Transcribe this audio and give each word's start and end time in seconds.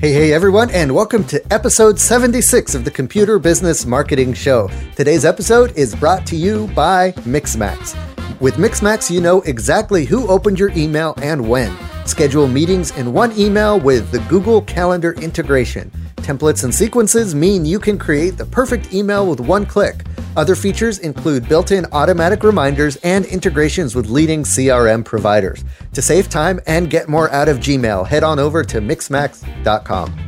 Hey, 0.00 0.14
hey, 0.14 0.32
everyone, 0.32 0.70
and 0.70 0.94
welcome 0.94 1.24
to 1.24 1.52
episode 1.52 2.00
76 2.00 2.74
of 2.74 2.86
the 2.86 2.90
Computer 2.90 3.38
Business 3.38 3.84
Marketing 3.84 4.32
Show. 4.32 4.70
Today's 4.96 5.26
episode 5.26 5.76
is 5.76 5.94
brought 5.94 6.26
to 6.28 6.36
you 6.36 6.68
by 6.68 7.12
Mixmax. 7.26 7.94
With 8.40 8.54
Mixmax, 8.54 9.10
you 9.10 9.20
know 9.20 9.42
exactly 9.42 10.06
who 10.06 10.26
opened 10.28 10.58
your 10.58 10.70
email 10.70 11.12
and 11.20 11.46
when. 11.46 11.76
Schedule 12.06 12.48
meetings 12.48 12.96
in 12.96 13.12
one 13.12 13.38
email 13.38 13.78
with 13.78 14.10
the 14.10 14.20
Google 14.20 14.62
Calendar 14.62 15.12
integration. 15.20 15.92
Templates 16.16 16.64
and 16.64 16.74
sequences 16.74 17.34
mean 17.34 17.66
you 17.66 17.78
can 17.78 17.98
create 17.98 18.38
the 18.38 18.46
perfect 18.46 18.94
email 18.94 19.28
with 19.28 19.38
one 19.38 19.66
click. 19.66 20.06
Other 20.36 20.54
features 20.54 20.98
include 20.98 21.48
built 21.48 21.72
in 21.72 21.86
automatic 21.92 22.44
reminders 22.44 22.96
and 22.96 23.24
integrations 23.26 23.94
with 23.94 24.08
leading 24.08 24.44
CRM 24.44 25.04
providers. 25.04 25.64
To 25.94 26.02
save 26.02 26.28
time 26.28 26.60
and 26.66 26.88
get 26.88 27.08
more 27.08 27.30
out 27.30 27.48
of 27.48 27.58
Gmail, 27.58 28.06
head 28.06 28.22
on 28.22 28.38
over 28.38 28.62
to 28.64 28.80
mixmax.com. 28.80 30.18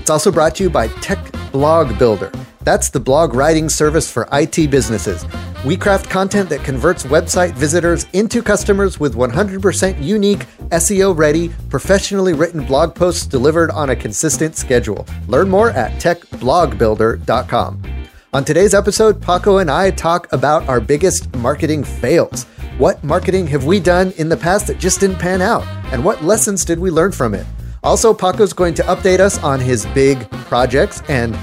It's 0.00 0.10
also 0.10 0.32
brought 0.32 0.56
to 0.56 0.64
you 0.64 0.70
by 0.70 0.88
Tech 0.88 1.18
Blog 1.52 1.96
Builder. 1.98 2.32
That's 2.62 2.90
the 2.90 2.98
blog 2.98 3.34
writing 3.34 3.68
service 3.68 4.10
for 4.10 4.28
IT 4.32 4.70
businesses. 4.72 5.24
We 5.64 5.76
craft 5.76 6.10
content 6.10 6.50
that 6.50 6.64
converts 6.64 7.04
website 7.04 7.52
visitors 7.52 8.06
into 8.12 8.42
customers 8.42 8.98
with 8.98 9.14
100% 9.14 10.02
unique, 10.02 10.46
SEO 10.70 11.16
ready, 11.16 11.50
professionally 11.70 12.34
written 12.34 12.64
blog 12.64 12.94
posts 12.94 13.24
delivered 13.24 13.70
on 13.70 13.90
a 13.90 13.96
consistent 13.96 14.56
schedule. 14.56 15.06
Learn 15.28 15.48
more 15.48 15.70
at 15.70 15.92
techblogbuilder.com. 16.02 18.05
On 18.36 18.44
today's 18.44 18.74
episode, 18.74 19.22
Paco 19.22 19.56
and 19.56 19.70
I 19.70 19.90
talk 19.90 20.30
about 20.30 20.68
our 20.68 20.78
biggest 20.78 21.34
marketing 21.36 21.82
fails. 21.82 22.44
What 22.76 23.02
marketing 23.02 23.46
have 23.46 23.64
we 23.64 23.80
done 23.80 24.12
in 24.18 24.28
the 24.28 24.36
past 24.36 24.66
that 24.66 24.76
just 24.76 25.00
didn't 25.00 25.16
pan 25.16 25.40
out? 25.40 25.66
And 25.90 26.04
what 26.04 26.22
lessons 26.22 26.62
did 26.62 26.78
we 26.78 26.90
learn 26.90 27.12
from 27.12 27.32
it? 27.32 27.46
Also, 27.82 28.12
Paco's 28.12 28.52
going 28.52 28.74
to 28.74 28.82
update 28.82 29.20
us 29.20 29.42
on 29.42 29.58
his 29.58 29.86
big 29.94 30.30
projects 30.30 31.00
and 31.08 31.34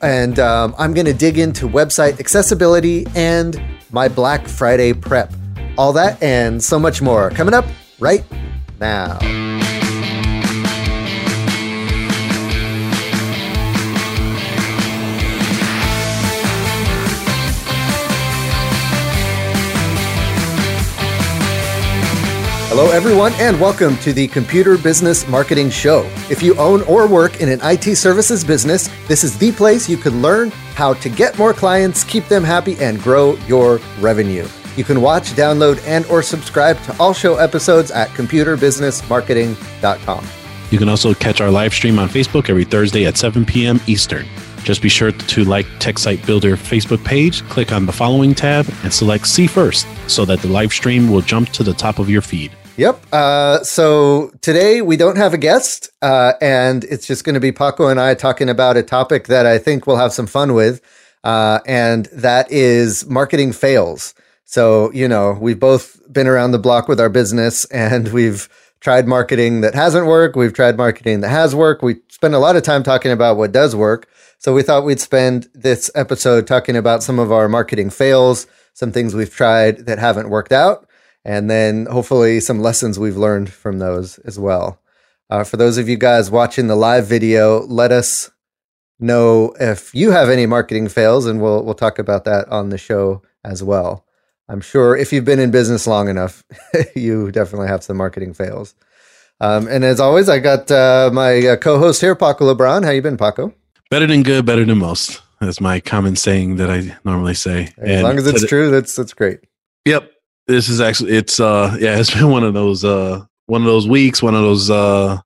and 0.00 0.38
um, 0.38 0.74
I'm 0.78 0.94
going 0.94 1.04
to 1.04 1.12
dig 1.12 1.36
into 1.36 1.68
website 1.68 2.18
accessibility 2.20 3.06
and 3.14 3.62
my 3.92 4.08
Black 4.08 4.48
Friday 4.48 4.94
prep. 4.94 5.34
All 5.76 5.92
that 5.92 6.22
and 6.22 6.64
so 6.64 6.78
much 6.78 7.02
more 7.02 7.28
coming 7.28 7.52
up 7.52 7.66
right 8.00 8.24
now. 8.80 9.18
Hello, 22.80 22.92
everyone, 22.92 23.32
and 23.40 23.60
welcome 23.60 23.96
to 23.96 24.12
the 24.12 24.28
Computer 24.28 24.78
Business 24.78 25.26
Marketing 25.26 25.68
Show. 25.68 26.08
If 26.30 26.44
you 26.44 26.54
own 26.58 26.82
or 26.82 27.08
work 27.08 27.40
in 27.40 27.48
an 27.48 27.58
IT 27.60 27.96
services 27.96 28.44
business, 28.44 28.86
this 29.08 29.24
is 29.24 29.36
the 29.36 29.50
place 29.50 29.88
you 29.88 29.96
can 29.96 30.22
learn 30.22 30.52
how 30.76 30.94
to 30.94 31.08
get 31.08 31.36
more 31.40 31.52
clients, 31.52 32.04
keep 32.04 32.26
them 32.26 32.44
happy, 32.44 32.76
and 32.78 33.02
grow 33.02 33.32
your 33.48 33.80
revenue. 33.98 34.46
You 34.76 34.84
can 34.84 35.02
watch, 35.02 35.30
download, 35.30 35.84
and 35.88 36.06
or 36.06 36.22
subscribe 36.22 36.80
to 36.84 36.96
all 37.00 37.12
show 37.12 37.34
episodes 37.34 37.90
at 37.90 38.10
computerbusinessmarketing.com. 38.10 40.24
You 40.70 40.78
can 40.78 40.88
also 40.88 41.14
catch 41.14 41.40
our 41.40 41.50
live 41.50 41.74
stream 41.74 41.98
on 41.98 42.08
Facebook 42.08 42.48
every 42.48 42.64
Thursday 42.64 43.06
at 43.06 43.16
7 43.16 43.44
p.m. 43.44 43.80
Eastern. 43.88 44.24
Just 44.62 44.82
be 44.82 44.88
sure 44.88 45.10
to 45.10 45.44
like 45.44 45.66
Tech 45.80 45.98
Site 45.98 46.24
Builder 46.24 46.56
Facebook 46.56 47.04
page, 47.04 47.42
click 47.48 47.72
on 47.72 47.86
the 47.86 47.92
following 47.92 48.36
tab, 48.36 48.72
and 48.84 48.94
select 48.94 49.26
See 49.26 49.48
First 49.48 49.88
so 50.08 50.24
that 50.26 50.38
the 50.38 50.48
live 50.48 50.72
stream 50.72 51.10
will 51.10 51.22
jump 51.22 51.48
to 51.50 51.64
the 51.64 51.74
top 51.74 51.98
of 51.98 52.08
your 52.08 52.22
feed. 52.22 52.52
Yep. 52.78 53.00
Uh, 53.12 53.64
so 53.64 54.30
today 54.40 54.82
we 54.82 54.96
don't 54.96 55.16
have 55.16 55.34
a 55.34 55.36
guest, 55.36 55.90
uh, 56.00 56.34
and 56.40 56.84
it's 56.84 57.08
just 57.08 57.24
going 57.24 57.34
to 57.34 57.40
be 57.40 57.50
Paco 57.50 57.88
and 57.88 57.98
I 57.98 58.14
talking 58.14 58.48
about 58.48 58.76
a 58.76 58.84
topic 58.84 59.26
that 59.26 59.46
I 59.46 59.58
think 59.58 59.84
we'll 59.84 59.96
have 59.96 60.12
some 60.12 60.28
fun 60.28 60.54
with, 60.54 60.80
uh, 61.24 61.58
and 61.66 62.06
that 62.12 62.46
is 62.52 63.04
marketing 63.06 63.50
fails. 63.50 64.14
So, 64.44 64.92
you 64.92 65.08
know, 65.08 65.36
we've 65.40 65.58
both 65.58 66.00
been 66.12 66.28
around 66.28 66.52
the 66.52 66.60
block 66.60 66.86
with 66.86 67.00
our 67.00 67.08
business 67.08 67.64
and 67.64 68.08
we've 68.12 68.48
tried 68.78 69.08
marketing 69.08 69.60
that 69.62 69.74
hasn't 69.74 70.06
worked. 70.06 70.36
We've 70.36 70.54
tried 70.54 70.76
marketing 70.76 71.20
that 71.22 71.30
has 71.30 71.56
worked. 71.56 71.82
We 71.82 71.96
spend 72.06 72.36
a 72.36 72.38
lot 72.38 72.54
of 72.54 72.62
time 72.62 72.84
talking 72.84 73.10
about 73.10 73.38
what 73.38 73.50
does 73.50 73.74
work. 73.74 74.08
So 74.38 74.54
we 74.54 74.62
thought 74.62 74.84
we'd 74.84 75.00
spend 75.00 75.48
this 75.52 75.90
episode 75.96 76.46
talking 76.46 76.76
about 76.76 77.02
some 77.02 77.18
of 77.18 77.32
our 77.32 77.48
marketing 77.48 77.90
fails, 77.90 78.46
some 78.72 78.92
things 78.92 79.16
we've 79.16 79.34
tried 79.34 79.86
that 79.86 79.98
haven't 79.98 80.30
worked 80.30 80.52
out 80.52 80.87
and 81.28 81.50
then 81.50 81.84
hopefully 81.84 82.40
some 82.40 82.58
lessons 82.58 82.98
we've 82.98 83.18
learned 83.18 83.52
from 83.52 83.80
those 83.80 84.18
as 84.20 84.38
well. 84.38 84.80
Uh, 85.28 85.44
for 85.44 85.58
those 85.58 85.76
of 85.76 85.86
you 85.86 85.98
guys 85.98 86.30
watching 86.30 86.68
the 86.68 86.74
live 86.74 87.06
video, 87.06 87.60
let 87.66 87.92
us 87.92 88.30
know 88.98 89.54
if 89.60 89.94
you 89.94 90.10
have 90.10 90.30
any 90.30 90.46
marketing 90.46 90.88
fails, 90.88 91.26
and 91.26 91.42
we'll 91.42 91.62
we'll 91.62 91.74
talk 91.74 91.98
about 91.98 92.24
that 92.24 92.48
on 92.48 92.70
the 92.70 92.78
show 92.78 93.20
as 93.44 93.62
well. 93.62 94.06
I'm 94.48 94.62
sure 94.62 94.96
if 94.96 95.12
you've 95.12 95.26
been 95.26 95.38
in 95.38 95.50
business 95.50 95.86
long 95.86 96.08
enough, 96.08 96.42
you 96.96 97.30
definitely 97.30 97.68
have 97.68 97.84
some 97.84 97.98
marketing 97.98 98.32
fails. 98.32 98.74
Um, 99.38 99.68
and 99.68 99.84
as 99.84 100.00
always, 100.00 100.30
I 100.30 100.38
got 100.38 100.70
uh, 100.70 101.10
my 101.12 101.46
uh, 101.46 101.56
co-host 101.56 102.00
here, 102.00 102.16
Paco 102.16 102.52
LeBron. 102.54 102.84
How 102.84 102.90
you 102.90 103.02
been, 103.02 103.18
Paco? 103.18 103.52
Better 103.90 104.06
than 104.06 104.22
good, 104.22 104.46
better 104.46 104.64
than 104.64 104.78
most. 104.78 105.20
That's 105.42 105.60
my 105.60 105.78
common 105.78 106.16
saying 106.16 106.56
that 106.56 106.70
I 106.70 106.96
normally 107.04 107.34
say. 107.34 107.64
As 107.76 107.90
and 107.90 108.02
long 108.02 108.16
as 108.16 108.26
it's 108.26 108.46
true, 108.46 108.70
that's 108.70 108.96
that's 108.96 109.12
great. 109.12 109.40
Yep, 109.84 110.10
this 110.48 110.68
is 110.68 110.80
actually 110.80 111.12
it's 111.12 111.38
uh 111.38 111.76
yeah 111.78 111.96
it's 112.00 112.12
been 112.12 112.30
one 112.30 112.42
of 112.42 112.54
those 112.54 112.84
uh 112.84 113.22
one 113.46 113.62
of 113.62 113.66
those 113.66 113.86
weeks 113.86 114.22
one 114.22 114.34
of 114.34 114.42
those 114.42 114.70
uh 114.70 115.18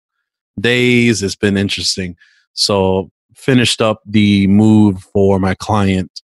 days. 0.61 1.23
It's 1.23 1.37
been 1.37 1.57
interesting. 1.57 2.17
So 2.53 3.11
finished 3.35 3.81
up 3.81 4.03
the 4.07 4.47
move 4.47 5.03
for 5.13 5.39
my 5.39 5.55
client 5.55 6.21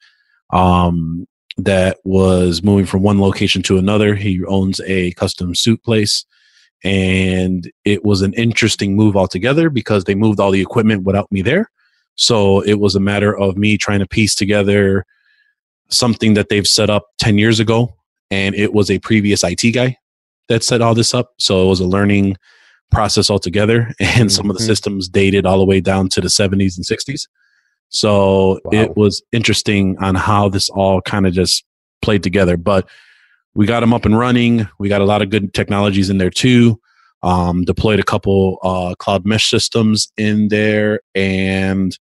um 0.50 1.26
that 1.56 1.98
was 2.04 2.62
moving 2.62 2.86
from 2.86 3.02
one 3.02 3.20
location 3.20 3.62
to 3.62 3.78
another. 3.78 4.14
He 4.14 4.44
owns 4.44 4.80
a 4.86 5.12
custom 5.12 5.54
suit 5.54 5.82
place 5.82 6.24
and 6.84 7.70
it 7.84 8.04
was 8.04 8.22
an 8.22 8.32
interesting 8.34 8.94
move 8.94 9.16
altogether 9.16 9.68
because 9.68 10.04
they 10.04 10.14
moved 10.14 10.38
all 10.38 10.52
the 10.52 10.60
equipment 10.60 11.02
without 11.02 11.30
me 11.32 11.42
there. 11.42 11.70
So 12.14 12.60
it 12.60 12.74
was 12.74 12.94
a 12.94 13.00
matter 13.00 13.36
of 13.36 13.56
me 13.56 13.76
trying 13.76 13.98
to 13.98 14.06
piece 14.06 14.36
together 14.36 15.04
something 15.90 16.34
that 16.34 16.48
they've 16.48 16.66
set 16.66 16.90
up 16.90 17.06
10 17.18 17.38
years 17.38 17.58
ago 17.58 17.97
and 18.30 18.54
it 18.54 18.72
was 18.72 18.90
a 18.90 18.98
previous 18.98 19.42
IT 19.44 19.72
guy 19.72 19.96
that 20.48 20.64
set 20.64 20.80
all 20.80 20.94
this 20.94 21.14
up. 21.14 21.32
So 21.38 21.64
it 21.64 21.68
was 21.68 21.80
a 21.80 21.86
learning 21.86 22.36
process 22.90 23.30
altogether, 23.30 23.92
and 24.00 24.08
mm-hmm. 24.08 24.28
some 24.28 24.50
of 24.50 24.56
the 24.56 24.62
mm-hmm. 24.62 24.70
systems 24.70 25.08
dated 25.08 25.46
all 25.46 25.58
the 25.58 25.64
way 25.64 25.80
down 25.80 26.08
to 26.10 26.20
the 26.20 26.28
70s 26.28 26.76
and 26.76 26.86
60s. 26.86 27.26
So 27.90 28.60
wow. 28.64 28.70
it 28.72 28.96
was 28.96 29.22
interesting 29.32 29.96
on 29.98 30.14
how 30.14 30.48
this 30.48 30.68
all 30.70 31.00
kind 31.00 31.26
of 31.26 31.32
just 31.32 31.64
played 32.02 32.22
together. 32.22 32.56
But 32.56 32.88
we 33.54 33.66
got 33.66 33.80
them 33.80 33.94
up 33.94 34.04
and 34.04 34.18
running. 34.18 34.68
We 34.78 34.88
got 34.88 35.00
a 35.00 35.06
lot 35.06 35.22
of 35.22 35.30
good 35.30 35.54
technologies 35.54 36.10
in 36.10 36.18
there 36.18 36.30
too. 36.30 36.80
Um, 37.22 37.64
deployed 37.64 37.98
a 37.98 38.04
couple 38.04 38.58
uh, 38.62 38.94
cloud 38.98 39.26
mesh 39.26 39.50
systems 39.50 40.12
in 40.16 40.48
there, 40.48 41.00
and 41.16 41.98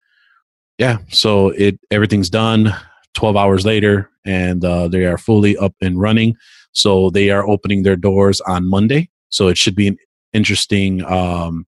yeah, 0.77 0.99
so 1.11 1.51
it 1.51 1.79
everything's 1.93 2.29
done. 2.29 2.75
12 3.15 3.37
hours 3.37 3.65
later, 3.65 4.11
and 4.25 4.65
uh, 4.65 4.89
they 4.89 5.05
are 5.05 5.19
fully 5.19 5.57
up 5.57 5.75
and 5.81 5.99
running. 5.99 6.37
So 6.73 7.11
they 7.11 7.31
are 7.31 7.49
opening 7.49 7.83
their 7.83 7.97
doors 7.97 8.41
on 8.43 8.69
Monday. 8.69 9.11
So 9.29 9.49
it 9.49 9.57
should 9.57 9.75
be 9.75 9.89
an 9.89 9.99
interesting, 10.33 11.05
um, 11.05 11.67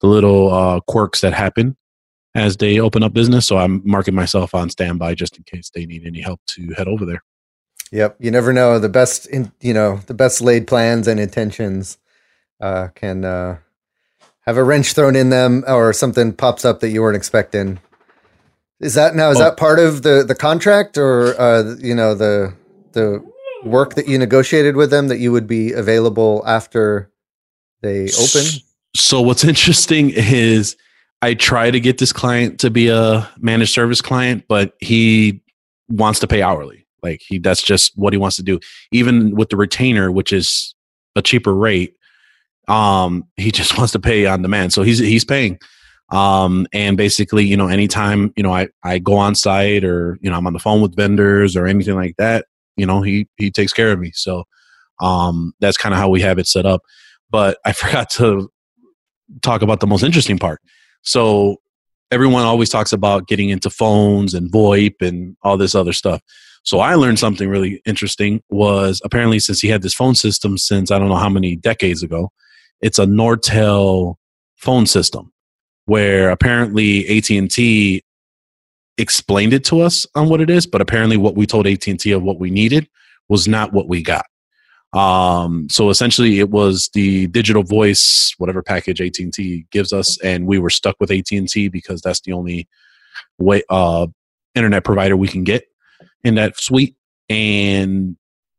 the 0.00 0.06
little 0.06 0.52
uh, 0.52 0.80
quirks 0.80 1.20
that 1.20 1.32
happen 1.32 1.76
as 2.34 2.56
they 2.58 2.78
open 2.78 3.02
up 3.02 3.12
business. 3.12 3.46
So 3.46 3.58
I'm 3.58 3.82
marking 3.84 4.14
myself 4.14 4.54
on 4.54 4.68
standby 4.70 5.14
just 5.14 5.36
in 5.36 5.44
case 5.44 5.70
they 5.70 5.86
need 5.86 6.06
any 6.06 6.20
help 6.20 6.40
to 6.48 6.74
head 6.76 6.88
over 6.88 7.06
there. 7.06 7.22
Yep, 7.92 8.16
you 8.18 8.30
never 8.30 8.52
know. 8.52 8.78
The 8.78 8.88
best, 8.88 9.26
in, 9.26 9.52
you 9.60 9.72
know, 9.72 10.00
the 10.06 10.14
best 10.14 10.40
laid 10.40 10.66
plans 10.66 11.06
and 11.06 11.20
intentions 11.20 11.98
uh, 12.60 12.88
can 12.94 13.24
uh, 13.24 13.58
have 14.40 14.56
a 14.56 14.64
wrench 14.64 14.92
thrown 14.92 15.16
in 15.16 15.30
them, 15.30 15.64
or 15.66 15.92
something 15.92 16.32
pops 16.32 16.64
up 16.64 16.80
that 16.80 16.90
you 16.90 17.02
weren't 17.02 17.16
expecting, 17.16 17.78
is 18.80 18.94
that 18.94 19.14
now? 19.14 19.30
Is 19.30 19.38
oh. 19.38 19.44
that 19.44 19.56
part 19.56 19.78
of 19.78 20.02
the 20.02 20.24
the 20.26 20.34
contract, 20.34 20.98
or 20.98 21.38
uh, 21.40 21.76
you 21.78 21.94
know 21.94 22.14
the 22.14 22.54
the 22.92 23.24
work 23.64 23.94
that 23.94 24.06
you 24.06 24.18
negotiated 24.18 24.76
with 24.76 24.90
them 24.90 25.08
that 25.08 25.18
you 25.18 25.32
would 25.32 25.46
be 25.46 25.72
available 25.72 26.42
after 26.46 27.10
they 27.82 28.04
open? 28.04 28.44
So 28.94 29.20
what's 29.20 29.44
interesting 29.52 30.10
is 30.10 30.76
I 31.22 31.34
try 31.34 31.70
to 31.70 31.80
get 31.80 31.98
this 31.98 32.12
client 32.12 32.60
to 32.60 32.70
be 32.70 32.88
a 32.88 33.28
managed 33.38 33.72
service 33.72 34.00
client, 34.00 34.44
but 34.48 34.74
he 34.80 35.42
wants 35.88 36.20
to 36.20 36.26
pay 36.26 36.42
hourly. 36.42 36.86
Like 37.02 37.22
he 37.26 37.38
that's 37.38 37.62
just 37.62 37.96
what 37.96 38.12
he 38.12 38.18
wants 38.18 38.36
to 38.36 38.42
do. 38.42 38.60
Even 38.92 39.34
with 39.34 39.48
the 39.48 39.56
retainer, 39.56 40.10
which 40.12 40.32
is 40.32 40.74
a 41.14 41.22
cheaper 41.22 41.54
rate, 41.54 41.96
um, 42.68 43.24
he 43.36 43.50
just 43.52 43.78
wants 43.78 43.92
to 43.92 43.98
pay 43.98 44.26
on 44.26 44.42
demand. 44.42 44.72
So 44.72 44.82
he's 44.82 44.98
he's 44.98 45.24
paying 45.24 45.58
um, 46.10 46.66
and 46.72 46.96
basically 46.96 47.44
you 47.44 47.56
know 47.56 47.68
anytime 47.68 48.32
you 48.36 48.42
know 48.42 48.52
I, 48.52 48.68
I 48.82 48.98
go 48.98 49.16
on 49.16 49.34
site 49.34 49.84
or 49.84 50.18
you 50.20 50.30
know 50.30 50.36
i'm 50.36 50.46
on 50.46 50.52
the 50.52 50.58
phone 50.58 50.80
with 50.80 50.94
vendors 50.94 51.56
or 51.56 51.66
anything 51.66 51.96
like 51.96 52.14
that 52.18 52.46
you 52.76 52.86
know 52.86 53.02
he 53.02 53.26
he 53.36 53.50
takes 53.50 53.72
care 53.72 53.90
of 53.90 53.98
me. 53.98 54.12
So 54.14 54.44
um, 55.00 55.52
that's 55.60 55.76
kind 55.76 55.94
of 55.94 55.98
how 55.98 56.08
we 56.08 56.20
have 56.22 56.38
it 56.38 56.46
set 56.46 56.66
up. 56.66 56.82
But 57.30 57.58
i 57.64 57.72
forgot 57.72 58.10
to 58.10 58.48
talk 59.42 59.62
about 59.62 59.80
the 59.80 59.86
most 59.86 60.04
interesting 60.04 60.38
part. 60.38 60.60
So 61.02 61.56
everyone 62.12 62.44
always 62.44 62.70
talks 62.70 62.92
about 62.92 63.26
getting 63.26 63.48
into 63.48 63.70
phones 63.70 64.34
and 64.34 64.52
VoIP 64.52 64.94
and 65.00 65.36
all 65.42 65.56
this 65.56 65.74
other 65.74 65.92
stuff. 65.92 66.20
So 66.62 66.80
I 66.80 66.94
learned 66.94 67.18
something 67.18 67.48
really 67.48 67.80
interesting 67.86 68.42
was 68.50 69.00
apparently 69.04 69.38
since 69.38 69.60
he 69.60 69.68
had 69.68 69.82
this 69.82 69.94
phone 69.94 70.14
system 70.14 70.58
since 70.58 70.90
I 70.90 70.98
don't 70.98 71.08
know 71.08 71.16
how 71.16 71.28
many 71.28 71.56
decades 71.56 72.02
ago, 72.02 72.30
it's 72.80 72.98
a 72.98 73.06
Nortel 73.06 74.16
phone 74.56 74.86
system 74.86 75.32
where 75.86 76.30
apparently 76.30 77.18
AT&T 77.18 78.02
explained 78.98 79.52
it 79.52 79.64
to 79.64 79.80
us 79.80 80.06
on 80.14 80.28
what 80.28 80.40
it 80.40 80.50
is, 80.50 80.66
but 80.66 80.80
apparently 80.80 81.16
what 81.16 81.34
we 81.34 81.46
told 81.46 81.66
AT&T 81.66 82.10
of 82.12 82.22
what 82.22 82.38
we 82.38 82.50
needed 82.50 82.88
was 83.28 83.48
not 83.48 83.72
what 83.72 83.88
we 83.88 84.02
got. 84.02 84.26
Um, 84.92 85.68
so 85.68 85.90
essentially, 85.90 86.38
it 86.38 86.50
was 86.50 86.90
the 86.94 87.26
digital 87.28 87.62
voice, 87.62 88.34
whatever 88.38 88.62
package 88.62 89.00
AT 89.00 89.18
and 89.18 89.32
T 89.32 89.66
gives 89.70 89.92
us, 89.92 90.18
and 90.22 90.46
we 90.46 90.58
were 90.58 90.70
stuck 90.70 90.96
with 91.00 91.10
AT 91.10 91.30
and 91.32 91.48
T 91.48 91.68
because 91.68 92.00
that's 92.00 92.20
the 92.20 92.32
only 92.32 92.68
way 93.38 93.62
uh, 93.68 94.06
internet 94.54 94.84
provider 94.84 95.16
we 95.16 95.28
can 95.28 95.44
get 95.44 95.64
in 96.24 96.36
that 96.36 96.58
suite. 96.58 96.96
And 97.28 98.16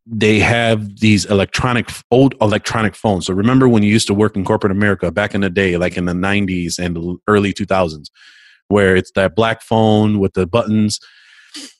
they 0.09 0.39
have 0.39 1.00
these 1.00 1.25
electronic 1.25 1.89
old 2.12 2.36
electronic 2.42 2.95
phones. 2.95 3.25
So 3.25 3.33
remember 3.33 3.68
when 3.68 3.83
you 3.83 3.92
used 3.92 4.07
to 4.07 4.13
work 4.13 4.36
in 4.36 4.45
corporate 4.45 4.71
America 4.71 5.12
back 5.12 5.36
in 5.36 5.42
the 5.42 5.50
day, 5.50 5.77
like 5.77 5.98
in 5.98 6.06
the 6.06 6.13
'90s 6.13 6.80
and 6.80 6.95
the 6.95 7.18
early 7.27 7.54
2000s, 7.54 8.09
where 8.69 8.95
it's 8.95 9.12
that 9.15 9.36
black 9.36 9.62
phone 9.62 10.19
with 10.19 10.33
the 10.33 10.48
buttons 10.48 11.00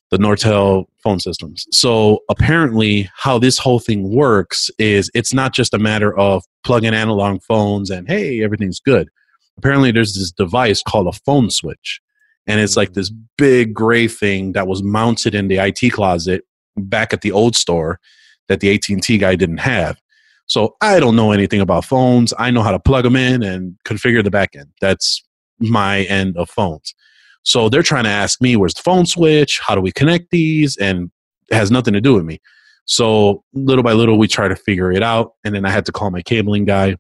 the 0.10 0.18
Nortel 0.18 0.86
phone 1.04 1.20
systems. 1.20 1.66
So 1.72 2.20
apparently, 2.30 3.10
how 3.16 3.38
this 3.40 3.58
whole 3.58 3.80
thing 3.80 4.16
works 4.16 4.70
is 4.78 5.12
it's 5.14 5.34
not 5.34 5.54
just 5.54 5.74
a 5.74 5.80
matter 5.80 6.18
of 6.18 6.44
plugging 6.64 6.94
analog 6.94 7.42
phones 7.44 7.90
and 7.90 8.08
hey, 8.08 8.42
everything's 8.44 8.80
good. 8.80 9.10
Apparently, 9.58 9.92
there's 9.92 10.16
this 10.16 10.32
device 10.32 10.82
called 10.82 11.08
a 11.08 11.12
phone 11.12 11.50
switch, 11.50 12.00
and 12.46 12.62
it's 12.62 12.78
like 12.78 12.92
mm. 12.92 12.96
this 12.96 13.12
big 13.38 13.74
gray 13.74 14.08
thing 14.08 14.54
that 14.54 14.68
was 14.68 14.84
mounted 14.84 15.36
in 15.36 15.48
the 15.48 15.58
IT 15.58 15.92
closet 15.92 16.44
back 16.78 17.14
at 17.14 17.22
the 17.22 17.32
old 17.32 17.56
store 17.56 18.00
that 18.48 18.60
the 18.60 18.74
AT&T 18.74 19.18
guy 19.18 19.36
didn't 19.36 19.58
have. 19.58 20.00
So 20.46 20.76
I 20.82 21.00
don't 21.00 21.16
know 21.16 21.32
anything 21.32 21.60
about 21.60 21.86
phones. 21.86 22.34
I 22.38 22.52
know 22.52 22.64
how 22.64 22.72
to 22.72 22.80
plug 22.80 23.04
them 23.04 23.16
in 23.16 23.44
and 23.44 23.76
configure 23.86 24.24
the 24.24 24.32
backend. 24.32 24.70
That's 24.80 25.22
my 25.60 26.04
end 26.04 26.38
of 26.38 26.50
phones. 26.50 26.96
So 27.44 27.70
they're 27.70 27.84
trying 27.84 28.06
to 28.06 28.10
ask 28.10 28.42
me, 28.42 28.56
where's 28.56 28.74
the 28.74 28.82
phone 28.82 29.06
switch? 29.06 29.60
How 29.60 29.76
do 29.76 29.82
we 29.82 29.92
connect 29.92 30.32
these? 30.32 30.78
And 30.78 31.12
it 31.50 31.56
has 31.56 31.72
nothing 31.72 31.94
to 31.94 32.02
do 32.02 32.14
with 32.14 32.24
me. 32.24 32.40
So 32.86 33.44
little 33.54 33.84
by 33.84 33.94
little, 33.94 34.18
we 34.18 34.28
try 34.28 34.48
to 34.48 34.56
figure 34.56 34.92
it 34.92 35.04
out. 35.04 35.34
And 35.44 35.54
then 35.54 35.66
I 35.66 35.70
had 35.70 35.86
to 35.88 35.92
call 35.92 36.10
my 36.12 36.22
cabling 36.22 36.66
guy 36.66 36.96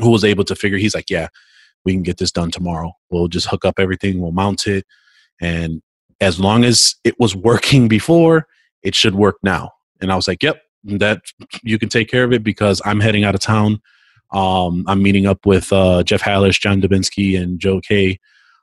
who 0.00 0.10
was 0.10 0.24
able 0.24 0.44
to 0.44 0.54
figure, 0.54 0.78
he's 0.78 0.94
like, 0.94 1.10
yeah, 1.10 1.28
we 1.84 1.92
can 1.92 2.02
get 2.02 2.18
this 2.18 2.30
done 2.30 2.50
tomorrow. 2.50 2.92
We'll 3.10 3.28
just 3.28 3.46
hook 3.46 3.64
up 3.64 3.78
everything, 3.78 4.20
we'll 4.20 4.32
mount 4.32 4.66
it. 4.66 4.86
And 5.40 5.82
as 6.20 6.38
long 6.38 6.64
as 6.64 6.94
it 7.04 7.18
was 7.18 7.34
working 7.34 7.88
before, 7.88 8.46
it 8.82 8.94
should 8.94 9.14
work 9.14 9.36
now. 9.42 9.72
And 10.00 10.12
I 10.12 10.16
was 10.16 10.26
like, 10.26 10.42
yep, 10.42 10.62
that 10.84 11.22
you 11.62 11.78
can 11.78 11.88
take 11.88 12.10
care 12.10 12.24
of 12.24 12.32
it 12.32 12.42
because 12.42 12.82
I'm 12.84 13.00
heading 13.00 13.24
out 13.24 13.34
of 13.34 13.40
town. 13.40 13.80
Um, 14.32 14.84
I'm 14.86 15.02
meeting 15.02 15.26
up 15.26 15.44
with 15.46 15.72
uh, 15.72 16.02
Jeff 16.02 16.22
Hallish, 16.22 16.60
John 16.60 16.80
Dubinsky, 16.80 17.40
and 17.40 17.60
Joe 17.60 17.80
Kay 17.80 18.18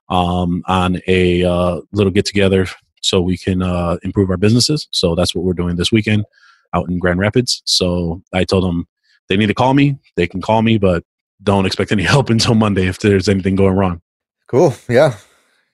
um, 0.10 0.64
on 0.66 1.00
a 1.08 1.44
uh, 1.44 1.82
little 1.92 2.12
get 2.12 2.26
together 2.26 2.68
so 3.02 3.22
we 3.22 3.38
can 3.38 3.62
uh, 3.62 3.98
improve 4.04 4.30
our 4.30 4.38
businesses. 4.38 4.88
So 4.92 5.16
that's 5.16 5.34
what 5.34 5.46
we're 5.46 5.54
doing 5.54 5.76
this 5.76 5.92
weekend 5.92 6.26
out 6.74 6.90
in 6.90 7.00
Grand 7.00 7.20
Rapids. 7.20 7.62
So 7.66 8.22
I 8.34 8.44
told 8.44 8.64
them 8.64 8.88
they 9.28 9.38
need 9.38 9.48
to 9.48 9.54
call 9.54 9.74
me. 9.74 9.98
They 10.16 10.28
can 10.28 10.42
call 10.42 10.62
me, 10.62 10.78
but 10.78 11.04
don't 11.42 11.66
expect 11.66 11.92
any 11.92 12.04
help 12.16 12.30
until 12.30 12.56
Monday 12.56 12.88
if 12.88 13.00
there's 13.00 13.30
anything 13.30 13.56
going 13.56 13.76
wrong. 13.76 14.02
Cool. 14.48 14.74
Yeah. 14.90 15.16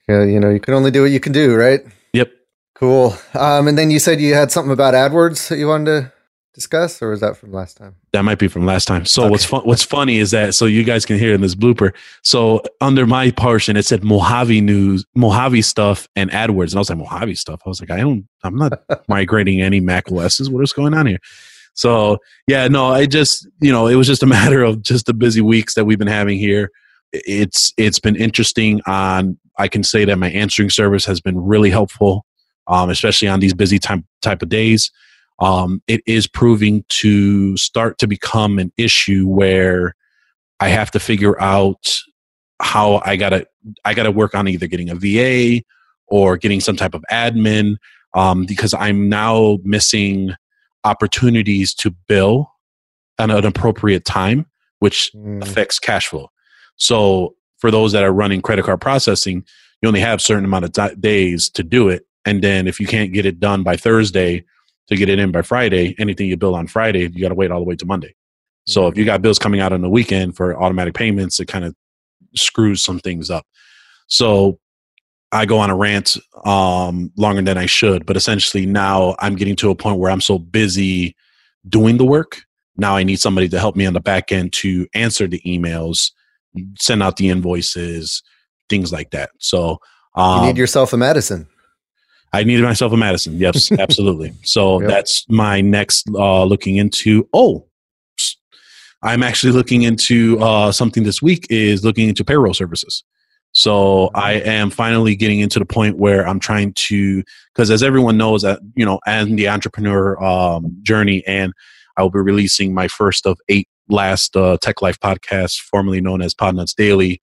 Yeah. 0.08 0.24
You 0.24 0.38
know, 0.38 0.50
you 0.50 0.60
can 0.60 0.74
only 0.74 0.90
do 0.90 1.02
what 1.02 1.10
you 1.10 1.20
can 1.20 1.32
do, 1.32 1.54
right? 1.56 1.80
Cool. 2.78 3.16
Um, 3.34 3.68
and 3.68 3.78
then 3.78 3.90
you 3.90 3.98
said 3.98 4.20
you 4.20 4.34
had 4.34 4.52
something 4.52 4.72
about 4.72 4.92
AdWords 4.92 5.48
that 5.48 5.56
you 5.56 5.66
wanted 5.66 5.86
to 5.86 6.12
discuss, 6.52 7.00
or 7.00 7.08
was 7.08 7.20
that 7.20 7.34
from 7.34 7.50
last 7.50 7.78
time? 7.78 7.94
That 8.12 8.22
might 8.22 8.38
be 8.38 8.48
from 8.48 8.66
last 8.66 8.86
time. 8.86 9.06
So 9.06 9.22
okay. 9.22 9.30
what's 9.30 9.44
fun, 9.46 9.62
what's 9.62 9.82
funny 9.82 10.18
is 10.18 10.30
that 10.32 10.54
so 10.54 10.66
you 10.66 10.84
guys 10.84 11.06
can 11.06 11.18
hear 11.18 11.32
in 11.32 11.40
this 11.40 11.54
blooper. 11.54 11.94
So 12.22 12.62
under 12.82 13.06
my 13.06 13.30
portion, 13.30 13.78
it 13.78 13.86
said 13.86 14.04
Mojave 14.04 14.60
news, 14.60 15.06
Mojave 15.14 15.62
stuff, 15.62 16.06
and 16.16 16.30
AdWords, 16.30 16.72
and 16.72 16.74
I 16.74 16.78
was 16.80 16.90
like 16.90 16.98
Mojave 16.98 17.36
stuff. 17.36 17.62
I 17.64 17.68
was 17.70 17.80
like, 17.80 17.90
I 17.90 18.00
don't, 18.00 18.28
I'm 18.42 18.56
not 18.56 18.72
migrating 19.08 19.62
any 19.62 19.80
Mac 19.80 20.12
OSs. 20.12 20.50
What 20.50 20.62
is 20.62 20.74
going 20.74 20.92
on 20.92 21.06
here? 21.06 21.18
So 21.72 22.18
yeah, 22.46 22.68
no, 22.68 22.88
I 22.88 23.06
just 23.06 23.48
you 23.60 23.72
know 23.72 23.86
it 23.86 23.94
was 23.94 24.06
just 24.06 24.22
a 24.22 24.26
matter 24.38 24.62
of 24.62 24.82
just 24.82 25.06
the 25.06 25.14
busy 25.14 25.40
weeks 25.40 25.74
that 25.76 25.86
we've 25.86 25.98
been 25.98 26.08
having 26.08 26.38
here. 26.38 26.70
It's 27.12 27.72
it's 27.78 28.00
been 28.00 28.16
interesting. 28.16 28.82
On 28.86 29.38
I 29.56 29.68
can 29.68 29.82
say 29.82 30.04
that 30.04 30.16
my 30.16 30.30
answering 30.30 30.68
service 30.68 31.06
has 31.06 31.22
been 31.22 31.38
really 31.38 31.70
helpful, 31.70 32.26
um, 32.68 32.90
especially 32.90 33.28
on 33.28 33.40
these 33.40 33.54
busy 33.54 33.78
time 33.78 34.04
type 34.22 34.42
of 34.42 34.48
days 34.48 34.90
um, 35.38 35.82
it 35.86 36.00
is 36.06 36.26
proving 36.26 36.84
to 36.88 37.56
start 37.56 37.98
to 37.98 38.06
become 38.06 38.58
an 38.58 38.72
issue 38.76 39.26
where 39.26 39.94
I 40.60 40.68
have 40.68 40.90
to 40.92 41.00
figure 41.00 41.40
out 41.40 41.94
how 42.60 43.02
I 43.04 43.16
gotta 43.16 43.46
I 43.84 43.94
gotta 43.94 44.10
work 44.10 44.34
on 44.34 44.48
either 44.48 44.66
getting 44.66 44.88
a 44.90 44.94
VA 44.94 45.62
or 46.06 46.36
getting 46.36 46.60
some 46.60 46.76
type 46.76 46.94
of 46.94 47.04
admin 47.10 47.76
um, 48.14 48.46
because 48.46 48.72
I'm 48.72 49.08
now 49.08 49.58
missing 49.62 50.32
opportunities 50.84 51.74
to 51.74 51.90
bill 52.08 52.50
at 53.18 53.30
an 53.30 53.44
appropriate 53.44 54.04
time, 54.04 54.46
which 54.78 55.10
mm. 55.14 55.42
affects 55.42 55.78
cash 55.78 56.06
flow. 56.06 56.30
So 56.76 57.34
for 57.58 57.70
those 57.70 57.92
that 57.92 58.04
are 58.04 58.12
running 58.12 58.40
credit 58.40 58.64
card 58.64 58.80
processing, 58.80 59.44
you 59.82 59.88
only 59.88 60.00
have 60.00 60.20
a 60.20 60.22
certain 60.22 60.44
amount 60.44 60.64
of 60.64 61.00
days 61.00 61.50
to 61.50 61.62
do 61.62 61.88
it, 61.88 62.06
and 62.26 62.42
then 62.42 62.66
if 62.66 62.78
you 62.78 62.86
can't 62.86 63.12
get 63.12 63.24
it 63.24 63.40
done 63.40 63.62
by 63.62 63.76
Thursday, 63.76 64.44
to 64.88 64.96
get 64.96 65.08
it 65.08 65.18
in 65.18 65.32
by 65.32 65.42
Friday. 65.42 65.94
Anything 65.98 66.28
you 66.28 66.36
bill 66.36 66.54
on 66.54 66.66
Friday, 66.66 67.00
you 67.00 67.20
got 67.20 67.28
to 67.28 67.34
wait 67.34 67.50
all 67.50 67.60
the 67.60 67.66
way 67.66 67.76
to 67.76 67.86
Monday. 67.86 68.14
So 68.66 68.86
if 68.88 68.96
you 68.96 69.04
got 69.04 69.22
bills 69.22 69.38
coming 69.38 69.60
out 69.60 69.72
on 69.72 69.80
the 69.80 69.88
weekend 69.88 70.36
for 70.36 70.60
automatic 70.60 70.94
payments, 70.94 71.38
it 71.40 71.46
kind 71.46 71.64
of 71.64 71.74
screws 72.34 72.82
some 72.82 72.98
things 72.98 73.30
up. 73.30 73.46
So 74.08 74.58
I 75.32 75.46
go 75.46 75.58
on 75.58 75.70
a 75.70 75.76
rant 75.76 76.16
um, 76.44 77.12
longer 77.16 77.42
than 77.42 77.58
I 77.58 77.66
should, 77.66 78.06
but 78.06 78.16
essentially 78.16 78.66
now 78.66 79.16
I'm 79.18 79.36
getting 79.36 79.56
to 79.56 79.70
a 79.70 79.74
point 79.74 79.98
where 79.98 80.10
I'm 80.10 80.20
so 80.20 80.38
busy 80.38 81.16
doing 81.68 81.96
the 81.96 82.04
work. 82.04 82.42
Now 82.76 82.96
I 82.96 83.02
need 83.02 83.20
somebody 83.20 83.48
to 83.48 83.58
help 83.58 83.76
me 83.76 83.86
on 83.86 83.92
the 83.92 84.00
back 84.00 84.30
end 84.30 84.52
to 84.54 84.86
answer 84.94 85.26
the 85.26 85.40
emails, 85.40 86.12
send 86.78 87.02
out 87.02 87.16
the 87.16 87.28
invoices, 87.28 88.22
things 88.68 88.92
like 88.92 89.10
that. 89.10 89.30
So 89.38 89.78
um, 90.14 90.40
you 90.40 90.46
need 90.46 90.50
um, 90.52 90.56
yourself 90.56 90.92
a 90.92 90.96
Madison. 90.96 91.48
I 92.36 92.44
needed 92.44 92.64
myself 92.64 92.92
a 92.92 92.98
Madison. 92.98 93.38
Yes, 93.38 93.72
absolutely. 93.78 94.34
So 94.42 94.80
yep. 94.82 94.90
that's 94.90 95.24
my 95.30 95.62
next 95.62 96.06
uh, 96.14 96.44
looking 96.44 96.76
into. 96.76 97.26
Oh, 97.32 97.66
I'm 99.02 99.22
actually 99.22 99.52
looking 99.52 99.82
into 99.82 100.38
uh, 100.40 100.70
something 100.70 101.04
this 101.04 101.22
week 101.22 101.46
is 101.48 101.82
looking 101.82 102.10
into 102.10 102.24
payroll 102.24 102.52
services. 102.52 103.04
So 103.52 104.10
I 104.14 104.32
am 104.32 104.68
finally 104.68 105.16
getting 105.16 105.40
into 105.40 105.58
the 105.58 105.64
point 105.64 105.96
where 105.96 106.28
I'm 106.28 106.38
trying 106.38 106.74
to, 106.74 107.22
because 107.54 107.70
as 107.70 107.82
everyone 107.82 108.18
knows, 108.18 108.42
that 108.42 108.60
you 108.74 108.84
know, 108.84 109.00
and 109.06 109.38
the 109.38 109.48
entrepreneur 109.48 110.22
um, 110.22 110.76
journey, 110.82 111.26
and 111.26 111.54
I 111.96 112.02
will 112.02 112.10
be 112.10 112.18
releasing 112.18 112.74
my 112.74 112.86
first 112.86 113.26
of 113.26 113.38
eight 113.48 113.66
last 113.88 114.36
uh, 114.36 114.58
Tech 114.60 114.82
Life 114.82 115.00
podcasts, 115.00 115.58
formerly 115.58 116.02
known 116.02 116.20
as 116.20 116.34
Podnutz 116.34 116.74
Daily, 116.74 117.18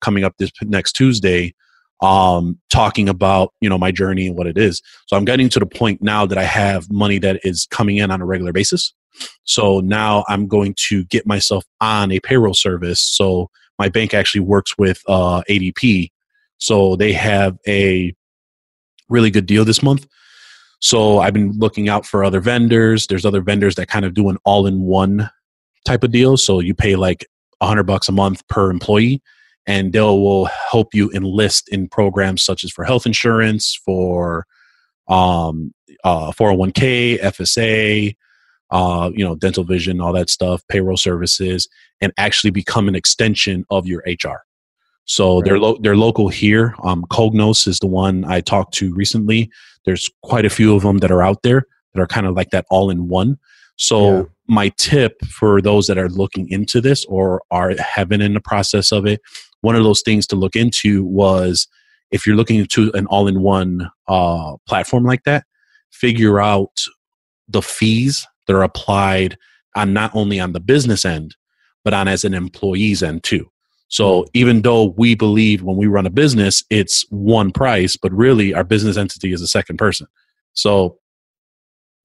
coming 0.00 0.24
up 0.24 0.34
this 0.36 0.50
next 0.62 0.92
Tuesday 0.92 1.54
um, 2.02 2.58
talking 2.70 3.08
about 3.08 3.52
you 3.60 3.68
know 3.68 3.78
my 3.78 3.90
journey 3.90 4.28
and 4.28 4.36
what 4.36 4.46
it 4.46 4.58
is. 4.58 4.82
So 5.06 5.16
I'm 5.16 5.24
getting 5.24 5.48
to 5.50 5.58
the 5.58 5.66
point 5.66 6.02
now 6.02 6.26
that 6.26 6.38
I 6.38 6.44
have 6.44 6.90
money 6.90 7.18
that 7.18 7.40
is 7.44 7.66
coming 7.70 7.96
in 7.96 8.10
on 8.10 8.20
a 8.20 8.26
regular 8.26 8.52
basis. 8.52 8.92
So 9.44 9.80
now 9.80 10.24
I'm 10.28 10.46
going 10.46 10.74
to 10.88 11.04
get 11.04 11.26
myself 11.26 11.64
on 11.80 12.12
a 12.12 12.20
payroll 12.20 12.54
service. 12.54 13.00
So 13.00 13.50
my 13.78 13.88
bank 13.88 14.12
actually 14.12 14.42
works 14.42 14.76
with 14.76 15.02
uh, 15.08 15.42
ADP, 15.48 16.10
so 16.58 16.96
they 16.96 17.12
have 17.12 17.58
a 17.66 18.14
really 19.08 19.30
good 19.30 19.46
deal 19.46 19.64
this 19.64 19.82
month. 19.82 20.06
So 20.80 21.20
I've 21.20 21.32
been 21.32 21.52
looking 21.58 21.88
out 21.88 22.04
for 22.04 22.22
other 22.24 22.40
vendors. 22.40 23.06
There's 23.06 23.24
other 23.24 23.40
vendors 23.40 23.76
that 23.76 23.88
kind 23.88 24.04
of 24.04 24.14
do 24.14 24.28
an 24.28 24.36
all-in-one 24.44 25.30
type 25.84 26.04
of 26.04 26.10
deal. 26.10 26.36
So 26.36 26.60
you 26.60 26.74
pay 26.74 26.96
like 26.96 27.26
a 27.60 27.66
hundred 27.66 27.84
bucks 27.84 28.08
a 28.08 28.12
month 28.12 28.46
per 28.48 28.70
employee, 28.70 29.22
and 29.66 29.92
they 29.92 30.00
will 30.00 30.46
help 30.70 30.94
you 30.94 31.10
enlist 31.12 31.68
in 31.70 31.88
programs 31.88 32.42
such 32.42 32.64
as 32.64 32.70
for 32.70 32.84
health 32.84 33.06
insurance, 33.06 33.78
for 33.84 34.46
um, 35.08 35.72
uh, 36.04 36.32
401k, 36.32 37.20
FSA, 37.20 38.14
uh, 38.70 39.10
you 39.14 39.24
know, 39.24 39.36
dental 39.36 39.64
vision, 39.64 40.00
all 40.00 40.12
that 40.12 40.30
stuff, 40.30 40.62
payroll 40.68 40.96
services, 40.96 41.68
and 42.00 42.12
actually 42.18 42.50
become 42.50 42.88
an 42.88 42.94
extension 42.94 43.64
of 43.70 43.86
your 43.86 44.02
HR. 44.06 44.44
So 45.04 45.36
right. 45.36 45.44
they're 45.44 45.58
lo- 45.58 45.78
they're 45.80 45.96
local 45.96 46.28
here. 46.28 46.74
Um, 46.82 47.04
Cognos 47.10 47.68
is 47.68 47.78
the 47.78 47.86
one 47.86 48.24
I 48.24 48.40
talked 48.40 48.74
to 48.74 48.92
recently. 48.94 49.50
There's 49.84 50.10
quite 50.22 50.44
a 50.44 50.50
few 50.50 50.74
of 50.74 50.82
them 50.82 50.98
that 50.98 51.12
are 51.12 51.22
out 51.22 51.42
there 51.42 51.64
that 51.94 52.00
are 52.00 52.08
kind 52.08 52.26
of 52.26 52.34
like 52.34 52.50
that 52.50 52.66
all 52.70 52.90
in 52.90 53.08
one. 53.08 53.38
So 53.76 54.16
Yeah. 54.16 54.22
my 54.48 54.68
tip 54.76 55.24
for 55.24 55.62
those 55.62 55.86
that 55.86 55.98
are 55.98 56.08
looking 56.08 56.48
into 56.50 56.80
this 56.80 57.04
or 57.04 57.42
are 57.52 57.74
have 57.78 58.08
been 58.08 58.20
in 58.20 58.34
the 58.34 58.40
process 58.40 58.90
of 58.90 59.06
it, 59.06 59.20
one 59.60 59.76
of 59.76 59.84
those 59.84 60.02
things 60.02 60.26
to 60.28 60.36
look 60.36 60.56
into 60.56 61.04
was 61.04 61.66
if 62.10 62.26
you're 62.26 62.36
looking 62.36 62.60
into 62.60 62.92
an 62.94 63.06
all-in-one 63.06 63.90
uh, 64.08 64.56
platform 64.66 65.04
like 65.04 65.24
that, 65.24 65.44
figure 65.90 66.40
out 66.40 66.84
the 67.48 67.62
fees 67.62 68.26
that 68.46 68.54
are 68.54 68.62
applied 68.62 69.36
on 69.74 69.92
not 69.92 70.14
only 70.14 70.38
on 70.40 70.52
the 70.52 70.60
business 70.60 71.04
end, 71.04 71.34
but 71.84 71.94
on 71.94 72.08
as 72.08 72.24
an 72.24 72.34
employee's 72.34 73.02
end 73.02 73.22
too. 73.24 73.50
So 73.88 74.26
even 74.34 74.62
though 74.62 74.94
we 74.96 75.14
believe 75.14 75.62
when 75.62 75.76
we 75.76 75.86
run 75.86 76.06
a 76.06 76.10
business, 76.10 76.64
it's 76.70 77.04
one 77.10 77.52
price, 77.52 77.96
but 77.96 78.12
really 78.12 78.52
our 78.52 78.64
business 78.64 78.96
entity 78.96 79.32
is 79.32 79.40
a 79.40 79.46
second 79.46 79.76
person. 79.76 80.06
So 80.54 80.98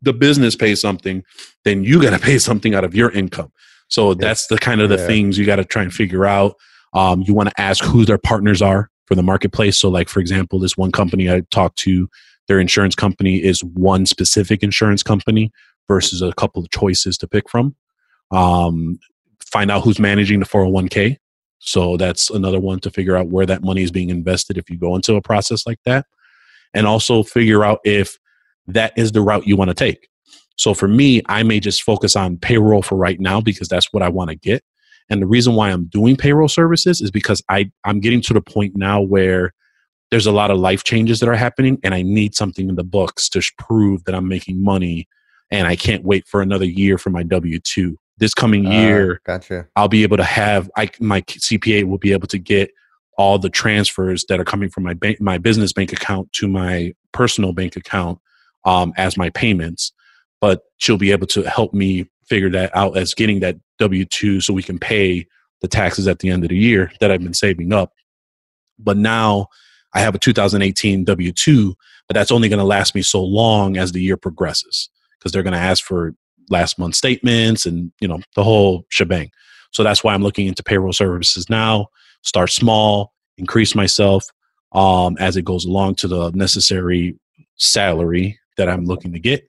the 0.01 0.13
business 0.13 0.55
pays 0.55 0.79
something, 0.81 1.23
then 1.63 1.83
you 1.83 2.01
got 2.01 2.11
to 2.11 2.19
pay 2.23 2.37
something 2.37 2.75
out 2.75 2.83
of 2.83 2.93
your 2.95 3.11
income. 3.11 3.51
So 3.87 4.13
that's 4.13 4.47
the 4.47 4.57
kind 4.57 4.81
of 4.81 4.89
the 4.89 4.97
Yeah. 4.97 5.07
things 5.07 5.37
you 5.37 5.45
got 5.45 5.57
to 5.57 5.65
try 5.65 5.81
and 5.83 5.93
figure 5.93 6.25
out. 6.25 6.55
Um, 6.93 7.23
you 7.25 7.33
want 7.33 7.49
to 7.49 7.61
ask 7.61 7.83
who 7.83 8.05
their 8.05 8.17
partners 8.17 8.61
are 8.61 8.89
for 9.05 9.15
the 9.15 9.23
marketplace. 9.23 9.79
So, 9.79 9.89
like 9.89 10.09
for 10.09 10.19
example, 10.19 10.59
this 10.59 10.77
one 10.77 10.91
company 10.91 11.29
I 11.29 11.41
talked 11.51 11.77
to, 11.79 12.09
their 12.47 12.59
insurance 12.59 12.95
company 12.95 13.37
is 13.37 13.63
one 13.63 14.05
specific 14.05 14.63
insurance 14.63 15.03
company 15.03 15.51
versus 15.87 16.21
a 16.21 16.33
couple 16.33 16.61
of 16.61 16.69
choices 16.69 17.17
to 17.19 17.27
pick 17.27 17.49
from. 17.49 17.75
Um, 18.31 18.99
find 19.45 19.69
out 19.69 19.83
who's 19.83 19.99
managing 19.99 20.39
the 20.39 20.45
401k. 20.45 21.17
So 21.59 21.97
that's 21.97 22.29
another 22.29 22.59
one 22.59 22.79
to 22.79 22.89
figure 22.89 23.15
out 23.15 23.27
where 23.27 23.45
that 23.45 23.63
money 23.63 23.83
is 23.83 23.91
being 23.91 24.09
invested 24.09 24.57
if 24.57 24.69
you 24.69 24.77
go 24.77 24.95
into 24.95 25.15
a 25.15 25.21
process 25.21 25.67
like 25.67 25.79
that. 25.85 26.05
And 26.73 26.87
also 26.87 27.21
figure 27.21 27.63
out 27.63 27.79
if 27.83 28.17
that 28.67 28.93
is 28.97 29.11
the 29.11 29.21
route 29.21 29.45
you 29.45 29.55
want 29.55 29.69
to 29.69 29.75
take. 29.75 30.07
So 30.55 30.73
for 30.73 30.87
me, 30.87 31.21
I 31.27 31.43
may 31.43 31.59
just 31.59 31.83
focus 31.83 32.15
on 32.15 32.37
payroll 32.37 32.81
for 32.81 32.95
right 32.95 33.19
now 33.19 33.41
because 33.41 33.67
that's 33.67 33.91
what 33.91 34.03
I 34.03 34.09
want 34.09 34.29
to 34.29 34.35
get. 34.35 34.63
And 35.11 35.21
the 35.21 35.27
reason 35.27 35.55
why 35.55 35.69
I'm 35.69 35.85
doing 35.85 36.15
payroll 36.15 36.47
services 36.47 37.01
is 37.01 37.11
because 37.11 37.43
I, 37.49 37.69
I'm 37.83 37.99
getting 37.99 38.21
to 38.21 38.33
the 38.33 38.41
point 38.41 38.77
now 38.77 39.01
where 39.01 39.53
there's 40.09 40.25
a 40.25 40.31
lot 40.31 40.51
of 40.51 40.57
life 40.57 40.83
changes 40.83 41.19
that 41.19 41.27
are 41.29 41.35
happening 41.35 41.77
and 41.83 41.93
I 41.93 42.01
need 42.01 42.33
something 42.33 42.69
in 42.69 42.75
the 42.75 42.83
books 42.83 43.27
to 43.29 43.41
prove 43.57 44.05
that 44.05 44.15
I'm 44.15 44.27
making 44.27 44.63
money 44.63 45.07
and 45.51 45.67
I 45.67 45.75
can't 45.75 46.05
wait 46.05 46.25
for 46.27 46.41
another 46.41 46.65
year 46.65 46.97
for 46.97 47.09
my 47.09 47.23
W 47.23 47.59
2. 47.59 47.97
This 48.17 48.33
coming 48.33 48.65
Uh, 48.65 48.71
year, 48.71 49.21
gotcha. 49.25 49.67
I'll 49.75 49.89
be 49.89 50.03
able 50.03 50.17
to 50.17 50.23
have 50.23 50.71
I 50.77 50.89
my 50.99 51.21
CPA 51.21 51.83
will 51.83 51.97
be 51.97 52.13
able 52.13 52.27
to 52.27 52.39
get 52.39 52.71
all 53.17 53.37
the 53.37 53.49
transfers 53.49 54.23
that 54.29 54.39
are 54.39 54.45
coming 54.45 54.69
from 54.69 54.83
my 54.83 54.93
bank 54.93 55.19
my 55.19 55.37
business 55.37 55.73
bank 55.73 55.91
account 55.91 56.31
to 56.33 56.47
my 56.47 56.93
personal 57.11 57.51
bank 57.51 57.75
account 57.75 58.19
um, 58.63 58.93
as 58.95 59.17
my 59.17 59.29
payments. 59.31 59.91
But 60.39 60.61
she'll 60.77 60.97
be 60.97 61.11
able 61.11 61.27
to 61.27 61.43
help 61.43 61.73
me 61.73 62.09
figure 62.27 62.49
that 62.51 62.75
out 62.75 62.97
as 62.97 63.13
getting 63.13 63.39
that 63.41 63.57
W 63.79 64.05
two 64.05 64.41
so 64.41 64.53
we 64.53 64.63
can 64.63 64.79
pay 64.79 65.27
the 65.61 65.67
taxes 65.67 66.07
at 66.07 66.19
the 66.19 66.29
end 66.29 66.43
of 66.43 66.49
the 66.49 66.57
year 66.57 66.91
that 66.99 67.11
I've 67.11 67.21
been 67.21 67.33
saving 67.33 67.71
up. 67.73 67.93
But 68.79 68.97
now 68.97 69.47
I 69.93 70.01
have 70.01 70.15
a 70.15 70.19
2018 70.19 71.03
W 71.03 71.31
two, 71.31 71.75
but 72.07 72.13
that's 72.13 72.31
only 72.31 72.49
going 72.49 72.59
to 72.59 72.65
last 72.65 72.95
me 72.95 73.01
so 73.01 73.23
long 73.23 73.77
as 73.77 73.91
the 73.91 74.01
year 74.01 74.17
progresses 74.17 74.89
because 75.17 75.31
they're 75.31 75.43
going 75.43 75.53
to 75.53 75.59
ask 75.59 75.83
for 75.83 76.13
last 76.49 76.77
month 76.77 76.95
statements 76.95 77.65
and 77.65 77.91
you 78.01 78.07
know 78.07 78.19
the 78.35 78.43
whole 78.43 78.85
shebang. 78.89 79.31
So 79.71 79.83
that's 79.83 80.03
why 80.03 80.13
I'm 80.13 80.23
looking 80.23 80.47
into 80.47 80.63
payroll 80.63 80.93
services 80.93 81.49
now. 81.49 81.87
Start 82.23 82.51
small, 82.51 83.13
increase 83.37 83.73
myself 83.73 84.25
um, 84.73 85.17
as 85.19 85.37
it 85.37 85.45
goes 85.45 85.65
along 85.65 85.95
to 85.95 86.07
the 86.07 86.31
necessary 86.31 87.17
salary 87.55 88.37
that 88.57 88.69
I'm 88.69 88.85
looking 88.85 89.13
to 89.13 89.19
get, 89.19 89.47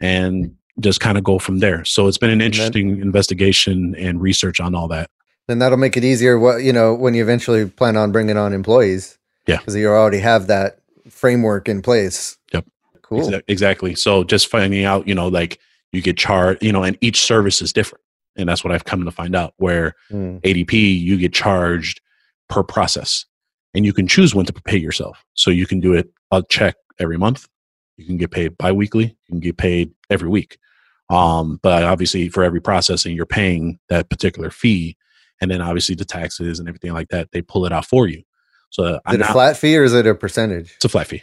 and 0.00 0.56
just 0.80 1.00
kind 1.00 1.16
of 1.18 1.24
go 1.24 1.38
from 1.38 1.58
there. 1.60 1.84
So 1.84 2.06
it's 2.08 2.18
been 2.18 2.30
an 2.30 2.38
then- 2.38 2.46
interesting 2.46 3.00
investigation 3.00 3.94
and 3.96 4.20
research 4.20 4.60
on 4.60 4.74
all 4.74 4.88
that. 4.88 5.10
Then 5.48 5.58
that'll 5.58 5.78
make 5.78 5.96
it 5.96 6.04
easier. 6.04 6.38
What 6.38 6.62
you 6.62 6.72
know 6.72 6.94
when 6.94 7.14
you 7.14 7.22
eventually 7.22 7.66
plan 7.66 7.96
on 7.96 8.12
bringing 8.12 8.36
on 8.36 8.52
employees. 8.52 9.16
Yeah. 9.46 9.56
because 9.56 9.74
you 9.74 9.88
already 9.88 10.18
have 10.20 10.46
that 10.48 10.78
framework 11.08 11.68
in 11.68 11.82
place. 11.82 12.36
Yep. 12.52 12.66
Cool. 13.02 13.22
Exa- 13.22 13.42
exactly. 13.48 13.94
So 13.96 14.22
just 14.22 14.48
finding 14.48 14.84
out, 14.84 15.08
you 15.08 15.14
know, 15.14 15.26
like 15.28 15.58
you 15.92 16.02
get 16.02 16.16
charged, 16.18 16.62
you 16.62 16.70
know, 16.70 16.84
and 16.84 16.96
each 17.00 17.20
service 17.20 17.60
is 17.62 17.72
different. 17.72 18.04
And 18.36 18.48
that's 18.48 18.62
what 18.62 18.72
I've 18.72 18.84
come 18.84 19.04
to 19.04 19.10
find 19.10 19.34
out 19.34 19.54
where 19.56 19.96
Mm. 20.12 20.40
ADP, 20.42 20.72
you 21.00 21.16
get 21.16 21.32
charged 21.32 22.00
per 22.48 22.62
process 22.62 23.24
and 23.74 23.84
you 23.84 23.92
can 23.92 24.06
choose 24.06 24.34
when 24.34 24.46
to 24.46 24.52
pay 24.52 24.76
yourself. 24.76 25.24
So 25.34 25.50
you 25.50 25.66
can 25.66 25.80
do 25.80 25.94
it 25.94 26.10
a 26.30 26.44
check 26.48 26.76
every 27.00 27.16
month. 27.18 27.48
You 27.96 28.04
can 28.06 28.18
get 28.18 28.30
paid 28.30 28.56
biweekly. 28.56 29.04
You 29.06 29.28
can 29.28 29.40
get 29.40 29.56
paid 29.56 29.90
every 30.10 30.28
week. 30.28 30.58
Um, 31.10 31.58
but 31.62 31.82
obviously 31.82 32.28
for 32.28 32.42
every 32.44 32.60
processing, 32.60 33.14
you're 33.16 33.26
paying 33.26 33.78
that 33.88 34.08
particular 34.08 34.50
fee. 34.50 34.96
And 35.40 35.50
then 35.50 35.60
obviously 35.60 35.94
the 35.94 36.04
taxes 36.04 36.58
and 36.58 36.68
everything 36.68 36.92
like 36.92 37.08
that, 37.08 37.30
they 37.32 37.42
pull 37.42 37.66
it 37.66 37.72
out 37.72 37.84
for 37.86 38.06
you. 38.06 38.22
So 38.70 38.84
Is 38.86 39.00
I'm 39.06 39.14
it 39.16 39.20
a 39.22 39.32
flat 39.32 39.56
fee 39.56 39.76
or 39.76 39.82
is 39.82 39.92
it 39.92 40.06
a 40.06 40.14
percentage? 40.14 40.72
it's 40.76 40.84
a 40.84 40.88
flat 40.88 41.08
fee. 41.08 41.22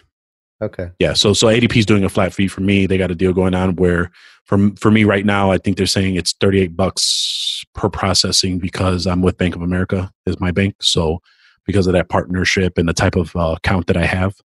Okay. 0.62 0.89
Yeah, 1.00 1.13
so 1.13 1.34
so 1.34 1.48
ADP 1.48 1.77
is 1.77 1.86
doing 1.86 2.03
a 2.03 2.10
flat 2.10 2.34
fee 2.34 2.48
for 2.48 2.62
me. 2.62 2.88
They 2.88 2.98
got 2.98 3.12
a 3.12 3.15
deal 3.15 3.32
going 3.32 3.53
on 3.53 3.75
where 3.75 4.12
for 4.46 4.72
for 4.75 4.89
me 4.89 5.03
right 5.03 5.25
now, 5.25 5.51
I 5.51 5.60
think 5.60 5.77
they're 5.77 5.86
saying 5.86 6.15
it's 6.15 6.34
thirty 6.34 6.60
eight 6.60 6.75
bucks 6.75 7.63
per 7.75 7.89
processing 7.89 8.58
because 8.58 9.06
I'm 9.06 9.22
with 9.22 9.38
Bank 9.38 9.56
of 9.56 9.62
America 9.62 10.12
is 10.25 10.39
my 10.39 10.50
bank. 10.51 10.75
So 10.82 11.22
because 11.65 11.86
of 11.86 11.94
that 11.94 12.10
partnership 12.10 12.77
and 12.79 12.89
the 12.89 12.94
type 12.94 13.15
of 13.15 13.36
uh, 13.36 13.53
account 13.58 13.86
that 13.86 13.98
I 13.98 14.06
have, 14.08 14.36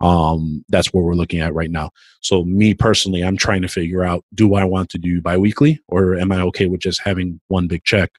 um, 0.00 0.64
that's 0.68 0.92
what 0.92 1.04
we're 1.04 1.14
looking 1.14 1.40
at 1.40 1.54
right 1.54 1.70
now. 1.70 1.90
So 2.20 2.44
me 2.44 2.74
personally, 2.74 3.22
I'm 3.22 3.36
trying 3.36 3.62
to 3.62 3.68
figure 3.68 4.04
out: 4.04 4.24
do 4.34 4.54
I 4.54 4.64
want 4.64 4.90
to 4.90 4.98
do 4.98 5.20
biweekly, 5.20 5.80
or 5.88 6.16
am 6.16 6.32
I 6.32 6.40
okay 6.42 6.66
with 6.66 6.80
just 6.80 7.00
having 7.02 7.40
one 7.48 7.66
big 7.66 7.84
check 7.84 8.10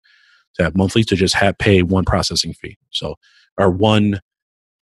to 0.56 0.64
have 0.64 0.76
monthly 0.76 1.04
to 1.06 1.16
just 1.16 1.36
have 1.36 1.58
pay 1.58 1.84
one 1.84 2.06
processing 2.06 2.54
fee? 2.54 2.78
So 2.92 3.16
or 3.58 3.70
one 3.70 4.22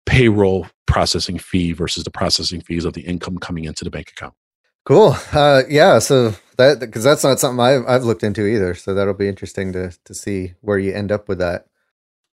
payroll 0.07 0.67
processing 0.87 1.39
fee 1.39 1.73
versus 1.73 2.05
the 2.05 2.11
processing 2.11 2.61
fees 2.61 2.85
of 2.85 2.93
the 2.93 3.03
income 3.03 3.39
coming 3.39 3.65
into 3.65 3.85
the 3.85 3.91
bank 3.91 4.11
account. 4.11 4.35
Cool. 4.85 5.17
Uh, 5.33 5.63
yeah. 5.69 5.99
So 5.99 6.35
that 6.59 6.81
because 6.81 7.05
that's 7.05 7.25
not 7.25 7.41
something 7.41 7.61
I've, 7.61 7.87
I've 7.87 8.05
looked 8.05 8.23
into 8.23 8.47
either. 8.47 8.75
So 8.75 8.95
that'll 8.95 9.15
be 9.15 9.29
interesting 9.29 9.73
to 9.73 9.93
to 10.05 10.15
see 10.15 10.55
where 10.61 10.79
you 10.79 10.93
end 10.93 11.11
up 11.11 11.29
with 11.29 11.39
that. 11.39 11.67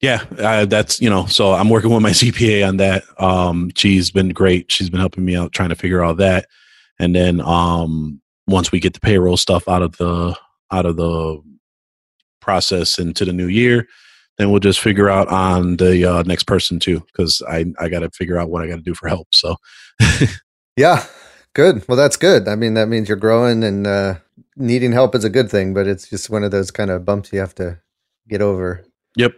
Yeah, 0.02 0.24
uh, 0.40 0.66
that's 0.66 1.00
you 1.00 1.10
know. 1.10 1.26
So 1.28 1.54
I'm 1.54 1.70
working 1.70 1.92
with 1.92 2.02
my 2.02 2.10
CPA 2.12 2.68
on 2.68 2.78
that. 2.78 3.04
Um, 3.18 3.72
she's 3.76 4.12
been 4.12 4.30
great. 4.30 4.72
She's 4.72 4.90
been 4.90 5.00
helping 5.00 5.26
me 5.26 5.36
out 5.36 5.52
trying 5.54 5.70
to 5.70 5.76
figure 5.76 6.04
all 6.04 6.16
that. 6.16 6.48
And 7.00 7.16
then 7.16 7.42
um, 7.42 8.22
once 8.48 8.72
we 8.72 8.80
get 8.80 8.94
the 8.94 9.00
payroll 9.00 9.38
stuff 9.38 9.68
out 9.68 9.82
of 9.82 9.98
the 9.98 10.36
out 10.72 10.86
of 10.86 10.98
the 10.98 11.42
process 12.40 12.98
into 12.98 13.26
the 13.26 13.34
new 13.34 13.48
year, 13.48 13.88
then 14.38 14.50
we'll 14.50 14.60
just 14.60 14.80
figure 14.80 15.10
out 15.10 15.28
on 15.28 15.78
the 15.78 16.06
uh, 16.06 16.24
next 16.24 16.44
person 16.44 16.80
too, 16.80 17.00
because 17.08 17.42
I 17.48 17.66
I 17.80 17.90
got 17.90 18.00
to 18.00 18.10
figure 18.12 18.38
out 18.38 18.50
what 18.50 18.64
I 18.64 18.68
got 18.68 18.78
to 18.78 18.82
do 18.82 18.96
for 18.96 19.08
help. 19.08 19.28
So 19.32 19.56
Yeah. 20.78 21.06
Good. 21.54 21.86
Well, 21.88 21.98
that's 21.98 22.18
good. 22.18 22.48
I 22.48 22.56
mean, 22.56 22.76
that 22.76 22.88
means 22.88 23.10
you're 23.10 23.18
growing 23.18 23.64
and 23.64 23.86
uh, 23.86 24.16
needing 24.56 24.94
help 24.94 25.16
is 25.16 25.26
a 25.26 25.30
good 25.30 25.50
thing, 25.52 25.74
but 25.74 25.86
it's 25.86 26.10
just 26.10 26.30
one 26.30 26.44
of 26.44 26.52
those 26.52 26.72
kind 26.72 26.90
of 26.90 27.04
bumps 27.06 27.34
you 27.34 27.40
have 27.40 27.56
to 27.56 27.80
get 28.30 28.42
over. 28.42 28.86
yep, 29.18 29.34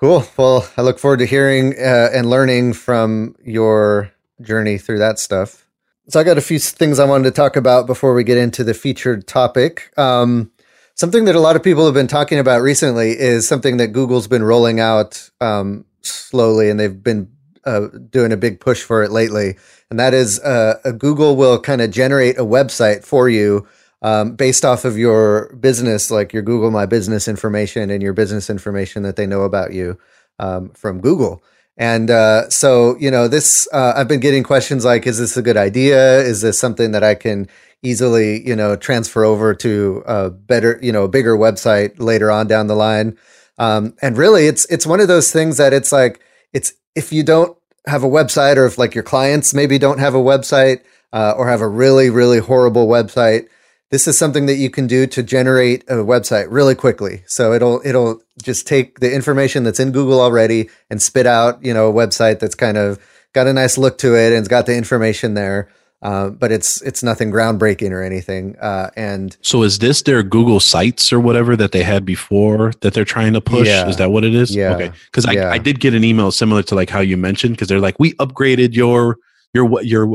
Cool. 0.00 0.24
Well, 0.38 0.66
I 0.78 0.80
look 0.80 0.98
forward 0.98 1.18
to 1.18 1.26
hearing 1.26 1.74
uh, 1.78 2.08
and 2.10 2.30
learning 2.30 2.72
from 2.72 3.36
your 3.44 4.10
journey 4.40 4.78
through 4.78 4.98
that 5.00 5.18
stuff. 5.18 5.66
So, 6.08 6.18
I 6.18 6.24
got 6.24 6.38
a 6.38 6.40
few 6.40 6.58
things 6.58 6.98
I 6.98 7.04
wanted 7.04 7.24
to 7.24 7.32
talk 7.32 7.54
about 7.54 7.86
before 7.86 8.14
we 8.14 8.24
get 8.24 8.38
into 8.38 8.64
the 8.64 8.72
featured 8.72 9.26
topic. 9.26 9.92
Um, 9.98 10.52
something 10.94 11.26
that 11.26 11.34
a 11.34 11.40
lot 11.40 11.54
of 11.54 11.62
people 11.62 11.84
have 11.84 11.92
been 11.92 12.06
talking 12.06 12.38
about 12.38 12.62
recently 12.62 13.10
is 13.10 13.46
something 13.46 13.76
that 13.76 13.88
Google's 13.88 14.26
been 14.26 14.42
rolling 14.42 14.80
out 14.80 15.28
um, 15.42 15.84
slowly, 16.00 16.70
and 16.70 16.80
they've 16.80 17.02
been 17.02 17.30
uh, 17.66 17.88
doing 18.08 18.32
a 18.32 18.38
big 18.38 18.58
push 18.58 18.82
for 18.82 19.02
it 19.02 19.10
lately. 19.10 19.58
And 19.90 20.00
that 20.00 20.14
is 20.14 20.40
uh, 20.40 20.78
Google 20.96 21.36
will 21.36 21.60
kind 21.60 21.82
of 21.82 21.90
generate 21.90 22.38
a 22.38 22.44
website 22.44 23.04
for 23.04 23.28
you 23.28 23.68
um, 24.02 24.34
based 24.34 24.64
off 24.64 24.84
of 24.84 24.96
your 24.96 25.54
business, 25.56 26.10
like 26.10 26.32
your 26.32 26.42
Google 26.42 26.70
My 26.70 26.86
Business 26.86 27.28
information 27.28 27.90
and 27.90 28.02
your 28.02 28.12
business 28.12 28.48
information 28.48 29.02
that 29.02 29.16
they 29.16 29.26
know 29.26 29.42
about 29.42 29.72
you 29.72 29.98
um, 30.38 30.70
from 30.70 31.00
Google. 31.00 31.42
And 31.76 32.10
uh, 32.10 32.50
so, 32.50 32.96
you 32.98 33.10
know, 33.10 33.28
this, 33.28 33.66
uh, 33.72 33.94
I've 33.96 34.08
been 34.08 34.20
getting 34.20 34.42
questions 34.42 34.84
like, 34.84 35.06
is 35.06 35.18
this 35.18 35.36
a 35.36 35.42
good 35.42 35.56
idea? 35.56 36.20
Is 36.20 36.42
this 36.42 36.58
something 36.58 36.92
that 36.92 37.02
I 37.02 37.14
can 37.14 37.48
easily, 37.82 38.46
you 38.46 38.54
know, 38.54 38.76
transfer 38.76 39.24
over 39.24 39.54
to 39.54 40.02
a 40.06 40.30
better, 40.30 40.78
you 40.82 40.92
know, 40.92 41.04
a 41.04 41.08
bigger 41.08 41.36
website 41.36 41.98
later 41.98 42.30
on 42.30 42.46
down 42.46 42.66
the 42.66 42.74
line? 42.74 43.16
Um, 43.58 43.94
and 44.02 44.18
really, 44.18 44.46
it's 44.46 44.66
it's 44.66 44.86
one 44.86 45.00
of 45.00 45.08
those 45.08 45.32
things 45.32 45.56
that 45.56 45.72
it's 45.72 45.92
like, 45.92 46.20
it's 46.52 46.72
if 46.94 47.12
you 47.12 47.22
don't 47.22 47.56
have 47.86 48.02
a 48.04 48.08
website 48.08 48.56
or 48.56 48.66
if 48.66 48.76
like 48.76 48.94
your 48.94 49.04
clients 49.04 49.54
maybe 49.54 49.78
don't 49.78 49.98
have 50.00 50.14
a 50.14 50.18
website 50.18 50.82
uh, 51.12 51.34
or 51.36 51.48
have 51.48 51.60
a 51.62 51.68
really, 51.68 52.10
really 52.10 52.40
horrible 52.40 52.88
website, 52.88 53.48
this 53.90 54.06
is 54.06 54.16
something 54.16 54.46
that 54.46 54.54
you 54.56 54.70
can 54.70 54.86
do 54.86 55.06
to 55.08 55.22
generate 55.22 55.82
a 55.84 55.94
website 55.94 56.46
really 56.48 56.74
quickly. 56.74 57.22
So 57.26 57.52
it'll 57.52 57.80
it'll 57.84 58.20
just 58.42 58.66
take 58.66 59.00
the 59.00 59.12
information 59.12 59.64
that's 59.64 59.80
in 59.80 59.92
Google 59.92 60.20
already 60.20 60.70
and 60.88 61.02
spit 61.02 61.26
out, 61.26 61.64
you 61.64 61.74
know, 61.74 61.88
a 61.88 61.92
website 61.92 62.38
that's 62.38 62.54
kind 62.54 62.76
of 62.76 62.98
got 63.32 63.46
a 63.46 63.52
nice 63.52 63.76
look 63.76 63.98
to 63.98 64.14
it 64.14 64.28
and 64.28 64.36
it's 64.36 64.48
got 64.48 64.66
the 64.66 64.76
information 64.76 65.34
there. 65.34 65.68
Uh, 66.02 66.30
but 66.30 66.50
it's 66.50 66.80
it's 66.80 67.02
nothing 67.02 67.30
groundbreaking 67.30 67.90
or 67.90 68.02
anything. 68.02 68.56
Uh, 68.58 68.88
and 68.96 69.36
so, 69.42 69.62
is 69.62 69.80
this 69.80 70.00
their 70.00 70.22
Google 70.22 70.58
Sites 70.58 71.12
or 71.12 71.20
whatever 71.20 71.56
that 71.56 71.72
they 71.72 71.82
had 71.82 72.06
before 72.06 72.72
that 72.80 72.94
they're 72.94 73.04
trying 73.04 73.34
to 73.34 73.40
push? 73.42 73.68
Yeah. 73.68 73.86
Is 73.86 73.98
that 73.98 74.10
what 74.10 74.24
it 74.24 74.34
is? 74.34 74.56
Yeah. 74.56 74.76
Okay, 74.76 74.92
because 75.10 75.26
I, 75.26 75.32
Yeah. 75.32 75.50
I 75.50 75.58
did 75.58 75.78
get 75.78 75.92
an 75.92 76.02
email 76.02 76.30
similar 76.30 76.62
to 76.62 76.74
like 76.74 76.88
how 76.88 77.00
you 77.00 77.18
mentioned 77.18 77.54
because 77.56 77.68
they're 77.68 77.80
like 77.80 77.98
we 77.98 78.14
upgraded 78.14 78.72
your 78.72 79.18
your 79.52 79.66
what 79.66 79.84
your 79.84 80.08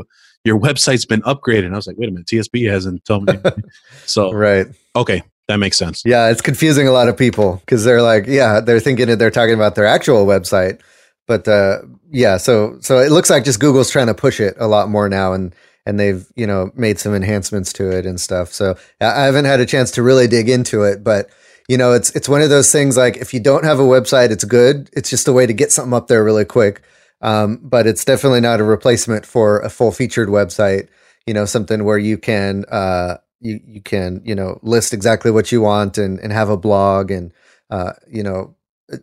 your 0.45 0.59
website's 0.59 1.05
been 1.05 1.21
upgraded. 1.23 1.65
And 1.65 1.73
I 1.73 1.77
was 1.77 1.87
like, 1.87 1.97
wait 1.97 2.09
a 2.09 2.11
minute, 2.11 2.27
TSB 2.27 2.69
hasn't 2.69 3.03
told 3.05 3.27
me. 3.27 3.33
so 4.05 4.31
right, 4.31 4.67
okay, 4.95 5.23
that 5.47 5.57
makes 5.57 5.77
sense. 5.77 6.03
yeah, 6.05 6.29
it's 6.29 6.41
confusing 6.41 6.87
a 6.87 6.91
lot 6.91 7.09
of 7.09 7.17
people 7.17 7.57
because 7.57 7.83
they're 7.83 8.01
like, 8.01 8.25
yeah, 8.27 8.59
they're 8.61 8.79
thinking 8.79 9.07
that 9.07 9.19
they're 9.19 9.31
talking 9.31 9.55
about 9.55 9.75
their 9.75 9.85
actual 9.85 10.25
website, 10.25 10.79
but 11.27 11.47
uh, 11.47 11.79
yeah, 12.11 12.37
so 12.37 12.77
so 12.81 12.99
it 12.99 13.11
looks 13.11 13.29
like 13.29 13.43
just 13.43 13.59
Google's 13.59 13.89
trying 13.89 14.07
to 14.07 14.13
push 14.13 14.39
it 14.39 14.55
a 14.59 14.67
lot 14.67 14.89
more 14.89 15.09
now, 15.09 15.33
and 15.33 15.53
and 15.85 15.99
they've 15.99 16.25
you 16.35 16.47
know 16.47 16.71
made 16.75 16.99
some 16.99 17.13
enhancements 17.13 17.73
to 17.73 17.91
it 17.91 18.05
and 18.05 18.19
stuff. 18.19 18.53
So 18.53 18.77
I 19.01 19.05
I 19.05 19.23
haven't 19.23 19.45
had 19.45 19.59
a 19.59 19.65
chance 19.65 19.91
to 19.91 20.03
really 20.03 20.27
dig 20.27 20.49
into 20.49 20.83
it, 20.83 21.03
but 21.03 21.29
you 21.67 21.77
know, 21.77 21.93
it's 21.93 22.11
it's 22.11 22.29
one 22.29 22.41
of 22.41 22.49
those 22.49 22.71
things 22.71 22.95
like 22.95 23.17
if 23.17 23.33
you 23.33 23.39
don't 23.39 23.63
have 23.63 23.79
a 23.79 23.83
website, 23.83 24.31
it's 24.31 24.43
good. 24.43 24.89
It's 24.93 25.09
just 25.09 25.27
a 25.27 25.33
way 25.33 25.45
to 25.45 25.53
get 25.53 25.71
something 25.71 25.93
up 25.93 26.07
there 26.07 26.23
really 26.23 26.45
quick. 26.45 26.81
Um, 27.22 27.60
but 27.63 27.88
it's 27.88 28.05
definitely 28.05 28.41
not 28.41 28.60
a 28.60 28.63
replacement 28.63 29.25
for 29.25 29.60
a 29.60 29.69
full 29.69 29.91
featured 29.91 30.29
website. 30.29 30.89
You 31.25 31.34
know, 31.34 31.45
something 31.45 31.84
where 31.84 31.98
you 31.98 32.17
can 32.17 32.65
uh, 32.69 33.17
you 33.41 33.60
you 33.65 33.81
can 33.81 34.22
you 34.25 34.36
know 34.36 34.60
list 34.62 34.93
exactly 34.93 35.31
what 35.31 35.51
you 35.51 35.62
want 35.62 35.98
and 35.98 36.19
and 36.19 36.31
have 36.31 36.50
a 36.50 36.57
blog 36.57 37.12
and 37.12 37.31
uh, 37.69 37.93
you 38.07 38.24
know 38.24 38.55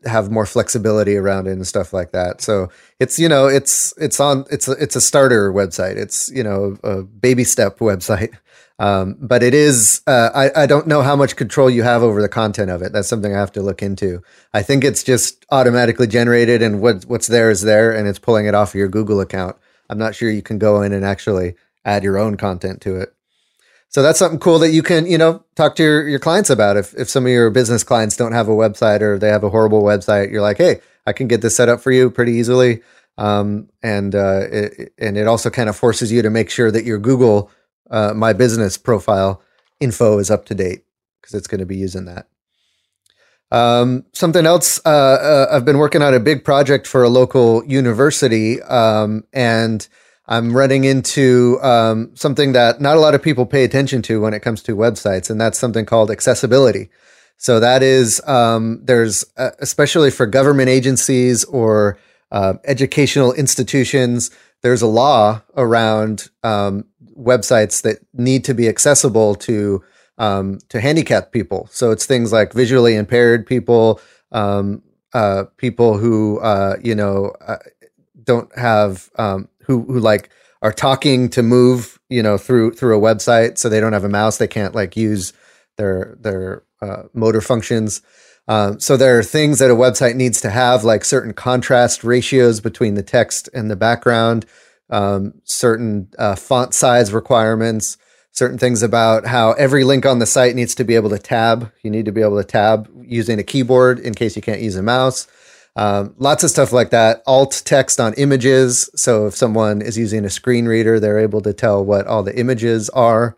have 0.05 0.31
more 0.31 0.47
flexibility 0.47 1.17
around 1.17 1.49
it 1.49 1.53
and 1.53 1.67
stuff 1.67 1.93
like 1.93 2.13
that. 2.13 2.41
So 2.41 2.69
it's 3.01 3.19
you 3.19 3.29
know 3.29 3.47
it's 3.47 3.95
it's 3.99 4.21
on 4.21 4.45
it's 4.51 4.69
it's 4.69 4.97
a 4.97 5.01
starter 5.01 5.53
website. 5.53 5.97
It's 5.97 6.31
you 6.31 6.45
know 6.45 6.77
a 6.85 7.03
baby 7.03 7.45
step 7.45 7.79
website. 7.79 8.35
Um, 8.79 9.17
but 9.21 9.43
it 9.43 9.55
is 9.55 10.01
uh, 10.07 10.31
I, 10.35 10.63
I 10.63 10.67
don't 10.67 10.87
know 10.87 11.03
how 11.03 11.15
much 11.15 11.37
control 11.37 11.71
you 11.71 11.83
have 11.83 12.03
over 12.03 12.21
the 12.21 12.29
content 12.29 12.71
of 12.71 12.83
it. 12.83 12.93
That's 12.93 13.09
something 13.09 13.35
I 13.35 13.39
have 13.39 13.53
to 13.53 13.63
look 13.63 13.83
into. 13.83 14.23
I 14.53 14.63
think 14.63 14.83
it's 14.83 15.05
just 15.05 15.45
automatically 15.51 16.07
generated 16.07 16.63
and 16.63 16.81
what 16.81 17.05
what's 17.05 17.27
there 17.27 17.51
is 17.51 17.63
there 17.63 17.95
and 17.95 18.09
it's 18.09 18.19
pulling 18.19 18.47
it 18.47 18.55
off 18.55 18.71
of 18.71 18.75
your 18.77 18.89
Google 18.89 19.21
account. 19.21 19.57
I'm 19.89 19.99
not 19.99 20.15
sure 20.15 20.31
you 20.31 20.43
can 20.43 20.59
go 20.59 20.83
in 20.83 20.93
and 20.93 21.05
actually 21.05 21.55
add 21.85 22.03
your 22.03 22.19
own 22.19 22.37
content 22.37 22.81
to 22.83 22.97
it. 22.97 23.15
So 23.89 24.03
that's 24.03 24.19
something 24.19 24.41
cool 24.41 24.59
that 24.61 24.71
you 24.71 24.83
can, 24.83 25.05
you 25.05 25.19
know, 25.19 25.45
talk 25.55 25.77
to 25.77 25.83
your, 25.83 26.09
your 26.09 26.19
clients 26.19 26.49
about. 26.49 26.79
If, 26.79 26.95
if 26.95 27.11
some 27.11 27.27
of 27.27 27.31
your 27.31 27.51
business 27.51 27.85
clients 27.85 28.17
don't 28.17 28.33
have 28.33 28.49
a 28.49 28.53
website 28.53 29.03
or 29.03 29.19
they 29.19 29.29
have 29.29 29.45
a 29.45 29.51
horrible 29.51 29.83
website, 29.83 30.33
you're 30.33 30.41
like, 30.41 30.57
hey, 30.57 30.81
I 31.07 31.13
can 31.13 31.29
get 31.29 31.43
this 31.43 31.57
set 31.57 31.69
up 31.69 31.83
for 31.83 31.93
you 31.93 32.11
pretty 32.11 32.33
easily. 32.33 32.81
Um, 33.19 33.69
and 33.83 34.15
uh, 34.15 34.47
it, 34.51 34.95
and 34.97 35.19
it 35.19 35.27
also 35.27 35.51
kind 35.51 35.69
of 35.69 35.77
forces 35.77 36.11
you 36.11 36.23
to 36.23 36.31
make 36.31 36.49
sure 36.49 36.71
that 36.71 36.85
your 36.85 36.99
Google 36.99 37.51
uh, 37.93 38.13
My 38.15 38.33
Business 38.33 38.77
profile 38.77 39.41
info 39.79 40.19
is 40.19 40.31
up 40.31 40.45
to 40.47 40.55
date 40.55 40.85
because 41.21 41.35
it's 41.35 41.47
going 41.47 41.61
to 41.61 41.67
be 41.67 41.77
using 41.77 42.07
that. 42.07 42.27
Um, 43.53 44.07
something 44.15 44.47
else, 44.47 44.81
uh, 44.87 44.89
uh, 44.89 45.47
I've 45.53 45.67
been 45.67 45.79
working 45.79 46.01
on 46.01 46.15
a 46.15 46.21
big 46.21 46.43
project 46.43 46.87
for 46.87 47.03
a 47.03 47.11
local 47.11 47.63
university, 47.67 48.63
um, 48.63 49.25
and 49.33 49.87
I'm 50.27 50.57
running 50.57 50.85
into 50.85 51.59
um, 51.63 52.13
something 52.15 52.53
that 52.53 52.81
not 52.81 52.97
a 52.97 53.01
lot 53.01 53.15
of 53.15 53.23
people 53.23 53.45
pay 53.45 53.65
attention 53.65 54.01
to 54.03 54.23
when 54.23 54.33
it 54.33 54.41
comes 54.41 54.63
to 54.63 54.75
websites, 54.75 55.29
and 55.29 55.39
that's 55.39 55.59
something 55.59 55.85
called 55.85 56.11
accessibility. 56.11 56.89
So 57.37 57.61
that 57.61 57.83
is 57.83 58.27
um, 58.27 58.81
there's 58.85 59.25
uh, 59.37 59.51
especially 59.59 60.11
for 60.11 60.25
government 60.25 60.71
agencies 60.71 61.45
or 61.45 61.99
uh, 62.31 62.55
educational 62.65 63.35
institutions. 63.35 64.31
There's 64.63 64.81
a 64.81 64.87
law 64.87 65.43
around 65.57 66.31
um, 66.43 66.87
websites 67.19 67.83
that 67.83 67.99
need 68.13 68.45
to 68.45 68.55
be 68.55 68.69
accessible 68.69 69.35
to 69.37 69.83
um, 70.19 70.59
to 70.69 70.81
handicapped 70.81 71.33
people. 71.33 71.69
So 71.73 71.91
it's 71.91 72.07
things 72.07 72.33
like 72.33 72.53
visually 72.53 72.95
impaired 72.95 73.47
people, 73.47 74.01
um, 74.31 74.83
uh, 75.15 75.45
people 75.57 75.99
who 75.99 76.39
uh, 76.41 76.77
you 76.83 76.95
know 76.95 77.35
uh, 77.47 77.59
don't 78.23 78.57
have 78.57 79.11
um, 79.17 79.49
who 79.63 79.83
who 79.85 80.01
like 80.01 80.31
are 80.61 80.73
talking 80.73 81.29
to 81.31 81.43
move 81.43 81.99
you 82.09 82.23
know 82.23 82.39
through 82.39 82.73
through 82.73 82.97
a 82.97 83.01
website, 83.01 83.59
so 83.59 83.69
they 83.69 83.81
don't 83.81 83.95
have 83.95 84.05
a 84.05 84.09
mouse, 84.09 84.39
they 84.39 84.49
can't 84.49 84.75
like 84.75 84.97
use 84.97 85.33
their 85.77 86.17
their 86.21 86.63
uh, 86.81 87.05
motor 87.15 87.41
functions. 87.41 88.03
Um, 88.49 88.81
so 88.81 88.97
there 88.97 89.19
are 89.19 89.23
things 89.23 89.61
that 89.61 89.71
a 89.71 89.75
website 89.75 90.17
needs 90.17 90.41
to 90.41 90.51
have, 90.51 90.83
like 90.83 91.05
certain 91.05 91.33
contrast 91.33 92.03
ratios 92.03 92.61
between 92.61 92.95
the 92.95 93.03
text 93.03 93.49
and 93.55 93.71
the 93.71 93.77
background, 93.77 94.47
um, 94.93 95.41
certain 95.45 96.09
uh, 96.19 96.37
font 96.37 96.75
size 96.75 97.13
requirements, 97.13 97.97
certain 98.31 98.59
things 98.59 98.83
about 98.83 99.27
how 99.27 99.53
every 99.53 99.85
link 99.85 100.07
on 100.07 100.19
the 100.19 100.27
site 100.27 100.55
needs 100.55 100.75
to 100.77 100.85
be 100.85 100.95
able 100.95 101.11
to 101.11 101.19
tab. 101.19 101.73
You 101.83 101.91
need 101.91 102.05
to 102.05 102.13
be 102.13 102.21
able 102.21 102.37
to 102.37 102.47
tab 102.47 102.89
using 103.03 103.39
a 103.39 103.43
keyboard 103.43 103.99
in 103.99 104.15
case 104.15 104.37
you 104.37 104.43
can't 104.43 104.61
use 104.61 104.77
a 104.77 104.83
mouse. 104.83 105.27
Um, 105.75 106.15
lots 106.19 106.45
of 106.45 106.51
stuff 106.51 106.73
like 106.73 106.91
that. 106.91 107.23
Alt 107.27 107.63
text 107.65 107.99
on 107.99 108.13
images. 108.15 108.91
So 108.95 109.27
if 109.27 109.35
someone 109.35 109.81
is 109.81 109.97
using 109.97 110.27
a 110.27 110.31
screen 110.31 110.67
reader, 110.67 111.01
they're 111.01 111.19
able 111.19 111.41
to 111.41 111.55
tell 111.55 111.83
what 111.83 112.07
all 112.07 112.23
the 112.23 112.39
images 112.39 112.91
are. 112.91 113.37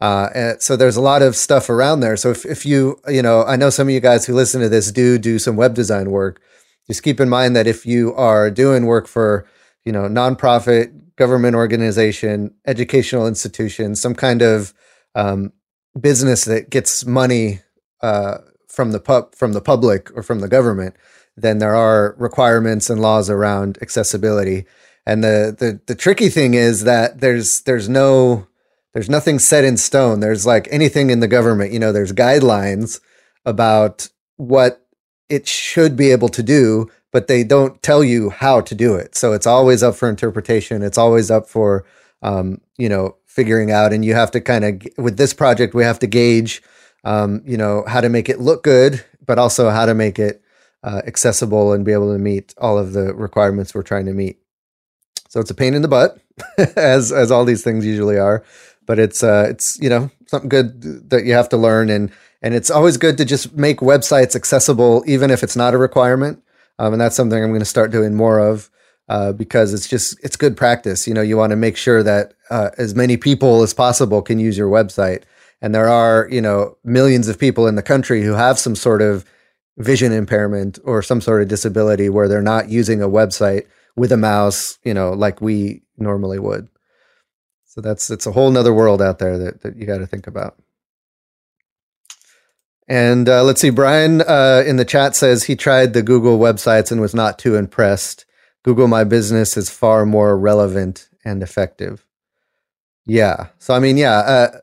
Uh, 0.00 0.28
and 0.34 0.62
so 0.62 0.76
there's 0.76 0.96
a 0.96 1.00
lot 1.00 1.22
of 1.22 1.36
stuff 1.36 1.70
around 1.70 2.00
there. 2.00 2.16
So 2.16 2.30
if, 2.30 2.44
if 2.44 2.66
you, 2.66 3.00
you 3.06 3.22
know, 3.22 3.44
I 3.44 3.54
know 3.54 3.70
some 3.70 3.86
of 3.86 3.94
you 3.94 4.00
guys 4.00 4.26
who 4.26 4.34
listen 4.34 4.60
to 4.60 4.68
this 4.68 4.90
do 4.90 5.18
do 5.18 5.38
some 5.38 5.54
web 5.56 5.74
design 5.74 6.10
work. 6.10 6.40
Just 6.88 7.04
keep 7.04 7.20
in 7.20 7.28
mind 7.28 7.54
that 7.54 7.66
if 7.68 7.86
you 7.86 8.14
are 8.14 8.50
doing 8.50 8.86
work 8.86 9.06
for, 9.06 9.46
you 9.88 9.92
know, 9.92 10.02
nonprofit, 10.02 10.92
government 11.16 11.56
organization, 11.56 12.54
educational 12.66 13.26
institution, 13.26 13.96
some 13.96 14.14
kind 14.14 14.42
of 14.42 14.74
um, 15.14 15.50
business 15.98 16.44
that 16.44 16.68
gets 16.68 17.06
money 17.06 17.60
uh, 18.02 18.36
from 18.68 18.92
the 18.92 19.00
pub 19.00 19.34
from 19.34 19.54
the 19.54 19.62
public 19.62 20.14
or 20.14 20.22
from 20.22 20.40
the 20.40 20.46
government, 20.46 20.94
then 21.38 21.56
there 21.56 21.74
are 21.74 22.14
requirements 22.18 22.90
and 22.90 23.00
laws 23.00 23.30
around 23.30 23.78
accessibility. 23.80 24.66
And 25.06 25.24
the 25.24 25.56
the 25.58 25.80
the 25.86 25.94
tricky 25.94 26.28
thing 26.28 26.52
is 26.52 26.84
that 26.84 27.22
there's 27.22 27.62
there's 27.62 27.88
no 27.88 28.46
there's 28.92 29.08
nothing 29.08 29.38
set 29.38 29.64
in 29.64 29.78
stone. 29.78 30.20
There's 30.20 30.44
like 30.44 30.68
anything 30.70 31.08
in 31.08 31.20
the 31.20 31.28
government, 31.28 31.72
you 31.72 31.78
know, 31.78 31.92
there's 31.92 32.12
guidelines 32.12 33.00
about 33.46 34.10
what 34.36 34.84
it 35.30 35.48
should 35.48 35.96
be 35.96 36.10
able 36.10 36.28
to 36.28 36.42
do, 36.42 36.90
but 37.18 37.26
they 37.26 37.42
don't 37.42 37.82
tell 37.82 38.04
you 38.04 38.30
how 38.30 38.60
to 38.60 38.76
do 38.76 38.94
it. 38.94 39.16
So 39.16 39.32
it's 39.32 39.44
always 39.44 39.82
up 39.82 39.96
for 39.96 40.08
interpretation. 40.08 40.84
It's 40.84 40.96
always 40.96 41.32
up 41.32 41.48
for, 41.48 41.84
um, 42.22 42.60
you 42.76 42.88
know, 42.88 43.16
figuring 43.26 43.72
out. 43.72 43.92
And 43.92 44.04
you 44.04 44.14
have 44.14 44.30
to 44.30 44.40
kind 44.40 44.64
of, 44.64 44.80
with 44.96 45.16
this 45.16 45.34
project, 45.34 45.74
we 45.74 45.82
have 45.82 45.98
to 45.98 46.06
gauge, 46.06 46.62
um, 47.02 47.42
you 47.44 47.56
know, 47.56 47.82
how 47.88 48.00
to 48.00 48.08
make 48.08 48.28
it 48.28 48.38
look 48.38 48.62
good, 48.62 49.04
but 49.26 49.36
also 49.36 49.68
how 49.70 49.84
to 49.84 49.94
make 49.94 50.20
it 50.20 50.40
uh, 50.84 51.02
accessible 51.08 51.72
and 51.72 51.84
be 51.84 51.90
able 51.90 52.12
to 52.12 52.20
meet 52.20 52.54
all 52.58 52.78
of 52.78 52.92
the 52.92 53.12
requirements 53.12 53.74
we're 53.74 53.82
trying 53.82 54.06
to 54.06 54.12
meet. 54.12 54.38
So 55.28 55.40
it's 55.40 55.50
a 55.50 55.56
pain 55.56 55.74
in 55.74 55.82
the 55.82 55.88
butt, 55.88 56.20
as 56.76 57.10
as 57.10 57.32
all 57.32 57.44
these 57.44 57.64
things 57.64 57.84
usually 57.84 58.16
are 58.16 58.44
but 58.86 58.98
it's 58.98 59.22
uh 59.22 59.46
it's 59.50 59.78
you 59.82 59.88
know 59.90 60.10
something 60.28 60.48
good 60.48 61.10
that 61.10 61.26
you 61.26 61.34
have 61.34 61.48
to 61.50 61.58
learn 61.58 61.90
and 61.90 62.10
and 62.40 62.54
it's 62.54 62.70
always 62.70 62.96
good 62.96 63.18
to 63.18 63.24
just 63.26 63.52
make 63.54 63.80
websites 63.80 64.34
accessible 64.34 65.04
even 65.06 65.30
if 65.30 65.42
it's 65.42 65.56
not 65.56 65.74
a 65.74 65.76
requirement 65.78 66.42
um, 66.78 66.92
and 66.92 67.00
that's 67.00 67.16
something 67.16 67.42
i'm 67.42 67.50
going 67.50 67.60
to 67.60 67.64
start 67.64 67.90
doing 67.90 68.14
more 68.14 68.38
of 68.38 68.70
uh, 69.08 69.32
because 69.32 69.72
it's 69.72 69.88
just 69.88 70.22
it's 70.22 70.36
good 70.36 70.56
practice. 70.56 71.06
You 71.06 71.14
know 71.14 71.22
you 71.22 71.36
want 71.36 71.50
to 71.50 71.56
make 71.56 71.76
sure 71.76 72.02
that 72.02 72.34
uh, 72.50 72.70
as 72.78 72.94
many 72.94 73.16
people 73.16 73.62
as 73.62 73.72
possible 73.72 74.22
can 74.22 74.38
use 74.38 74.58
your 74.58 74.70
website. 74.70 75.22
And 75.60 75.74
there 75.74 75.88
are 75.88 76.28
you 76.30 76.40
know 76.40 76.76
millions 76.84 77.28
of 77.28 77.38
people 77.38 77.66
in 77.66 77.74
the 77.74 77.82
country 77.82 78.22
who 78.22 78.32
have 78.32 78.58
some 78.58 78.76
sort 78.76 79.02
of 79.02 79.24
vision 79.78 80.12
impairment 80.12 80.78
or 80.84 81.02
some 81.02 81.20
sort 81.20 81.40
of 81.40 81.48
disability 81.48 82.08
where 82.08 82.28
they're 82.28 82.42
not 82.42 82.68
using 82.68 83.00
a 83.00 83.08
website 83.08 83.66
with 83.96 84.12
a 84.12 84.16
mouse 84.16 84.78
you 84.84 84.92
know 84.92 85.12
like 85.12 85.40
we 85.40 85.82
normally 85.96 86.38
would. 86.38 86.68
So 87.64 87.80
that's 87.80 88.10
it's 88.10 88.26
a 88.26 88.32
whole 88.32 88.50
nother 88.50 88.74
world 88.74 89.00
out 89.00 89.18
there 89.18 89.38
that, 89.38 89.62
that 89.62 89.76
you 89.76 89.86
got 89.86 89.98
to 89.98 90.06
think 90.06 90.26
about. 90.26 90.56
And 92.88 93.28
uh, 93.28 93.44
let's 93.44 93.60
see, 93.60 93.70
Brian 93.70 94.22
uh, 94.22 94.64
in 94.66 94.76
the 94.76 94.84
chat 94.84 95.14
says 95.14 95.44
he 95.44 95.56
tried 95.56 95.92
the 95.92 96.02
Google 96.02 96.38
websites 96.38 96.90
and 96.90 97.00
was 97.00 97.14
not 97.14 97.38
too 97.38 97.54
impressed. 97.54 98.24
Google 98.64 98.88
My 98.88 99.04
Business 99.04 99.56
is 99.56 99.68
far 99.68 100.06
more 100.06 100.38
relevant 100.38 101.08
and 101.24 101.42
effective. 101.42 102.04
Yeah. 103.04 103.48
So 103.58 103.74
I 103.74 103.78
mean, 103.78 103.98
yeah, 103.98 104.16
uh, 104.18 104.60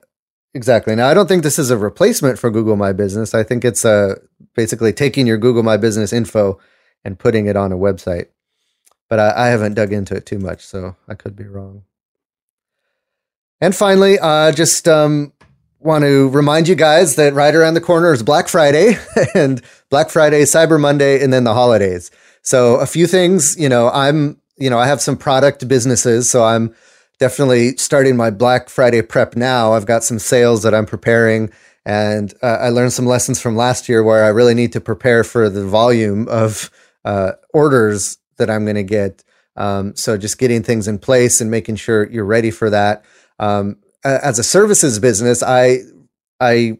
exactly. 0.55 0.95
Now 0.95 1.07
I 1.07 1.13
don't 1.13 1.27
think 1.27 1.43
this 1.43 1.59
is 1.59 1.69
a 1.69 1.77
replacement 1.77 2.39
for 2.39 2.49
Google 2.49 2.75
My 2.75 2.93
Business. 2.93 3.35
I 3.35 3.43
think 3.43 3.63
it's 3.63 3.85
uh, 3.85 4.15
basically 4.55 4.91
taking 4.91 5.27
your 5.27 5.38
Google 5.38 5.63
My 5.63 5.77
Business 5.77 6.11
info 6.11 6.59
and 7.03 7.19
putting 7.19 7.45
it 7.45 7.55
on 7.55 7.71
a 7.71 7.77
website. 7.77 8.27
But 9.07 9.19
I, 9.19 9.45
I 9.45 9.47
haven't 9.49 9.75
dug 9.75 9.93
into 9.93 10.15
it 10.15 10.25
too 10.25 10.39
much, 10.39 10.65
so 10.65 10.95
I 11.07 11.13
could 11.13 11.35
be 11.35 11.45
wrong. 11.45 11.83
And 13.61 13.75
finally, 13.75 14.17
uh, 14.19 14.51
just 14.51 14.88
um, 14.88 15.31
want 15.79 16.03
to 16.03 16.29
remind 16.29 16.67
you 16.67 16.75
guys 16.75 17.15
that 17.15 17.33
right 17.33 17.53
around 17.53 17.75
the 17.75 17.81
corner 17.81 18.11
is 18.11 18.23
Black 18.23 18.47
Friday 18.47 18.97
and 19.35 19.61
Black 19.89 20.09
Friday, 20.09 20.41
Cyber 20.43 20.79
Monday, 20.79 21.23
and 21.23 21.31
then 21.31 21.43
the 21.43 21.53
holidays. 21.53 22.11
So 22.41 22.75
a 22.75 22.85
few 22.85 23.07
things, 23.07 23.57
you 23.59 23.69
know, 23.69 23.89
I'm, 23.89 24.39
you 24.57 24.69
know, 24.69 24.79
I 24.79 24.88
have 24.88 25.01
some 25.01 25.17
product 25.17 25.67
businesses, 25.67 26.29
so 26.29 26.43
I'm 26.43 26.73
definitely 27.19 27.77
starting 27.77 28.15
my 28.15 28.29
Black 28.29 28.69
Friday 28.69 29.01
prep 29.01 29.35
now. 29.35 29.73
I've 29.73 29.85
got 29.85 30.03
some 30.03 30.19
sales 30.19 30.63
that 30.63 30.73
I'm 30.73 30.85
preparing, 30.85 31.51
and 31.85 32.33
uh, 32.41 32.57
I 32.61 32.69
learned 32.69 32.93
some 32.93 33.05
lessons 33.05 33.41
from 33.41 33.55
last 33.55 33.88
year 33.89 34.03
where 34.03 34.23
I 34.23 34.29
really 34.29 34.53
need 34.53 34.73
to 34.73 34.81
prepare 34.81 35.23
for 35.23 35.49
the 35.49 35.65
volume 35.65 36.27
of 36.29 36.71
uh, 37.03 37.33
orders 37.53 38.17
that 38.38 38.49
I'm 38.49 38.65
going 38.65 38.75
to 38.75 38.83
get. 38.83 39.23
Um, 39.55 39.95
so 39.95 40.17
just 40.17 40.38
getting 40.38 40.63
things 40.63 40.88
in 40.88 40.99
place 40.99 41.39
and 41.39 41.49
making 41.49 41.77
sure 41.77 42.09
you're 42.09 42.25
ready 42.25 42.51
for 42.51 42.69
that. 42.69 43.05
Um, 43.39 43.77
as 44.05 44.39
a 44.39 44.43
services 44.43 44.99
business, 44.99 45.43
I 45.43 45.79
I 46.39 46.79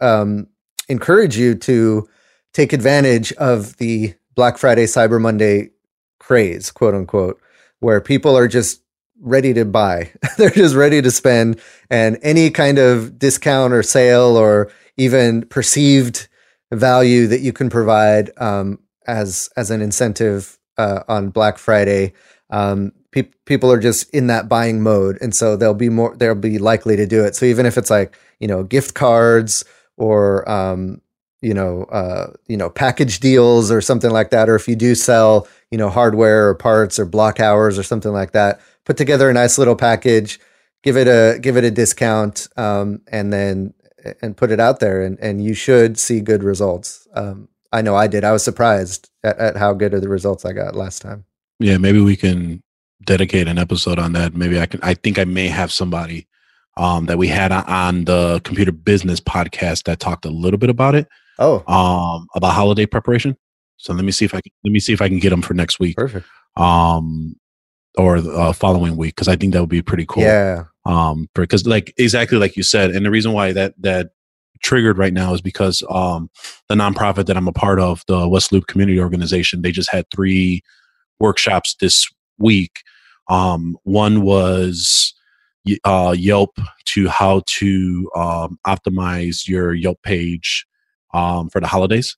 um, 0.00 0.48
encourage 0.88 1.36
you 1.36 1.54
to 1.54 2.08
take 2.52 2.72
advantage 2.72 3.32
of 3.34 3.76
the 3.78 4.14
Black 4.34 4.58
Friday, 4.58 4.84
Cyber 4.84 5.20
Monday 5.20 5.70
craze, 6.18 6.70
quote 6.70 6.94
unquote, 6.94 7.40
where 7.80 8.00
people 8.00 8.36
are 8.36 8.48
just 8.48 8.82
ready 9.20 9.52
to 9.54 9.64
buy. 9.64 10.12
They're 10.38 10.50
just 10.50 10.74
ready 10.74 11.02
to 11.02 11.10
spend, 11.10 11.60
and 11.90 12.18
any 12.22 12.50
kind 12.50 12.78
of 12.78 13.18
discount 13.18 13.72
or 13.72 13.82
sale 13.82 14.36
or 14.36 14.70
even 14.96 15.46
perceived 15.46 16.28
value 16.72 17.26
that 17.28 17.40
you 17.40 17.52
can 17.52 17.70
provide 17.70 18.30
um, 18.38 18.78
as 19.06 19.48
as 19.56 19.70
an 19.70 19.80
incentive 19.80 20.58
uh, 20.76 21.02
on 21.08 21.30
Black 21.30 21.58
Friday. 21.58 22.12
Um, 22.50 22.92
pe- 23.12 23.30
people 23.46 23.70
are 23.70 23.78
just 23.78 24.08
in 24.10 24.26
that 24.28 24.48
buying 24.48 24.80
mode, 24.80 25.18
and 25.20 25.34
so 25.34 25.56
they'll 25.56 25.74
be 25.74 25.88
more 25.88 26.16
they'll 26.16 26.34
be 26.34 26.58
likely 26.58 26.96
to 26.96 27.06
do 27.06 27.24
it. 27.24 27.34
So 27.34 27.46
even 27.46 27.66
if 27.66 27.76
it's 27.76 27.90
like 27.90 28.16
you 28.40 28.48
know 28.48 28.62
gift 28.62 28.94
cards 28.94 29.64
or 29.96 30.48
um, 30.50 31.00
you 31.40 31.54
know 31.54 31.84
uh, 31.84 32.32
you 32.46 32.56
know 32.56 32.70
package 32.70 33.20
deals 33.20 33.70
or 33.70 33.80
something 33.80 34.10
like 34.10 34.30
that, 34.30 34.48
or 34.48 34.54
if 34.54 34.68
you 34.68 34.76
do 34.76 34.94
sell 34.94 35.46
you 35.70 35.78
know 35.78 35.90
hardware 35.90 36.48
or 36.48 36.54
parts 36.54 36.98
or 36.98 37.06
block 37.06 37.40
hours 37.40 37.78
or 37.78 37.82
something 37.82 38.12
like 38.12 38.32
that, 38.32 38.60
put 38.84 38.96
together 38.96 39.30
a 39.30 39.34
nice 39.34 39.58
little 39.58 39.76
package, 39.76 40.40
give 40.82 40.96
it 40.96 41.08
a 41.08 41.38
give 41.38 41.56
it 41.56 41.64
a 41.64 41.70
discount, 41.70 42.48
um, 42.56 43.00
and 43.10 43.32
then 43.32 43.74
and 44.22 44.36
put 44.36 44.50
it 44.50 44.60
out 44.60 44.80
there, 44.80 45.02
and 45.02 45.18
and 45.20 45.44
you 45.44 45.54
should 45.54 45.98
see 45.98 46.20
good 46.20 46.42
results. 46.42 47.06
Um, 47.14 47.48
I 47.72 47.82
know 47.82 47.94
I 47.94 48.06
did. 48.06 48.24
I 48.24 48.32
was 48.32 48.42
surprised 48.42 49.10
at, 49.22 49.38
at 49.38 49.56
how 49.56 49.74
good 49.74 49.92
of 49.92 50.00
the 50.00 50.08
results 50.08 50.44
I 50.44 50.52
got 50.52 50.74
last 50.74 51.02
time. 51.02 51.24
Yeah, 51.60 51.76
maybe 51.76 52.00
we 52.00 52.16
can 52.16 52.62
dedicate 53.08 53.48
an 53.48 53.58
episode 53.58 53.98
on 53.98 54.12
that. 54.12 54.34
Maybe 54.34 54.60
I 54.60 54.66
can. 54.66 54.80
I 54.82 54.94
think 54.94 55.18
I 55.18 55.24
may 55.24 55.48
have 55.48 55.72
somebody 55.72 56.28
um, 56.76 57.06
that 57.06 57.18
we 57.18 57.26
had 57.26 57.50
on 57.50 58.04
the 58.04 58.40
computer 58.44 58.70
business 58.70 59.18
podcast 59.18 59.84
that 59.84 59.98
talked 59.98 60.24
a 60.26 60.30
little 60.30 60.58
bit 60.58 60.70
about 60.70 60.94
it. 60.94 61.08
Oh, 61.38 61.64
um, 61.72 62.26
about 62.34 62.52
holiday 62.52 62.86
preparation. 62.86 63.36
So 63.78 63.92
let 63.94 64.04
me 64.04 64.12
see 64.12 64.24
if 64.24 64.34
I 64.34 64.40
can 64.40 64.52
let 64.62 64.72
me 64.72 64.80
see 64.80 64.92
if 64.92 65.00
I 65.00 65.08
can 65.08 65.18
get 65.18 65.30
them 65.30 65.42
for 65.42 65.54
next 65.54 65.80
week. 65.80 65.96
Perfect. 65.96 66.26
Um, 66.56 67.36
or 67.96 68.20
the 68.20 68.30
uh, 68.30 68.52
following 68.52 68.96
week 68.96 69.16
because 69.16 69.28
I 69.28 69.36
think 69.36 69.54
that 69.54 69.60
would 69.60 69.68
be 69.68 69.82
pretty 69.82 70.06
cool. 70.06 70.22
Yeah. 70.22 70.64
Um, 70.84 71.28
because 71.34 71.66
like 71.66 71.92
exactly 71.96 72.38
like 72.38 72.56
you 72.56 72.62
said, 72.62 72.90
and 72.90 73.04
the 73.06 73.10
reason 73.10 73.32
why 73.32 73.52
that 73.52 73.74
that 73.80 74.10
triggered 74.60 74.98
right 74.98 75.12
now 75.12 75.32
is 75.32 75.40
because 75.40 75.84
um 75.88 76.28
the 76.68 76.74
nonprofit 76.74 77.26
that 77.26 77.36
I'm 77.36 77.48
a 77.48 77.52
part 77.52 77.80
of, 77.80 78.04
the 78.06 78.28
West 78.28 78.52
Loop 78.52 78.66
Community 78.66 79.00
Organization, 79.00 79.62
they 79.62 79.72
just 79.72 79.90
had 79.90 80.04
three 80.10 80.62
workshops 81.20 81.74
this 81.80 82.08
week. 82.38 82.82
Um, 83.28 83.76
one 83.84 84.22
was 84.22 85.14
uh, 85.84 86.14
Yelp 86.16 86.58
to 86.86 87.08
how 87.08 87.42
to 87.46 88.10
um, 88.16 88.58
optimize 88.66 89.46
your 89.46 89.74
Yelp 89.74 90.00
page 90.02 90.66
um, 91.12 91.48
for 91.50 91.60
the 91.60 91.66
holidays. 91.66 92.16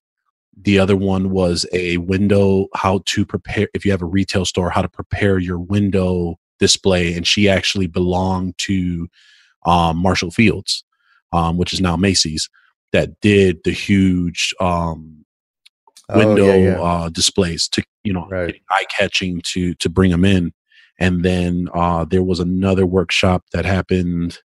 The 0.63 0.79
other 0.79 0.95
one 0.95 1.31
was 1.31 1.65
a 1.73 1.97
window, 1.97 2.67
how 2.75 3.01
to 3.05 3.25
prepare, 3.25 3.67
if 3.73 3.85
you 3.85 3.91
have 3.91 4.01
a 4.01 4.05
retail 4.05 4.45
store, 4.45 4.69
how 4.69 4.81
to 4.81 4.89
prepare 4.89 5.39
your 5.39 5.59
window 5.59 6.37
display. 6.59 7.13
And 7.13 7.25
she 7.25 7.49
actually 7.49 7.87
belonged 7.87 8.57
to 8.59 9.07
um, 9.65 9.97
Marshall 9.97 10.31
Fields, 10.31 10.83
um, 11.33 11.57
which 11.57 11.73
is 11.73 11.81
now 11.81 11.95
Macy's, 11.95 12.49
that 12.91 13.19
did 13.21 13.59
the 13.63 13.71
huge 13.71 14.53
um, 14.59 15.25
window 16.09 16.43
oh, 16.43 16.55
yeah, 16.55 16.71
yeah. 16.71 16.81
Uh, 16.81 17.09
displays 17.09 17.67
to, 17.69 17.83
you 18.03 18.13
know, 18.13 18.27
right. 18.29 18.61
eye 18.69 18.85
catching 18.95 19.41
to, 19.45 19.73
to 19.75 19.89
bring 19.89 20.11
them 20.11 20.25
in. 20.25 20.53
And 21.01 21.25
then 21.25 21.67
uh, 21.73 22.05
there 22.05 22.21
was 22.21 22.39
another 22.39 22.85
workshop 22.85 23.43
that 23.53 23.65
happened 23.65 24.37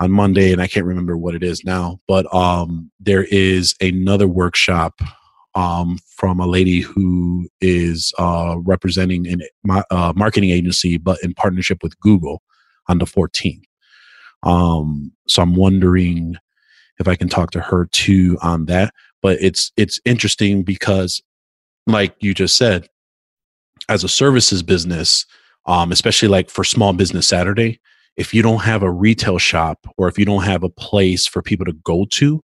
on 0.00 0.10
Monday, 0.10 0.52
and 0.52 0.60
I 0.60 0.66
can't 0.66 0.84
remember 0.84 1.16
what 1.16 1.36
it 1.36 1.44
is 1.44 1.64
now, 1.64 2.00
but 2.08 2.32
um, 2.34 2.90
there 2.98 3.24
is 3.30 3.72
another 3.80 4.26
workshop 4.26 4.94
um, 5.54 5.98
from 6.08 6.40
a 6.40 6.46
lady 6.48 6.80
who 6.80 7.48
is 7.60 8.12
uh, 8.18 8.56
representing 8.64 9.40
a 9.70 9.84
uh, 9.92 10.12
marketing 10.16 10.50
agency, 10.50 10.98
but 10.98 11.18
in 11.22 11.32
partnership 11.34 11.84
with 11.84 11.98
Google 12.00 12.42
on 12.88 12.98
the 12.98 13.04
14th. 13.04 13.62
Um, 14.42 15.12
so 15.28 15.40
I'm 15.40 15.54
wondering 15.54 16.34
if 16.98 17.06
I 17.06 17.14
can 17.14 17.28
talk 17.28 17.52
to 17.52 17.60
her 17.60 17.86
too 17.92 18.38
on 18.42 18.66
that. 18.66 18.92
But 19.22 19.38
it's 19.40 19.70
it's 19.76 20.00
interesting 20.04 20.64
because, 20.64 21.22
like 21.86 22.16
you 22.20 22.34
just 22.34 22.56
said, 22.56 22.88
as 23.88 24.02
a 24.02 24.08
services 24.08 24.64
business, 24.64 25.24
um, 25.66 25.92
especially 25.92 26.28
like 26.28 26.50
for 26.50 26.64
Small 26.64 26.92
Business 26.92 27.28
Saturday, 27.28 27.80
if 28.16 28.32
you 28.32 28.42
don't 28.42 28.62
have 28.62 28.82
a 28.82 28.90
retail 28.90 29.38
shop 29.38 29.86
or 29.96 30.08
if 30.08 30.18
you 30.18 30.24
don't 30.24 30.44
have 30.44 30.62
a 30.62 30.68
place 30.68 31.26
for 31.26 31.42
people 31.42 31.66
to 31.66 31.72
go 31.72 32.06
to, 32.12 32.40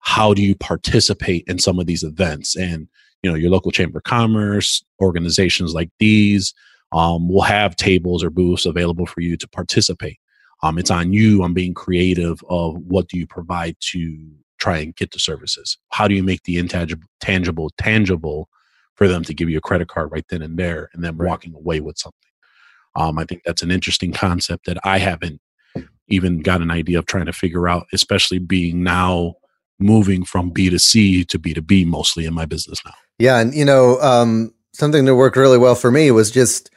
how 0.00 0.34
do 0.34 0.42
you 0.42 0.54
participate 0.54 1.44
in 1.46 1.58
some 1.58 1.78
of 1.78 1.86
these 1.86 2.02
events? 2.02 2.56
And 2.56 2.88
you 3.22 3.30
know, 3.30 3.36
your 3.36 3.50
local 3.50 3.70
chamber 3.70 3.98
of 3.98 4.04
commerce, 4.04 4.82
organizations 5.00 5.74
like 5.74 5.90
these 5.98 6.52
um, 6.92 7.28
will 7.28 7.42
have 7.42 7.76
tables 7.76 8.24
or 8.24 8.30
booths 8.30 8.66
available 8.66 9.06
for 9.06 9.20
you 9.20 9.36
to 9.36 9.48
participate. 9.48 10.18
Um, 10.62 10.78
it's 10.78 10.90
on 10.90 11.12
you 11.12 11.42
on 11.42 11.54
being 11.54 11.74
creative 11.74 12.42
of 12.48 12.76
what 12.78 13.08
do 13.08 13.18
you 13.18 13.26
provide 13.26 13.76
to 13.92 14.18
try 14.58 14.78
and 14.78 14.94
get 14.94 15.10
the 15.10 15.18
services. 15.18 15.76
How 15.90 16.06
do 16.06 16.14
you 16.14 16.22
make 16.22 16.44
the 16.44 16.58
intangible 16.58 17.06
tangible 17.20 17.70
tangible 17.78 18.48
for 18.94 19.08
them 19.08 19.24
to 19.24 19.34
give 19.34 19.48
you 19.48 19.58
a 19.58 19.62
credit 19.62 19.88
card 19.88 20.10
right 20.12 20.24
then 20.28 20.42
and 20.42 20.58
there, 20.58 20.90
and 20.92 21.02
then 21.02 21.16
right. 21.16 21.28
walking 21.28 21.54
away 21.54 21.80
with 21.80 21.98
something. 21.98 22.18
Um, 22.94 23.18
I 23.18 23.24
think 23.24 23.42
that's 23.44 23.62
an 23.62 23.70
interesting 23.70 24.12
concept 24.12 24.66
that 24.66 24.78
I 24.84 24.98
haven't 24.98 25.40
even 26.08 26.40
got 26.40 26.60
an 26.60 26.70
idea 26.70 26.98
of 26.98 27.06
trying 27.06 27.26
to 27.26 27.32
figure 27.32 27.68
out, 27.68 27.86
especially 27.92 28.38
being 28.38 28.82
now 28.82 29.34
moving 29.78 30.24
from 30.24 30.50
B 30.50 30.68
to 30.70 30.78
C 30.78 31.24
to 31.24 31.38
B 31.38 31.54
to 31.54 31.62
B 31.62 31.84
mostly 31.84 32.26
in 32.26 32.34
my 32.34 32.44
business 32.44 32.80
now. 32.84 32.94
Yeah. 33.18 33.38
And, 33.40 33.54
you 33.54 33.64
know, 33.64 34.00
um, 34.00 34.52
something 34.72 35.04
that 35.04 35.16
worked 35.16 35.36
really 35.36 35.58
well 35.58 35.74
for 35.74 35.90
me 35.90 36.10
was 36.10 36.30
just, 36.30 36.70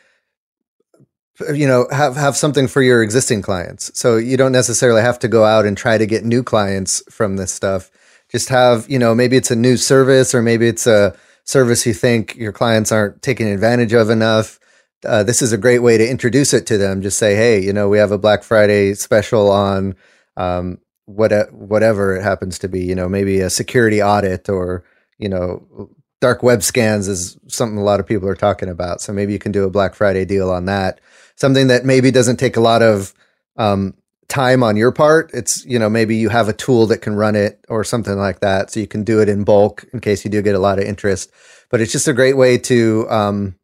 you 1.53 1.67
know, 1.67 1.87
have, 1.91 2.15
have 2.15 2.37
something 2.37 2.67
for 2.67 2.81
your 2.81 3.03
existing 3.03 3.41
clients. 3.41 3.91
So 3.99 4.15
you 4.15 4.37
don't 4.37 4.53
necessarily 4.53 5.01
have 5.01 5.19
to 5.19 5.27
go 5.27 5.43
out 5.43 5.65
and 5.65 5.77
try 5.77 5.97
to 5.97 6.05
get 6.05 6.23
new 6.23 6.43
clients 6.43 7.03
from 7.09 7.35
this 7.35 7.53
stuff. 7.53 7.91
Just 8.29 8.49
have, 8.49 8.89
you 8.89 8.97
know, 8.97 9.13
maybe 9.13 9.35
it's 9.35 9.51
a 9.51 9.55
new 9.55 9.77
service 9.77 10.33
or 10.33 10.41
maybe 10.41 10.67
it's 10.67 10.87
a 10.87 11.15
service 11.43 11.85
you 11.85 11.93
think 11.93 12.35
your 12.37 12.51
clients 12.51 12.91
aren't 12.91 13.21
taking 13.21 13.47
advantage 13.47 13.93
of 13.93 14.09
enough 14.09 14.59
uh, 15.05 15.23
this 15.23 15.41
is 15.41 15.53
a 15.53 15.57
great 15.57 15.79
way 15.79 15.97
to 15.97 16.09
introduce 16.09 16.53
it 16.53 16.65
to 16.67 16.77
them. 16.77 17.01
Just 17.01 17.17
say, 17.17 17.35
hey, 17.35 17.61
you 17.61 17.73
know, 17.73 17.89
we 17.89 17.97
have 17.97 18.11
a 18.11 18.17
Black 18.17 18.43
Friday 18.43 18.93
special 18.93 19.49
on 19.49 19.95
um, 20.37 20.79
what 21.05 21.31
whatever 21.53 22.15
it 22.15 22.23
happens 22.23 22.59
to 22.59 22.67
be. 22.67 22.83
You 22.83 22.95
know, 22.95 23.07
maybe 23.09 23.39
a 23.39 23.49
security 23.49 24.01
audit 24.01 24.49
or 24.49 24.83
you 25.17 25.29
know, 25.29 25.89
dark 26.21 26.43
web 26.43 26.63
scans 26.63 27.07
is 27.07 27.37
something 27.47 27.77
a 27.77 27.83
lot 27.83 27.99
of 27.99 28.07
people 28.07 28.27
are 28.27 28.35
talking 28.35 28.69
about. 28.69 29.01
So 29.01 29.13
maybe 29.13 29.33
you 29.33 29.39
can 29.39 29.51
do 29.51 29.63
a 29.63 29.69
Black 29.69 29.95
Friday 29.95 30.25
deal 30.25 30.51
on 30.51 30.65
that. 30.65 30.99
Something 31.35 31.67
that 31.67 31.85
maybe 31.85 32.11
doesn't 32.11 32.37
take 32.37 32.57
a 32.57 32.61
lot 32.61 32.81
of 32.81 33.13
um, 33.57 33.93
time 34.27 34.63
on 34.63 34.77
your 34.77 34.91
part. 34.91 35.31
It's 35.33 35.65
you 35.65 35.79
know 35.79 35.89
maybe 35.89 36.15
you 36.15 36.29
have 36.29 36.49
a 36.49 36.53
tool 36.53 36.87
that 36.87 37.01
can 37.01 37.15
run 37.15 37.35
it 37.35 37.63
or 37.69 37.83
something 37.83 38.17
like 38.17 38.39
that, 38.39 38.71
so 38.71 38.79
you 38.79 38.87
can 38.87 39.03
do 39.03 39.21
it 39.21 39.29
in 39.29 39.43
bulk 39.43 39.85
in 39.93 39.99
case 39.99 40.23
you 40.25 40.31
do 40.31 40.41
get 40.41 40.55
a 40.55 40.59
lot 40.59 40.79
of 40.79 40.85
interest. 40.85 41.31
But 41.69 41.81
it's 41.81 41.91
just 41.91 42.07
a 42.07 42.13
great 42.13 42.37
way 42.37 42.57
to 42.59 43.09
um, 43.09 43.55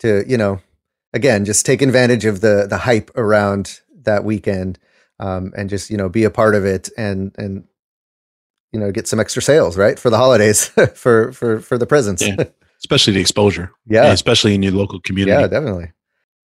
to 0.00 0.24
you 0.26 0.36
know 0.36 0.60
again, 1.14 1.46
just 1.46 1.64
take 1.64 1.80
advantage 1.80 2.26
of 2.26 2.42
the 2.42 2.66
the 2.68 2.76
hype 2.76 3.10
around 3.16 3.80
that 4.02 4.24
weekend, 4.24 4.78
um, 5.18 5.52
and 5.56 5.70
just 5.70 5.88
you 5.88 5.96
know 5.96 6.10
be 6.10 6.24
a 6.24 6.30
part 6.30 6.54
of 6.54 6.66
it 6.66 6.90
and 6.98 7.34
and 7.38 7.64
you 8.72 8.80
know 8.80 8.92
get 8.92 9.08
some 9.08 9.20
extra 9.20 9.40
sales 9.40 9.78
right 9.78 9.98
for 9.98 10.10
the 10.10 10.18
holidays 10.18 10.66
for 10.94 11.32
for 11.32 11.60
for 11.60 11.78
the 11.78 11.86
presents. 11.86 12.26
Yeah. 12.26 12.36
Especially 12.78 13.14
the 13.14 13.20
exposure. 13.20 13.72
Yeah. 13.86 14.12
especially 14.12 14.54
in 14.54 14.62
your 14.62 14.72
local 14.72 15.00
community. 15.00 15.40
Yeah, 15.40 15.46
definitely. 15.46 15.92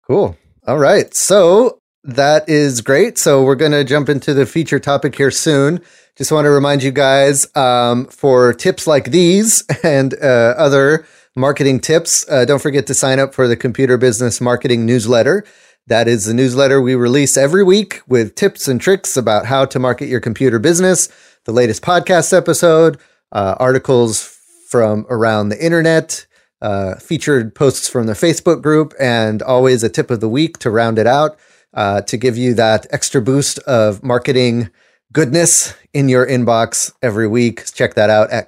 Cool. 0.05 0.35
All 0.67 0.77
right. 0.77 1.13
So 1.13 1.79
that 2.03 2.49
is 2.49 2.81
great. 2.81 3.17
So 3.17 3.41
we're 3.43 3.55
going 3.55 3.71
to 3.71 3.85
jump 3.85 4.09
into 4.09 4.33
the 4.33 4.45
feature 4.45 4.77
topic 4.77 5.15
here 5.15 5.31
soon. 5.31 5.79
Just 6.17 6.33
want 6.33 6.43
to 6.43 6.49
remind 6.49 6.83
you 6.83 6.91
guys 6.91 7.47
um, 7.55 8.05
for 8.07 8.51
tips 8.51 8.85
like 8.85 9.11
these 9.11 9.63
and 9.83 10.13
uh, 10.21 10.55
other 10.57 11.05
marketing 11.35 11.79
tips. 11.79 12.25
Uh, 12.29 12.45
don't 12.45 12.61
forget 12.61 12.87
to 12.87 12.93
sign 12.93 13.19
up 13.19 13.33
for 13.33 13.47
the 13.47 13.57
Computer 13.57 13.97
Business 13.97 14.41
Marketing 14.41 14.85
newsletter. 14.85 15.45
That 15.87 16.07
is 16.07 16.25
the 16.25 16.33
newsletter 16.33 16.81
we 16.81 16.95
release 16.95 17.37
every 17.37 17.63
week 17.63 18.01
with 18.07 18.35
tips 18.35 18.67
and 18.67 18.81
tricks 18.81 19.17
about 19.17 19.45
how 19.45 19.65
to 19.65 19.79
market 19.79 20.07
your 20.07 20.19
computer 20.21 20.59
business, 20.59 21.09
the 21.45 21.51
latest 21.51 21.83
podcast 21.83 22.35
episode, 22.35 22.97
uh, 23.31 23.55
articles 23.59 24.39
from 24.69 25.05
around 25.09 25.49
the 25.49 25.63
internet, 25.63 26.25
uh, 26.61 26.95
featured 26.95 27.53
posts 27.53 27.87
from 27.87 28.07
the 28.07 28.13
Facebook 28.13 28.61
group, 28.63 28.93
and 28.99 29.41
always 29.43 29.83
a 29.83 29.89
tip 29.89 30.09
of 30.09 30.21
the 30.21 30.29
week 30.29 30.57
to 30.59 30.69
round 30.71 30.97
it 30.97 31.07
out. 31.07 31.37
uh, 31.75 32.01
to 32.01 32.17
give 32.17 32.37
you 32.37 32.53
that 32.53 32.87
extra 32.91 33.21
boost 33.21 33.59
of 33.59 34.01
marketing 34.03 34.69
goodness 35.11 35.73
in 35.93 36.09
your 36.09 36.25
inbox 36.25 36.93
every 37.01 37.27
week. 37.27 37.65
Check 37.73 37.93
that 37.95 38.09
out 38.09 38.31
at 38.31 38.47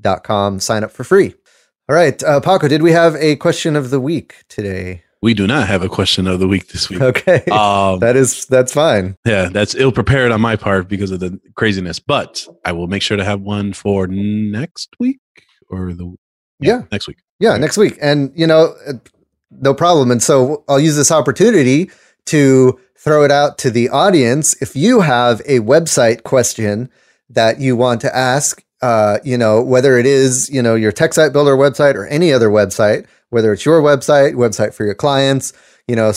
computerbusinessmarketing.com. 0.00 0.60
Sign 0.60 0.84
up 0.84 0.90
for 0.90 1.04
free. 1.04 1.34
All 1.88 1.96
right, 1.96 2.22
uh, 2.22 2.40
Paco, 2.40 2.68
did 2.68 2.82
we 2.82 2.92
have 2.92 3.16
a 3.16 3.36
question 3.36 3.74
of 3.74 3.90
the 3.90 4.00
week 4.00 4.44
today? 4.48 5.02
We 5.22 5.34
do 5.34 5.46
not 5.46 5.66
have 5.66 5.82
a 5.82 5.88
question 5.88 6.26
of 6.26 6.40
the 6.40 6.48
week 6.48 6.68
this 6.68 6.88
week. 6.88 7.00
Okay, 7.00 7.44
um, 7.50 7.98
that 7.98 8.16
is 8.16 8.46
that's 8.46 8.72
fine. 8.72 9.16
Yeah, 9.26 9.48
that's 9.50 9.74
ill 9.74 9.92
prepared 9.92 10.32
on 10.32 10.40
my 10.40 10.56
part 10.56 10.88
because 10.88 11.10
of 11.10 11.20
the 11.20 11.38
craziness, 11.56 11.98
but 11.98 12.46
I 12.64 12.72
will 12.72 12.86
make 12.86 13.02
sure 13.02 13.16
to 13.16 13.24
have 13.24 13.40
one 13.40 13.72
for 13.72 14.06
next 14.06 14.94
week 14.98 15.18
or 15.68 15.92
the 15.92 16.14
yeah, 16.60 16.78
yeah. 16.78 16.82
next 16.92 17.08
week. 17.08 17.18
Yeah, 17.38 17.56
next 17.56 17.76
week, 17.76 17.98
and 18.00 18.32
you 18.34 18.46
know, 18.46 18.74
uh, 18.86 18.94
no 19.50 19.74
problem. 19.74 20.10
And 20.10 20.22
so 20.22 20.64
I'll 20.68 20.80
use 20.80 20.96
this 20.96 21.10
opportunity 21.10 21.90
to 22.26 22.78
throw 22.96 23.24
it 23.24 23.30
out 23.30 23.58
to 23.58 23.70
the 23.70 23.88
audience. 23.88 24.54
If 24.62 24.76
you 24.76 25.00
have 25.00 25.40
a 25.40 25.58
website 25.58 26.22
question 26.22 26.88
that 27.28 27.60
you 27.60 27.76
want 27.76 28.00
to 28.02 28.16
ask, 28.16 28.64
uh, 28.82 29.18
you 29.24 29.36
know, 29.36 29.62
whether 29.62 29.98
it 29.98 30.06
is, 30.06 30.48
you 30.50 30.62
know, 30.62 30.74
your 30.74 30.92
tech 30.92 31.12
site 31.12 31.32
builder 31.32 31.56
website 31.56 31.94
or 31.94 32.06
any 32.06 32.32
other 32.32 32.48
website, 32.48 33.06
whether 33.28 33.52
it's 33.52 33.64
your 33.64 33.82
website, 33.82 34.34
website 34.34 34.74
for 34.74 34.84
your 34.84 34.94
clients, 34.94 35.52
you 35.86 35.96
know, 35.96 36.12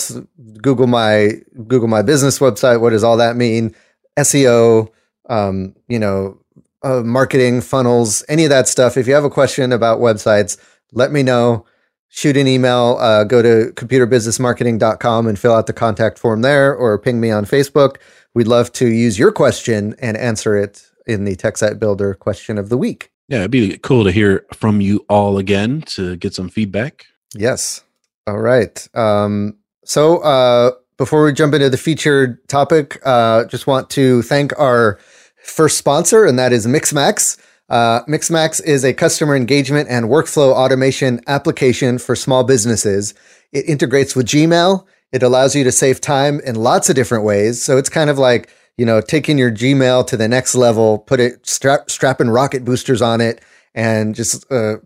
Google 0.62 0.86
my 0.86 1.32
Google 1.66 1.88
my 1.88 2.02
business 2.02 2.38
website. 2.38 2.80
What 2.80 2.90
does 2.90 3.04
all 3.04 3.16
that 3.16 3.36
mean? 3.36 3.74
SEO, 4.16 4.88
um, 5.28 5.74
you 5.88 5.98
know, 5.98 6.38
uh, 6.82 7.02
marketing 7.02 7.60
funnels, 7.60 8.24
any 8.28 8.44
of 8.44 8.50
that 8.50 8.68
stuff. 8.68 8.96
If 8.96 9.06
you 9.06 9.14
have 9.14 9.24
a 9.24 9.30
question 9.30 9.72
about 9.72 10.00
websites, 10.00 10.56
let 10.92 11.12
me 11.12 11.22
know. 11.22 11.66
Shoot 12.08 12.36
an 12.36 12.46
email. 12.46 12.96
Uh, 13.00 13.24
go 13.24 13.42
to 13.42 13.72
computerbusinessmarketing.com 13.74 15.26
and 15.26 15.36
fill 15.36 15.52
out 15.52 15.66
the 15.66 15.72
contact 15.72 16.18
form 16.18 16.42
there, 16.42 16.72
or 16.72 16.96
ping 16.96 17.20
me 17.20 17.32
on 17.32 17.44
Facebook. 17.44 17.96
We'd 18.34 18.46
love 18.46 18.70
to 18.74 18.86
use 18.86 19.18
your 19.18 19.32
question 19.32 19.96
and 19.98 20.16
answer 20.16 20.56
it 20.56 20.90
in 21.06 21.24
the 21.24 21.36
Tech 21.36 21.56
Site 21.56 21.78
Builder 21.78 22.14
question 22.14 22.58
of 22.58 22.68
the 22.68 22.78
week. 22.78 23.10
Yeah, 23.28 23.38
it'd 23.38 23.50
be 23.50 23.78
cool 23.78 24.04
to 24.04 24.12
hear 24.12 24.44
from 24.52 24.80
you 24.80 25.04
all 25.08 25.38
again 25.38 25.82
to 25.82 26.16
get 26.16 26.34
some 26.34 26.48
feedback. 26.48 27.06
Yes. 27.34 27.82
All 28.26 28.38
right. 28.38 28.86
Um, 28.94 29.56
so 29.84 30.18
uh, 30.18 30.72
before 30.96 31.24
we 31.24 31.32
jump 31.32 31.54
into 31.54 31.70
the 31.70 31.76
featured 31.76 32.46
topic, 32.48 33.00
uh, 33.04 33.44
just 33.46 33.66
want 33.66 33.90
to 33.90 34.22
thank 34.22 34.58
our 34.58 34.98
first 35.42 35.78
sponsor, 35.78 36.24
and 36.24 36.38
that 36.38 36.52
is 36.52 36.66
Mixmax. 36.66 37.38
Uh, 37.68 38.02
Mixmax 38.04 38.62
is 38.64 38.84
a 38.84 38.92
customer 38.92 39.34
engagement 39.34 39.88
and 39.88 40.06
workflow 40.06 40.52
automation 40.52 41.20
application 41.26 41.98
for 41.98 42.14
small 42.14 42.44
businesses. 42.44 43.14
It 43.52 43.66
integrates 43.68 44.14
with 44.14 44.26
Gmail. 44.26 44.86
It 45.12 45.22
allows 45.22 45.54
you 45.54 45.64
to 45.64 45.72
save 45.72 46.00
time 46.00 46.40
in 46.40 46.56
lots 46.56 46.88
of 46.90 46.96
different 46.96 47.24
ways. 47.24 47.62
So 47.62 47.78
it's 47.78 47.88
kind 47.88 48.10
of 48.10 48.18
like 48.18 48.50
you 48.76 48.84
know, 48.84 49.00
taking 49.00 49.38
your 49.38 49.50
Gmail 49.50 50.06
to 50.08 50.16
the 50.16 50.28
next 50.28 50.54
level, 50.54 50.98
put 50.98 51.20
it 51.20 51.46
strap 51.46 51.90
strapping 51.90 52.30
rocket 52.30 52.64
boosters 52.64 53.02
on 53.02 53.20
it, 53.20 53.40
and 53.74 54.14
just 54.14 54.50
uh, 54.50 54.76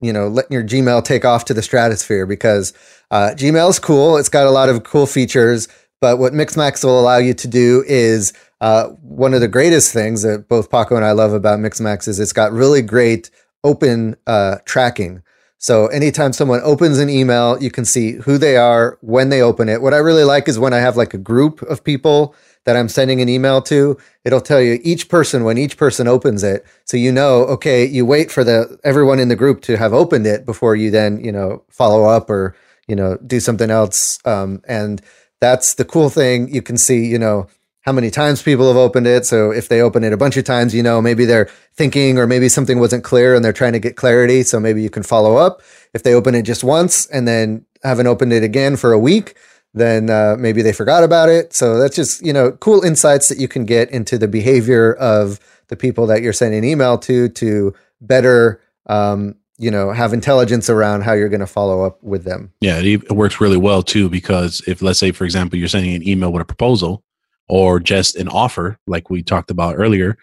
you 0.00 0.12
know 0.12 0.28
letting 0.28 0.52
your 0.52 0.64
Gmail 0.64 1.04
take 1.04 1.24
off 1.24 1.44
to 1.46 1.54
the 1.54 1.62
stratosphere 1.62 2.26
because 2.26 2.72
uh, 3.10 3.30
Gmail 3.36 3.70
is 3.70 3.78
cool. 3.78 4.16
It's 4.16 4.28
got 4.28 4.46
a 4.46 4.50
lot 4.50 4.68
of 4.68 4.84
cool 4.84 5.06
features, 5.06 5.68
but 6.00 6.18
what 6.18 6.32
Mixmax 6.32 6.84
will 6.84 7.00
allow 7.00 7.18
you 7.18 7.34
to 7.34 7.48
do 7.48 7.84
is 7.86 8.32
uh, 8.60 8.88
one 9.02 9.34
of 9.34 9.40
the 9.40 9.48
greatest 9.48 9.92
things 9.92 10.22
that 10.22 10.48
both 10.48 10.70
Paco 10.70 10.96
and 10.96 11.04
I 11.04 11.12
love 11.12 11.32
about 11.32 11.60
Mixmax 11.60 12.08
is 12.08 12.18
it's 12.18 12.32
got 12.32 12.52
really 12.52 12.82
great 12.82 13.30
open 13.62 14.16
uh, 14.26 14.56
tracking. 14.64 15.22
So 15.58 15.86
anytime 15.86 16.32
someone 16.32 16.60
opens 16.62 16.98
an 16.98 17.08
email, 17.08 17.60
you 17.62 17.70
can 17.70 17.84
see 17.84 18.12
who 18.12 18.38
they 18.38 18.56
are 18.56 18.98
when 19.00 19.30
they 19.30 19.40
open 19.40 19.68
it. 19.68 19.80
What 19.80 19.94
I 19.94 19.98
really 19.98 20.24
like 20.24 20.48
is 20.48 20.58
when 20.58 20.74
I 20.74 20.78
have 20.78 20.96
like 20.96 21.14
a 21.14 21.18
group 21.18 21.62
of 21.62 21.82
people 21.82 22.34
that 22.66 22.76
I'm 22.76 22.88
sending 22.88 23.22
an 23.22 23.28
email 23.28 23.62
to, 23.62 23.96
it'll 24.24 24.40
tell 24.40 24.60
you 24.60 24.78
each 24.82 25.08
person 25.08 25.44
when 25.44 25.56
each 25.56 25.76
person 25.76 26.06
opens 26.06 26.42
it. 26.42 26.66
So 26.84 26.96
you 26.96 27.12
know, 27.12 27.44
okay, 27.44 27.86
you 27.86 28.04
wait 28.04 28.30
for 28.30 28.44
the 28.44 28.78
everyone 28.84 29.20
in 29.20 29.28
the 29.28 29.36
group 29.36 29.62
to 29.62 29.76
have 29.76 29.94
opened 29.94 30.26
it 30.26 30.44
before 30.44 30.76
you 30.76 30.90
then, 30.90 31.24
you 31.24 31.32
know, 31.32 31.62
follow 31.70 32.04
up 32.04 32.28
or, 32.28 32.54
you 32.88 32.96
know, 32.96 33.16
do 33.26 33.40
something 33.40 33.70
else. 33.70 34.18
Um, 34.26 34.62
and 34.68 35.00
that's 35.40 35.74
the 35.74 35.84
cool 35.84 36.10
thing. 36.10 36.52
You 36.52 36.60
can 36.60 36.76
see, 36.76 37.06
you 37.06 37.18
know, 37.18 37.46
how 37.82 37.92
many 37.92 38.10
times 38.10 38.42
people 38.42 38.66
have 38.66 38.76
opened 38.76 39.06
it. 39.06 39.24
So 39.24 39.52
if 39.52 39.68
they 39.68 39.80
open 39.80 40.02
it 40.02 40.12
a 40.12 40.16
bunch 40.16 40.36
of 40.36 40.44
times, 40.44 40.74
you 40.74 40.82
know, 40.82 41.00
maybe 41.00 41.24
they're 41.24 41.48
thinking 41.74 42.18
or 42.18 42.26
maybe 42.26 42.48
something 42.48 42.80
wasn't 42.80 43.04
clear 43.04 43.32
and 43.36 43.44
they're 43.44 43.52
trying 43.52 43.74
to 43.74 43.78
get 43.78 43.94
clarity. 43.94 44.42
So 44.42 44.58
maybe 44.58 44.82
you 44.82 44.90
can 44.90 45.04
follow 45.04 45.36
up. 45.36 45.62
If 45.94 46.02
they 46.02 46.14
open 46.14 46.34
it 46.34 46.42
just 46.42 46.64
once 46.64 47.06
and 47.06 47.28
then 47.28 47.64
haven't 47.84 48.08
opened 48.08 48.32
it 48.32 48.42
again 48.42 48.74
for 48.74 48.92
a 48.92 48.98
week, 48.98 49.36
then 49.76 50.08
uh, 50.08 50.36
maybe 50.38 50.62
they 50.62 50.72
forgot 50.72 51.04
about 51.04 51.28
it. 51.28 51.52
So 51.52 51.78
that's 51.78 51.94
just 51.94 52.24
you 52.24 52.32
know 52.32 52.52
cool 52.52 52.82
insights 52.82 53.28
that 53.28 53.38
you 53.38 53.46
can 53.46 53.64
get 53.64 53.90
into 53.90 54.18
the 54.18 54.26
behavior 54.26 54.94
of 54.94 55.38
the 55.68 55.76
people 55.76 56.06
that 56.06 56.22
you're 56.22 56.32
sending 56.32 56.64
email 56.64 56.98
to 56.98 57.28
to 57.28 57.74
better 58.00 58.60
um, 58.86 59.36
you 59.58 59.70
know 59.70 59.92
have 59.92 60.12
intelligence 60.12 60.70
around 60.70 61.02
how 61.02 61.12
you're 61.12 61.28
going 61.28 61.40
to 61.40 61.46
follow 61.46 61.84
up 61.84 62.02
with 62.02 62.24
them. 62.24 62.52
Yeah, 62.60 62.78
it 62.78 63.12
works 63.12 63.40
really 63.40 63.58
well 63.58 63.82
too 63.82 64.08
because 64.08 64.62
if 64.66 64.80
let's 64.80 64.98
say 64.98 65.12
for 65.12 65.24
example 65.24 65.58
you're 65.58 65.68
sending 65.68 65.94
an 65.94 66.08
email 66.08 66.32
with 66.32 66.42
a 66.42 66.46
proposal 66.46 67.02
or 67.48 67.78
just 67.78 68.16
an 68.16 68.28
offer 68.28 68.78
like 68.86 69.10
we 69.10 69.22
talked 69.22 69.50
about 69.50 69.76
earlier 69.76 70.16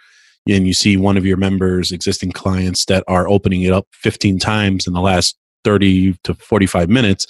and 0.49 0.67
you 0.67 0.73
see 0.73 0.97
one 0.97 1.15
of 1.15 1.25
your 1.25 1.37
members 1.37 1.91
existing 1.91 2.31
clients 2.31 2.85
that 2.85 3.03
are 3.07 3.29
opening 3.29 3.61
it 3.61 3.71
up 3.71 3.87
15 3.93 4.39
times 4.39 4.87
in 4.87 4.93
the 4.93 4.99
last 4.99 5.37
30 5.63 6.17
to 6.23 6.33
45 6.33 6.89
minutes 6.89 7.25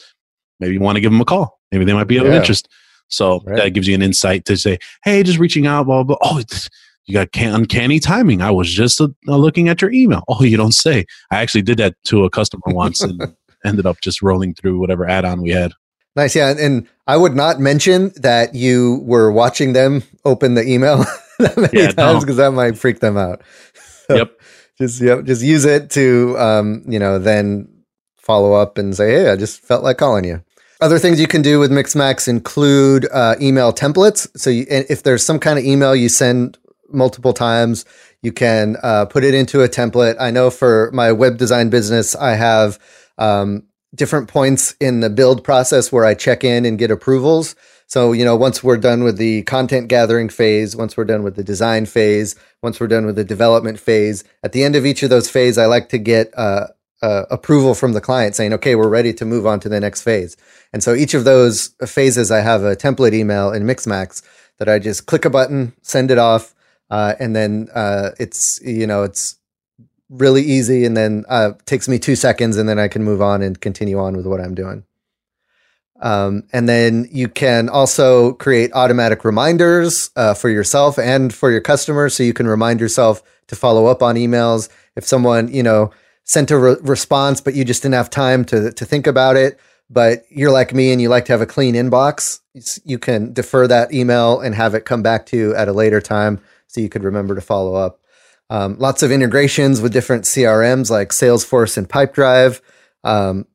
maybe 0.60 0.74
you 0.74 0.80
want 0.80 0.96
to 0.96 1.02
give 1.02 1.12
them 1.12 1.22
a 1.22 1.26
call 1.26 1.60
Maybe 1.74 1.86
they 1.86 1.94
might 1.94 2.08
be 2.08 2.18
of 2.18 2.28
yeah. 2.28 2.36
interest. 2.36 2.70
So 3.08 3.42
right. 3.46 3.58
that 3.58 3.70
gives 3.72 3.88
you 3.88 3.96
an 3.96 4.04
insight 4.04 4.46
to 4.46 4.56
say, 4.56 4.78
hey, 5.04 5.24
just 5.24 5.40
reaching 5.40 5.66
out, 5.66 5.88
blah, 5.88 6.04
blah. 6.04 6.18
Oh, 6.22 6.40
you 7.06 7.14
got 7.14 7.30
uncanny 7.36 8.00
timing. 8.00 8.44
I 8.44 8.52
was 8.52 8.72
just 8.72 9.02
uh, 9.02 9.08
looking 9.26 9.70
at 9.70 9.82
your 9.82 9.92
email. 9.92 10.24
Oh, 10.30 10.44
you 10.44 10.56
don't 10.56 10.74
say. 10.74 11.06
I 11.32 11.42
actually 11.42 11.64
did 11.64 11.78
that 11.80 11.96
to 12.06 12.26
a 12.26 12.30
customer 12.30 12.62
once 12.68 13.02
and 13.02 13.36
ended 13.66 13.88
up 13.88 14.02
just 14.02 14.22
rolling 14.22 14.54
through 14.54 14.80
whatever 14.80 15.10
add 15.10 15.26
on 15.26 15.42
we 15.42 15.50
had. 15.50 15.74
Nice. 16.16 16.36
Yeah. 16.36 16.54
And 16.58 16.88
I 17.08 17.18
would 17.18 17.36
not 17.36 17.60
mention 17.60 18.12
that 18.18 18.54
you 18.54 19.02
were 19.04 19.32
watching 19.32 19.74
them 19.74 20.04
open 20.26 20.54
the 20.54 20.68
email 20.68 20.98
that 21.40 21.58
many 21.58 21.82
yeah, 21.82 21.92
times 21.92 22.24
because 22.24 22.38
no. 22.38 22.44
that 22.44 22.52
might 22.52 22.78
freak 22.78 23.00
them 23.00 23.18
out. 23.18 23.42
So 24.08 24.16
yep. 24.16 24.40
Just, 24.78 25.02
yep. 25.02 25.24
Just 25.24 25.42
use 25.42 25.66
it 25.66 25.90
to, 25.92 26.38
um, 26.38 26.84
you 26.88 27.00
know, 27.00 27.18
then 27.18 27.68
follow 28.18 28.54
up 28.54 28.78
and 28.78 28.96
say, 28.96 29.12
hey, 29.12 29.30
I 29.32 29.36
just 29.36 29.60
felt 29.60 29.84
like 29.84 29.98
calling 29.98 30.24
you. 30.24 30.44
Other 30.84 31.00
things 31.00 31.18
you 31.18 31.28
can 31.28 31.42
do 31.42 31.60
with 31.60 31.72
Mixmax 31.72 32.28
include 32.28 33.08
uh, 33.10 33.36
email 33.40 33.72
templates. 33.72 34.28
So 34.38 34.50
you, 34.50 34.66
if 34.68 35.02
there's 35.02 35.26
some 35.26 35.40
kind 35.40 35.58
of 35.58 35.64
email 35.64 35.96
you 35.96 36.10
send 36.10 36.58
multiple 36.92 37.32
times, 37.32 37.86
you 38.22 38.34
can 38.34 38.76
uh, 38.84 39.06
put 39.06 39.24
it 39.24 39.34
into 39.34 39.62
a 39.62 39.70
template. 39.70 40.18
I 40.20 40.30
know 40.30 40.50
for 40.50 40.92
my 40.92 41.14
web 41.14 41.38
design 41.38 41.70
business, 41.70 42.16
I 42.16 42.32
have 42.32 42.80
um, 43.18 43.64
different 43.96 44.28
points 44.28 44.76
in 44.82 45.00
the 45.00 45.10
build 45.10 45.42
process 45.46 45.90
where 45.90 46.04
I 46.04 46.16
check 46.16 46.44
in 46.44 46.66
and 46.66 46.78
get 46.78 46.92
approvals. 46.92 47.56
So, 47.88 48.12
you 48.12 48.26
know, 48.26 48.36
once 48.36 48.62
we're 48.62 48.76
done 48.76 49.06
with 49.06 49.16
the 49.16 49.44
content 49.44 49.88
gathering 49.88 50.28
phase, 50.28 50.76
once 50.76 50.98
we're 50.98 51.06
done 51.06 51.24
with 51.24 51.38
the 51.38 51.46
design 51.46 51.86
phase, 51.86 52.36
once 52.62 52.82
we're 52.82 52.88
done 52.88 53.06
with 53.06 53.16
the 53.16 53.24
development 53.24 53.80
phase, 53.80 54.26
at 54.44 54.52
the 54.52 54.66
end 54.66 54.76
of 54.76 54.86
each 54.86 55.02
of 55.02 55.10
those 55.10 55.30
phases, 55.30 55.58
I 55.58 55.66
like 55.66 55.88
to 55.90 55.98
get 55.98 56.38
uh, 56.38 56.68
uh, 57.04 57.26
approval 57.30 57.76
from 57.76 57.92
the 57.92 58.02
client 58.02 58.34
saying, 58.34 58.54
okay, 58.54 58.76
we're 58.76 58.88
ready 58.88 59.14
to 59.14 59.26
move 59.26 59.46
on 59.46 59.60
to 59.60 59.68
the 59.68 59.80
next 59.80 60.02
phase. 60.02 60.38
And 60.72 60.82
so 60.82 60.96
each 60.96 61.14
of 61.14 61.26
those 61.26 61.76
phases, 61.86 62.32
I 62.32 62.40
have 62.40 62.64
a 62.64 62.78
template 62.78 63.14
email 63.14 63.52
in 63.52 63.64
Mixmax 63.64 64.24
that 64.58 64.70
I 64.70 64.80
just 64.80 65.06
click 65.06 65.26
a 65.26 65.30
button, 65.30 65.74
send 65.82 66.12
it 66.12 66.18
off, 66.18 66.56
uh, 66.90 67.16
and 67.20 67.36
then 67.36 67.68
uh, 67.76 68.12
it's 68.20 68.60
you 68.64 68.88
know 68.88 69.04
it's 69.04 69.36
really 70.10 70.44
easy, 70.44 70.86
and 70.86 70.96
then 70.96 71.26
uh, 71.28 71.52
takes 71.66 71.90
me 71.90 72.00
two 72.00 72.16
seconds, 72.16 72.56
and 72.56 72.70
then 72.70 72.80
I 72.80 72.88
can 72.88 73.04
move 73.04 73.22
on 73.22 73.42
and 73.42 73.60
continue 73.60 74.00
on 74.00 74.16
with 74.16 74.26
what 74.26 74.40
I'm 74.40 74.56
doing. 74.56 74.86
Um, 76.02 76.44
and 76.54 76.70
then 76.70 77.08
you 77.12 77.28
can 77.28 77.68
also 77.68 78.34
create 78.34 78.72
automatic 78.74 79.26
reminders 79.26 80.10
uh, 80.16 80.34
for 80.34 80.50
yourself 80.50 80.98
and 80.98 81.34
for 81.34 81.52
your 81.52 81.62
customers, 81.62 82.16
so 82.16 82.24
you 82.24 82.34
can 82.34 82.48
remind 82.48 82.80
yourself 82.80 83.22
to 83.48 83.58
follow 83.58 83.88
up 83.88 84.02
on 84.02 84.16
emails 84.16 84.70
if 84.96 85.04
someone 85.04 85.54
you 85.54 85.64
know 85.64 85.92
sent 86.24 86.52
a 86.52 86.58
re- 86.58 86.76
response, 86.82 87.42
but 87.42 87.54
you 87.54 87.66
just 87.66 87.82
didn't 87.84 87.96
have 87.96 88.10
time 88.10 88.46
to 88.46 88.72
to 88.72 88.86
think 88.86 89.08
about 89.08 89.36
it. 89.36 89.60
But 89.90 90.24
you're 90.30 90.52
like 90.52 90.74
me 90.74 90.92
and 90.92 91.02
you 91.02 91.10
like 91.10 91.26
to 91.26 91.34
have 91.34 91.42
a 91.42 91.46
clean 91.46 91.76
inbox. 91.76 92.40
You 92.84 92.98
can 92.98 93.34
defer 93.34 93.68
that 93.68 93.94
email 93.94 94.40
and 94.40 94.56
have 94.56 94.74
it 94.74 94.86
come 94.86 95.04
back 95.04 95.26
to 95.28 95.38
you 95.38 95.56
at 95.56 95.68
a 95.68 95.74
later 95.74 96.02
time, 96.02 96.42
so 96.68 96.82
you 96.82 96.90
could 96.90 97.04
remember 97.04 97.36
to 97.36 97.42
follow 97.42 97.76
up. 97.76 98.00
Um, 98.50 98.78
lots 98.78 99.04
of 99.04 99.12
integrations 99.12 99.82
with 99.82 99.94
different 99.94 100.26
CRMs 100.26 100.90
like 100.90 101.10
Salesforce 101.10 101.78
and 101.78 101.90
Pipedrive. 101.90 102.62
Um, 103.04 103.48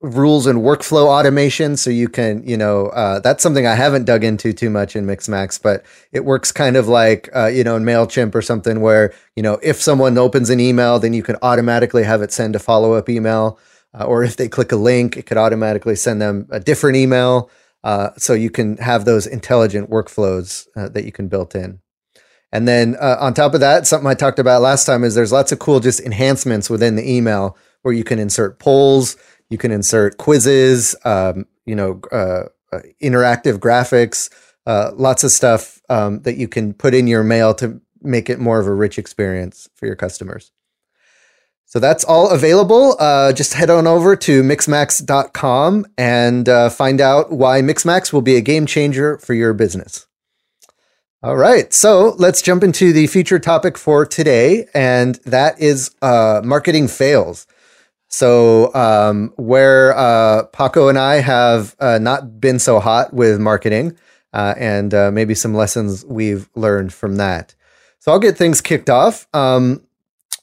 rules 0.00 0.46
and 0.46 0.60
workflow 0.60 1.06
automation 1.06 1.76
so 1.76 1.90
you 1.90 2.08
can 2.08 2.42
you 2.46 2.56
know 2.56 2.86
uh, 2.88 3.18
that's 3.18 3.42
something 3.42 3.66
i 3.66 3.74
haven't 3.74 4.04
dug 4.04 4.22
into 4.22 4.52
too 4.52 4.70
much 4.70 4.94
in 4.94 5.04
mixmax 5.04 5.60
but 5.60 5.84
it 6.12 6.24
works 6.24 6.52
kind 6.52 6.76
of 6.76 6.86
like 6.86 7.28
uh, 7.34 7.46
you 7.46 7.64
know 7.64 7.74
in 7.74 7.82
mailchimp 7.82 8.34
or 8.34 8.42
something 8.42 8.80
where 8.80 9.12
you 9.34 9.42
know 9.42 9.58
if 9.62 9.80
someone 9.80 10.16
opens 10.16 10.50
an 10.50 10.60
email 10.60 11.00
then 11.00 11.12
you 11.12 11.22
can 11.22 11.36
automatically 11.42 12.04
have 12.04 12.22
it 12.22 12.32
send 12.32 12.54
a 12.54 12.60
follow-up 12.60 13.08
email 13.08 13.58
uh, 13.98 14.04
or 14.04 14.22
if 14.22 14.36
they 14.36 14.48
click 14.48 14.70
a 14.70 14.76
link 14.76 15.16
it 15.16 15.26
could 15.26 15.36
automatically 15.36 15.96
send 15.96 16.22
them 16.22 16.46
a 16.50 16.60
different 16.60 16.96
email 16.96 17.50
Uh, 17.84 18.10
so 18.18 18.34
you 18.34 18.50
can 18.50 18.76
have 18.78 19.04
those 19.04 19.24
intelligent 19.26 19.88
workflows 19.88 20.66
uh, 20.76 20.88
that 20.90 21.04
you 21.04 21.12
can 21.12 21.28
build 21.28 21.54
in. 21.54 21.78
And 22.50 22.66
then 22.66 22.96
uh, 23.00 23.16
on 23.20 23.34
top 23.34 23.54
of 23.54 23.60
that, 23.60 23.86
something 23.86 24.10
I 24.10 24.14
talked 24.14 24.40
about 24.40 24.62
last 24.62 24.84
time 24.84 25.04
is 25.04 25.14
there's 25.14 25.32
lots 25.32 25.52
of 25.52 25.58
cool 25.60 25.80
just 25.80 26.00
enhancements 26.00 26.68
within 26.68 26.96
the 26.96 27.08
email 27.08 27.56
where 27.82 27.94
you 27.94 28.04
can 28.04 28.18
insert 28.18 28.58
polls, 28.58 29.16
you 29.50 29.58
can 29.58 29.70
insert 29.70 30.18
quizzes, 30.18 30.94
um, 31.04 31.46
you 31.64 31.74
know, 31.74 32.00
uh, 32.12 32.44
uh, 32.72 32.80
interactive 33.02 33.58
graphics, 33.58 34.30
uh, 34.66 34.90
lots 34.94 35.24
of 35.24 35.30
stuff 35.30 35.80
um, 35.88 36.20
that 36.22 36.36
you 36.36 36.48
can 36.48 36.74
put 36.74 36.94
in 36.94 37.06
your 37.06 37.24
mail 37.24 37.54
to 37.54 37.80
make 38.02 38.28
it 38.28 38.38
more 38.38 38.60
of 38.60 38.66
a 38.66 38.74
rich 38.74 38.98
experience 38.98 39.68
for 39.74 39.86
your 39.86 39.96
customers. 39.96 40.52
So 41.64 41.78
that's 41.78 42.04
all 42.04 42.30
available. 42.30 42.96
Uh, 42.98 43.32
just 43.32 43.52
head 43.52 43.68
on 43.68 43.86
over 43.86 44.16
to 44.16 44.42
mixmax.com 44.42 45.86
and 45.98 46.48
uh, 46.48 46.70
find 46.70 46.98
out 46.98 47.30
why 47.30 47.60
Mixmax 47.60 48.10
will 48.10 48.22
be 48.22 48.36
a 48.36 48.40
game 48.40 48.64
changer 48.64 49.18
for 49.18 49.34
your 49.34 49.52
business. 49.52 50.06
All 51.22 51.36
right, 51.36 51.72
so 51.74 52.14
let's 52.16 52.40
jump 52.40 52.62
into 52.62 52.92
the 52.92 53.06
feature 53.08 53.38
topic 53.40 53.76
for 53.76 54.06
today, 54.06 54.66
and 54.72 55.16
that 55.26 55.60
is 55.60 55.94
uh, 56.00 56.40
marketing 56.44 56.88
fails. 56.88 57.46
So, 58.08 58.74
um, 58.74 59.32
where 59.36 59.96
uh, 59.96 60.44
Paco 60.46 60.88
and 60.88 60.98
I 60.98 61.16
have 61.16 61.76
uh, 61.78 61.98
not 61.98 62.40
been 62.40 62.58
so 62.58 62.80
hot 62.80 63.12
with 63.12 63.38
marketing, 63.38 63.96
uh, 64.32 64.54
and 64.56 64.94
uh, 64.94 65.10
maybe 65.10 65.34
some 65.34 65.54
lessons 65.54 66.04
we've 66.06 66.48
learned 66.54 66.92
from 66.92 67.16
that. 67.16 67.54
So, 67.98 68.10
I'll 68.10 68.18
get 68.18 68.36
things 68.36 68.62
kicked 68.62 68.88
off. 68.88 69.26
Um, 69.34 69.82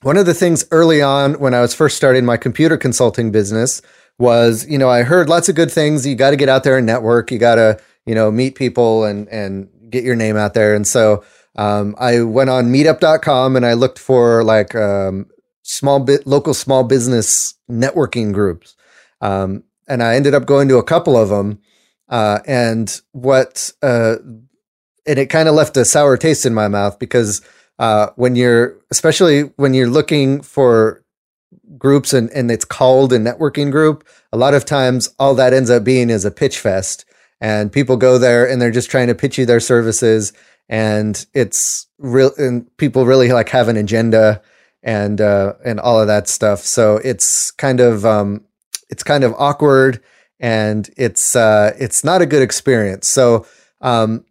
one 0.03 0.17
of 0.17 0.27
the 0.27 0.35
things 0.35 0.65
early 0.69 1.01
on 1.01 1.39
when 1.39 1.55
I 1.55 1.61
was 1.61 1.73
first 1.73 1.97
starting 1.97 2.25
my 2.25 2.37
computer 2.37 2.77
consulting 2.77 3.31
business 3.31 3.81
was, 4.19 4.67
you 4.69 4.77
know, 4.77 4.89
I 4.89 5.01
heard 5.01 5.29
lots 5.29 5.49
of 5.49 5.55
good 5.55 5.71
things. 5.71 6.05
You 6.05 6.15
got 6.15 6.29
to 6.29 6.35
get 6.35 6.49
out 6.49 6.63
there 6.63 6.77
and 6.77 6.85
network. 6.85 7.31
You 7.31 7.39
got 7.39 7.55
to, 7.55 7.79
you 8.05 8.13
know, 8.13 8.29
meet 8.31 8.53
people 8.53 9.03
and 9.03 9.27
and 9.29 9.67
get 9.89 10.03
your 10.03 10.15
name 10.15 10.37
out 10.37 10.53
there. 10.53 10.75
And 10.75 10.85
so 10.87 11.23
um, 11.55 11.95
I 11.97 12.21
went 12.21 12.49
on 12.49 12.65
Meetup.com 12.65 13.55
and 13.55 13.65
I 13.65 13.73
looked 13.73 13.97
for 13.99 14.43
like 14.43 14.75
um, 14.75 15.27
small 15.65 15.99
bit 15.99 16.25
local 16.25 16.53
small 16.53 16.83
business 16.83 17.55
networking 17.69 18.33
groups, 18.33 18.75
um, 19.21 19.63
and 19.87 20.01
I 20.03 20.15
ended 20.15 20.33
up 20.33 20.45
going 20.45 20.67
to 20.69 20.77
a 20.77 20.83
couple 20.83 21.17
of 21.17 21.29
them. 21.29 21.59
Uh, 22.07 22.37
and 22.45 23.01
what 23.13 23.71
uh, 23.81 24.17
and 25.05 25.19
it 25.19 25.29
kind 25.29 25.47
of 25.47 25.55
left 25.55 25.77
a 25.77 25.85
sour 25.85 26.17
taste 26.17 26.45
in 26.45 26.53
my 26.53 26.67
mouth 26.67 26.99
because 26.99 27.41
uh, 27.79 28.07
when 28.15 28.35
you're 28.35 28.77
especially 28.91 29.41
when 29.57 29.73
you're 29.73 29.89
looking 29.89 30.41
for 30.41 31.03
groups 31.77 32.13
and, 32.13 32.29
and 32.31 32.51
it's 32.51 32.65
called 32.65 33.11
a 33.11 33.19
networking 33.19 33.71
group 33.71 34.07
a 34.31 34.37
lot 34.37 34.53
of 34.53 34.65
times 34.65 35.09
all 35.19 35.35
that 35.35 35.53
ends 35.53 35.69
up 35.69 35.83
being 35.83 36.09
is 36.09 36.25
a 36.25 36.31
pitch 36.31 36.59
fest 36.59 37.05
and 37.41 37.71
people 37.71 37.97
go 37.97 38.17
there 38.17 38.47
and 38.49 38.61
they're 38.61 38.71
just 38.71 38.89
trying 38.89 39.07
to 39.07 39.15
pitch 39.15 39.37
you 39.37 39.45
their 39.45 39.59
services 39.59 40.31
and 40.69 41.25
it's 41.33 41.87
real 41.97 42.31
and 42.37 42.75
people 42.77 43.05
really 43.05 43.31
like 43.31 43.49
have 43.49 43.67
an 43.67 43.77
agenda 43.77 44.41
and 44.85 45.19
uh, 45.19 45.53
and 45.65 45.79
all 45.81 45.99
of 45.99 46.07
that 46.07 46.29
stuff 46.29 46.59
so 46.59 46.97
it's 47.03 47.51
kind 47.51 47.81
of 47.81 48.05
um, 48.05 48.45
it's 48.89 49.03
kind 49.03 49.25
of 49.25 49.33
awkward 49.37 50.01
and 50.39 50.89
it's 50.95 51.35
uh, 51.35 51.75
it's 51.77 52.05
not 52.05 52.21
a 52.21 52.25
good 52.25 52.41
experience 52.41 53.09
so 53.09 53.45
um, 53.81 54.23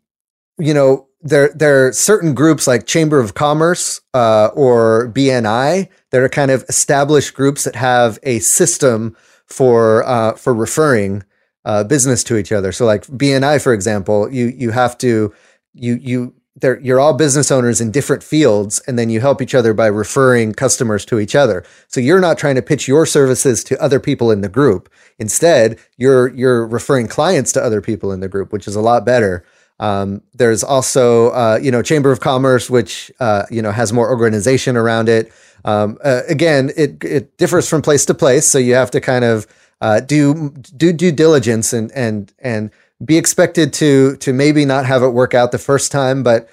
you 0.59 0.73
know 0.73 1.07
there 1.21 1.51
there 1.55 1.87
are 1.87 1.93
certain 1.93 2.35
groups 2.35 2.67
like 2.67 2.87
Chamber 2.87 3.19
of 3.19 3.35
Commerce 3.35 4.01
uh, 4.13 4.51
or 4.55 5.11
BNI 5.13 5.89
that 6.11 6.21
are 6.21 6.29
kind 6.29 6.51
of 6.51 6.65
established 6.69 7.35
groups 7.35 7.65
that 7.65 7.75
have 7.75 8.19
a 8.23 8.39
system 8.39 9.17
for 9.47 10.05
uh, 10.07 10.35
for 10.35 10.55
referring 10.55 11.25
uh, 11.65 11.83
business 11.83 12.23
to 12.25 12.37
each 12.37 12.53
other. 12.53 12.73
So 12.73 12.85
like 12.85 13.07
BNI, 13.07 13.63
for 13.63 13.73
example, 13.73 14.31
you 14.31 14.47
you 14.47 14.71
have 14.71 14.99
to 14.99 15.33
you 15.73 15.95
you 15.95 16.35
they're, 16.57 16.79
you're 16.81 17.01
all 17.01 17.15
business 17.15 17.51
owners 17.51 17.81
in 17.81 17.91
different 17.91 18.23
fields, 18.23 18.81
and 18.87 18.99
then 18.99 19.11
you 19.11 19.21
help 19.21 19.43
each 19.43 19.55
other 19.55 19.75
by 19.75 19.87
referring 19.87 20.53
customers 20.53 21.05
to 21.07 21.19
each 21.19 21.35
other. 21.35 21.65
So 21.89 22.01
you're 22.01 22.21
not 22.21 22.39
trying 22.39 22.55
to 22.55 22.63
pitch 22.63 22.87
your 22.87 23.07
services 23.07 23.65
to 23.65 23.83
other 23.83 23.99
people 23.99 24.31
in 24.31 24.41
the 24.41 24.49
group. 24.49 24.89
Instead, 25.19 25.79
you're 25.97 26.29
you're 26.29 26.67
referring 26.67 27.09
clients 27.09 27.53
to 27.53 27.63
other 27.63 27.81
people 27.81 28.13
in 28.13 28.21
the 28.21 28.29
group, 28.29 28.53
which 28.53 28.69
is 28.69 28.77
a 28.77 28.81
lot 28.81 29.05
better. 29.05 29.45
Um, 29.81 30.23
there's 30.33 30.63
also, 30.63 31.31
uh, 31.31 31.59
you 31.61 31.71
know, 31.71 31.83
Chamber 31.83 32.13
of 32.13 32.21
Commerce, 32.21 32.71
which 32.71 33.11
uh, 33.19 33.45
you 33.51 33.61
know 33.61 33.73
has 33.73 33.93
more 33.93 34.09
organization 34.09 34.77
around 34.77 35.09
it. 35.09 35.33
Um, 35.65 35.99
uh, 36.05 36.23
again, 36.29 36.71
it 36.77 37.03
it 37.03 37.37
differs 37.37 37.69
from 37.69 37.83
place 37.83 38.07
to 38.07 38.15
place, 38.15 38.47
so 38.47 38.59
you 38.59 38.75
have 38.75 38.91
to 38.93 39.01
kind 39.01 39.25
of 39.25 39.47
uh, 39.81 40.01
do 40.01 40.51
do 40.77 40.93
due 40.93 41.13
diligence 41.13 41.73
and 41.73 41.91
and 41.93 42.33
and 42.39 42.71
be 43.05 43.17
expected 43.17 43.73
to 43.75 44.17
to 44.17 44.33
maybe 44.33 44.65
not 44.65 44.87
have 44.87 45.03
it 45.03 45.09
work 45.09 45.35
out 45.35 45.53
the 45.53 45.59
first 45.59 45.91
time, 45.91 46.23
but 46.23 46.49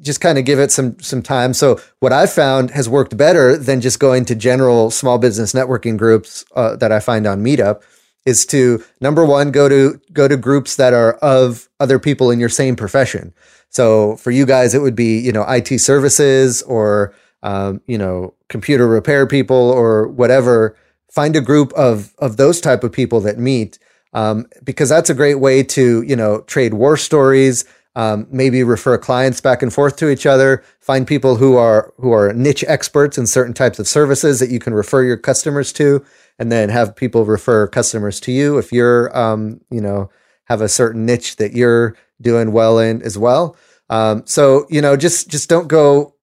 just 0.00 0.20
kind 0.20 0.38
of 0.38 0.44
give 0.44 0.58
it 0.58 0.70
some 0.70 0.98
some 1.00 1.22
time. 1.22 1.52
So 1.52 1.80
what 2.00 2.12
I've 2.12 2.32
found 2.32 2.70
has 2.70 2.88
worked 2.88 3.16
better 3.16 3.56
than 3.56 3.80
just 3.80 3.98
going 3.98 4.24
to 4.26 4.34
general 4.34 4.90
small 4.90 5.18
business 5.18 5.52
networking 5.52 5.96
groups 5.96 6.44
uh, 6.54 6.76
that 6.76 6.92
I 6.92 7.00
find 7.00 7.26
on 7.26 7.42
Meetup 7.42 7.82
is 8.24 8.44
to 8.46 8.84
number 9.00 9.24
one 9.24 9.50
go 9.50 9.68
to 9.68 10.00
go 10.12 10.28
to 10.28 10.36
groups 10.36 10.76
that 10.76 10.92
are 10.92 11.14
of 11.14 11.68
other 11.80 11.98
people 11.98 12.30
in 12.30 12.40
your 12.40 12.48
same 12.48 12.76
profession. 12.76 13.34
So 13.68 14.16
for 14.16 14.30
you 14.30 14.46
guys 14.46 14.74
it 14.74 14.80
would 14.80 14.96
be 14.96 15.18
you 15.18 15.32
know 15.32 15.44
it 15.46 15.80
services 15.80 16.62
or 16.62 17.14
um, 17.42 17.80
you 17.86 17.98
know 17.98 18.34
computer 18.48 18.86
repair 18.86 19.26
people 19.26 19.70
or 19.70 20.08
whatever. 20.08 20.76
Find 21.10 21.34
a 21.34 21.40
group 21.40 21.72
of 21.72 22.14
of 22.18 22.36
those 22.36 22.60
type 22.60 22.84
of 22.84 22.92
people 22.92 23.20
that 23.22 23.38
meet 23.38 23.78
um, 24.16 24.46
because 24.64 24.88
that's 24.88 25.10
a 25.10 25.14
great 25.14 25.36
way 25.36 25.62
to 25.62 26.02
you 26.02 26.16
know 26.16 26.40
trade 26.42 26.74
war 26.74 26.96
stories 26.96 27.64
um, 27.94 28.26
maybe 28.30 28.62
refer 28.62 28.98
clients 28.98 29.40
back 29.40 29.62
and 29.62 29.72
forth 29.72 29.96
to 29.96 30.08
each 30.08 30.26
other 30.26 30.64
find 30.80 31.06
people 31.06 31.36
who 31.36 31.56
are 31.56 31.92
who 31.98 32.10
are 32.12 32.32
niche 32.32 32.64
experts 32.66 33.16
in 33.16 33.26
certain 33.26 33.54
types 33.54 33.78
of 33.78 33.86
services 33.86 34.40
that 34.40 34.50
you 34.50 34.58
can 34.58 34.74
refer 34.74 35.02
your 35.02 35.16
customers 35.16 35.72
to 35.72 36.04
and 36.38 36.50
then 36.50 36.68
have 36.68 36.96
people 36.96 37.24
refer 37.24 37.66
customers 37.66 38.18
to 38.20 38.32
you 38.32 38.58
if 38.58 38.72
you're 38.72 39.16
um, 39.16 39.60
you 39.70 39.80
know 39.80 40.10
have 40.46 40.60
a 40.60 40.68
certain 40.68 41.04
niche 41.06 41.36
that 41.36 41.52
you're 41.52 41.96
doing 42.20 42.52
well 42.52 42.78
in 42.78 43.02
as 43.02 43.18
well. 43.18 43.56
Um, 43.90 44.22
so 44.26 44.66
you 44.70 44.80
know 44.80 44.96
just 44.96 45.28
just 45.28 45.48
don't 45.48 45.68
go 45.68 46.14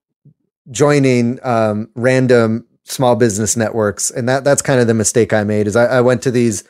joining 0.70 1.38
um, 1.42 1.90
random 1.94 2.66
small 2.84 3.16
business 3.16 3.56
networks. 3.56 4.10
And 4.10 4.28
that 4.28 4.44
that's 4.44 4.62
kind 4.62 4.80
of 4.80 4.86
the 4.86 4.94
mistake 4.94 5.32
i 5.32 5.42
made 5.44 5.66
is 5.66 5.76
I, 5.76 5.86
I 5.86 6.00
went 6.00 6.22
to 6.22 6.30
these 6.30 6.64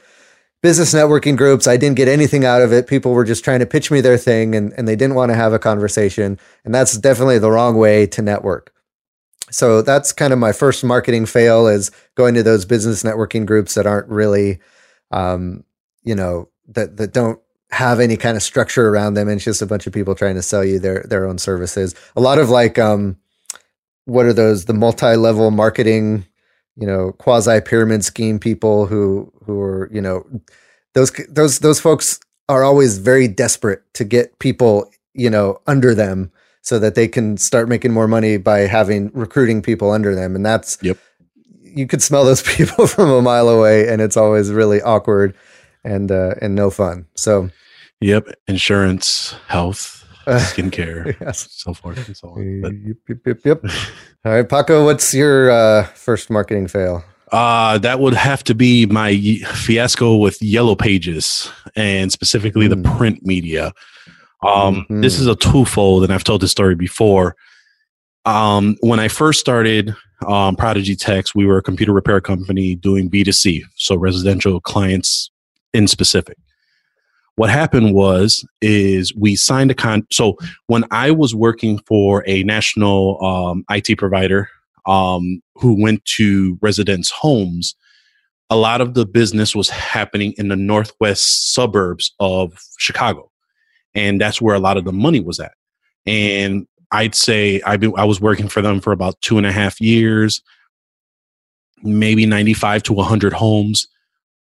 business 0.65 0.95
networking 0.95 1.37
groups. 1.37 1.67
I 1.67 1.77
didn't 1.77 1.97
get 1.97 2.09
anything 2.09 2.47
out 2.47 2.63
of 2.63 2.73
it. 2.73 2.87
People 2.87 3.13
were 3.13 3.27
just 3.27 3.45
trying 3.45 3.61
to 3.61 3.67
pitch 3.67 3.91
me 3.91 4.01
their 4.01 4.17
thing 4.17 4.55
and, 4.55 4.73
and 4.79 4.89
they 4.89 4.97
didn't 4.97 5.15
want 5.15 5.31
to 5.31 5.37
have 5.37 5.53
a 5.53 5.59
conversation. 5.59 6.39
And 6.65 6.75
that's 6.75 6.97
definitely 6.97 7.39
the 7.39 7.51
wrong 7.51 7.77
way 7.77 8.07
to 8.07 8.23
network. 8.23 8.73
So 9.51 9.83
that's 9.83 10.11
kind 10.11 10.33
of 10.33 10.39
my 10.39 10.53
first 10.53 10.83
marketing 10.83 11.27
fail 11.27 11.67
is 11.67 11.91
going 12.15 12.33
to 12.33 12.43
those 12.43 12.65
business 12.65 13.03
networking 13.03 13.45
groups 13.45 13.75
that 13.75 13.87
aren't 13.87 14.09
really, 14.09 14.59
um, 15.11 15.65
you 16.03 16.15
know, 16.15 16.49
that 16.69 16.97
that 16.97 17.13
don't 17.13 17.39
have 17.71 18.01
any 18.01 18.17
kind 18.17 18.35
of 18.35 18.43
structure 18.43 18.89
around 18.89 19.15
them, 19.15 19.29
and 19.29 19.37
it's 19.37 19.45
just 19.45 19.61
a 19.61 19.67
bunch 19.67 19.87
of 19.87 19.93
people 19.93 20.15
trying 20.15 20.37
to 20.37 20.43
sell 20.43 20.65
you 20.65 20.79
their 20.79 21.05
their 21.11 21.27
own 21.27 21.37
services. 21.37 21.95
A 22.17 22.23
lot 22.23 22.39
of 22.39 22.49
like, 22.49 22.79
um, 22.79 23.19
what 24.07 24.25
are 24.25 24.33
those? 24.33 24.65
The 24.65 24.73
multi-level 24.73 25.51
marketing, 25.51 26.25
you 26.77 26.87
know, 26.87 27.13
quasi 27.13 27.61
pyramid 27.61 28.05
scheme 28.05 28.39
people 28.39 28.87
who 28.87 29.33
who 29.45 29.61
are 29.61 29.91
you 29.93 30.01
know 30.01 30.25
those 30.95 31.11
those 31.29 31.61
those 31.61 31.81
folks 31.81 32.21
are 32.49 32.63
always 32.63 32.99
very 32.99 33.29
desperate 33.29 33.83
to 33.95 34.05
get 34.05 34.39
people 34.39 34.91
you 35.15 35.31
know 35.31 35.61
under 35.67 35.95
them 35.95 36.31
so 36.65 36.79
that 36.79 36.95
they 36.95 37.07
can 37.07 37.37
start 37.37 37.69
making 37.69 37.93
more 37.93 38.09
money 38.09 38.39
by 38.39 38.61
having 38.61 39.11
recruiting 39.13 39.61
people 39.61 39.91
under 39.91 40.15
them. 40.15 40.35
And 40.35 40.45
that's 40.45 40.79
yep. 40.83 40.99
You 41.63 41.89
could 41.89 42.03
smell 42.03 42.25
those 42.25 42.43
people 42.57 42.87
from 42.87 43.11
a 43.11 43.21
mile 43.21 43.49
away, 43.49 43.89
and 43.89 44.01
it's 44.01 44.17
always 44.17 44.51
really 44.51 44.81
awkward 44.83 45.37
and 45.85 46.11
uh, 46.11 46.35
and 46.41 46.55
no 46.55 46.71
fun. 46.71 47.07
So, 47.15 47.51
yep, 48.01 48.27
insurance, 48.49 49.35
health, 49.49 50.04
skincare, 50.27 51.19
yes. 51.21 51.49
so 51.51 51.75
forth 51.75 52.07
and 52.07 52.17
so 52.17 52.29
on. 52.31 52.61
But, 52.61 52.73
yep, 52.75 52.97
yep, 53.09 53.19
yep, 53.27 53.39
yep. 53.45 53.65
All 54.25 54.33
right, 54.33 54.49
Paco, 54.49 54.85
what's 54.85 55.13
your 55.13 55.51
uh, 55.51 55.85
first 55.89 56.31
marketing 56.31 56.69
fail? 56.69 57.05
Uh, 57.33 57.79
that 57.79 58.01
would 58.01 58.15
have 58.15 58.45
to 58.45 58.55
be 58.55 58.87
my 58.87 59.17
fiasco 59.55 60.17
with 60.17 60.41
Yellow 60.41 60.77
Pages 60.77 61.51
and 61.75 62.13
specifically 62.13 62.67
mm. 62.67 62.71
the 62.83 62.89
hmm. 62.89 62.97
print 62.97 63.27
media. 63.27 63.73
Um, 64.43 64.77
mm-hmm. 64.77 65.01
This 65.01 65.19
is 65.19 65.27
a 65.27 65.35
twofold, 65.35 66.05
and 66.05 66.13
I've 66.13 66.25
told 66.25 66.43
this 66.43 66.51
story 66.51 66.75
before. 66.75 67.35
Um, 68.25 68.77
when 68.81 69.01
I 69.01 69.09
first 69.09 69.41
started 69.41 69.95
um, 70.27 70.57
Prodigy 70.57 70.97
Techs, 70.97 71.35
we 71.35 71.47
were 71.47 71.59
a 71.59 71.63
computer 71.63 71.93
repair 71.93 72.21
company 72.21 72.75
doing 72.75 73.11
B2C, 73.11 73.63
so 73.77 73.97
residential 73.97 74.61
clients 74.61 75.31
in 75.73 75.89
specific. 75.89 76.37
What 77.37 77.51
happened 77.51 77.95
was 77.95 78.47
is 78.61 79.15
we 79.17 79.35
signed 79.35 79.71
a 79.71 79.75
con. 79.75 80.07
So 80.13 80.37
when 80.69 80.85
I 80.91 81.11
was 81.11 81.35
working 81.35 81.79
for 81.87 82.23
a 82.27 82.45
national 82.45 83.23
um, 83.25 83.65
IT 83.71 83.99
provider 83.99 84.49
um, 84.87 85.43
who 85.57 85.81
went 85.81 86.05
to 86.17 86.59
residents' 86.63 87.11
homes, 87.11 87.75
a 88.51 88.57
lot 88.57 88.81
of 88.81 88.95
the 88.95 89.07
business 89.07 89.55
was 89.55 89.69
happening 89.69 90.33
in 90.37 90.49
the 90.49 90.57
northwest 90.57 91.53
suburbs 91.55 92.15
of 92.21 92.57
Chicago. 92.79 93.31
And 93.95 94.21
that's 94.21 94.41
where 94.41 94.55
a 94.55 94.61
lot 94.61 94.77
of 94.77 94.85
the 94.85 94.93
money 94.93 95.21
was 95.21 95.41
at. 95.41 95.55
And 96.07 96.67
I'd 96.93 97.15
say 97.15 97.61
I 97.67 97.77
been 97.77 97.95
I 97.97 98.05
was 98.05 98.21
working 98.21 98.49
for 98.49 98.63
them 98.63 98.81
for 98.81 98.93
about 98.93 99.21
two 99.21 99.39
and 99.39 99.47
a 99.47 99.53
half 99.53 99.81
years, 99.81 100.43
maybe 101.83 102.27
95 102.27 102.85
to 102.85 102.93
100 102.93 103.33
homes. 103.33 103.89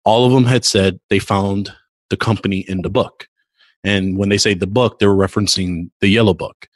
All 0.03 0.25
of 0.25 0.33
them 0.33 0.45
had 0.45 0.65
said 0.65 0.99
they 1.09 1.19
found 1.19 1.71
the 2.11 2.17
company 2.17 2.59
in 2.67 2.83
the 2.83 2.89
book. 2.89 3.27
And 3.83 4.17
when 4.17 4.29
they 4.29 4.37
say 4.37 4.53
the 4.53 4.67
book, 4.67 4.99
they're 4.99 5.09
referencing 5.09 5.89
the 6.01 6.07
yellow 6.07 6.35
book. 6.35 6.67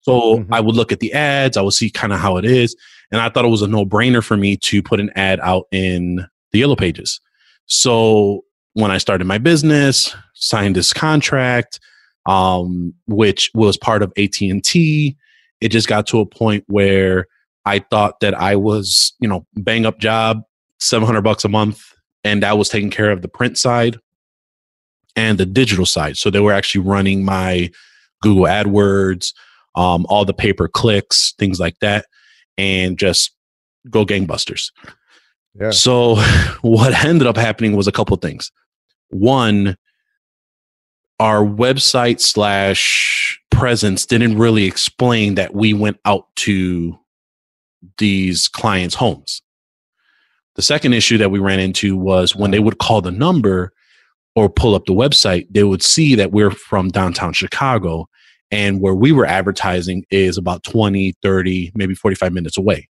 So 0.00 0.38
mm-hmm. 0.38 0.54
I 0.54 0.60
would 0.60 0.74
look 0.74 0.92
at 0.92 1.00
the 1.00 1.12
ads, 1.12 1.56
I 1.56 1.62
would 1.62 1.74
see 1.74 1.90
kind 1.90 2.14
of 2.14 2.20
how 2.20 2.38
it 2.38 2.46
is. 2.46 2.74
And 3.12 3.20
I 3.20 3.28
thought 3.28 3.44
it 3.44 3.48
was 3.48 3.62
a 3.62 3.68
no 3.68 3.84
brainer 3.84 4.24
for 4.24 4.36
me 4.36 4.56
to 4.56 4.82
put 4.82 5.00
an 5.00 5.10
ad 5.16 5.40
out 5.40 5.66
in 5.70 6.26
the 6.52 6.60
yellow 6.60 6.76
pages. 6.76 7.20
So 7.66 8.44
when 8.72 8.90
I 8.90 8.98
started 8.98 9.26
my 9.26 9.38
business, 9.38 10.14
signed 10.34 10.76
this 10.76 10.92
contract, 10.92 11.80
um, 12.26 12.94
which 13.06 13.50
was 13.54 13.76
part 13.76 14.02
of 14.02 14.12
AT&T, 14.16 15.16
it 15.60 15.68
just 15.68 15.88
got 15.88 16.06
to 16.08 16.20
a 16.20 16.26
point 16.26 16.64
where 16.66 17.26
I 17.64 17.80
thought 17.80 18.20
that 18.20 18.34
I 18.34 18.56
was, 18.56 19.12
you 19.20 19.28
know, 19.28 19.46
bang 19.54 19.86
up 19.86 19.98
job, 19.98 20.42
700 20.78 21.22
bucks 21.22 21.44
a 21.44 21.48
month. 21.48 21.82
And 22.22 22.42
that 22.42 22.58
was 22.58 22.68
taking 22.68 22.90
care 22.90 23.10
of 23.10 23.22
the 23.22 23.28
print 23.28 23.58
side 23.58 23.98
and 25.16 25.38
the 25.38 25.46
digital 25.46 25.86
side. 25.86 26.16
So 26.16 26.30
they 26.30 26.40
were 26.40 26.52
actually 26.52 26.84
running 26.84 27.24
my 27.24 27.70
Google 28.22 28.44
AdWords, 28.44 29.32
um, 29.74 30.06
all 30.08 30.24
the 30.24 30.34
pay 30.34 30.52
per 30.52 30.68
clicks, 30.68 31.34
things 31.38 31.58
like 31.58 31.78
that, 31.80 32.06
and 32.56 32.98
just 32.98 33.34
go 33.90 34.04
gangbusters. 34.04 34.70
Yeah. 35.58 35.70
So 35.70 36.16
what 36.62 36.92
ended 37.04 37.26
up 37.26 37.36
happening 37.36 37.74
was 37.74 37.88
a 37.88 37.92
couple 37.92 38.16
things. 38.16 38.52
One, 39.08 39.76
our 41.18 41.44
website 41.44 42.20
slash 42.20 43.40
presence 43.50 44.04
didn't 44.04 44.36
really 44.36 44.64
explain 44.64 45.36
that 45.36 45.54
we 45.54 45.72
went 45.72 45.98
out 46.04 46.26
to 46.36 46.98
these 47.98 48.48
clients' 48.48 48.94
homes. 48.94 49.42
The 50.56 50.62
second 50.62 50.94
issue 50.94 51.18
that 51.18 51.30
we 51.30 51.38
ran 51.38 51.60
into 51.60 51.96
was 51.96 52.34
when 52.34 52.50
they 52.50 52.58
would 52.58 52.78
call 52.78 53.00
the 53.00 53.10
number 53.10 53.72
or 54.36 54.50
pull 54.50 54.74
up 54.74 54.84
the 54.84 54.92
website, 54.92 55.46
they 55.50 55.64
would 55.64 55.82
see 55.82 56.14
that 56.14 56.30
we're 56.30 56.50
from 56.50 56.90
downtown 56.90 57.32
Chicago 57.32 58.06
and 58.50 58.80
where 58.80 58.94
we 58.94 59.10
were 59.10 59.26
advertising 59.26 60.04
is 60.10 60.38
about 60.38 60.62
20, 60.62 61.14
30, 61.22 61.72
maybe 61.74 61.94
45 61.94 62.32
minutes 62.32 62.56
away. 62.56 62.88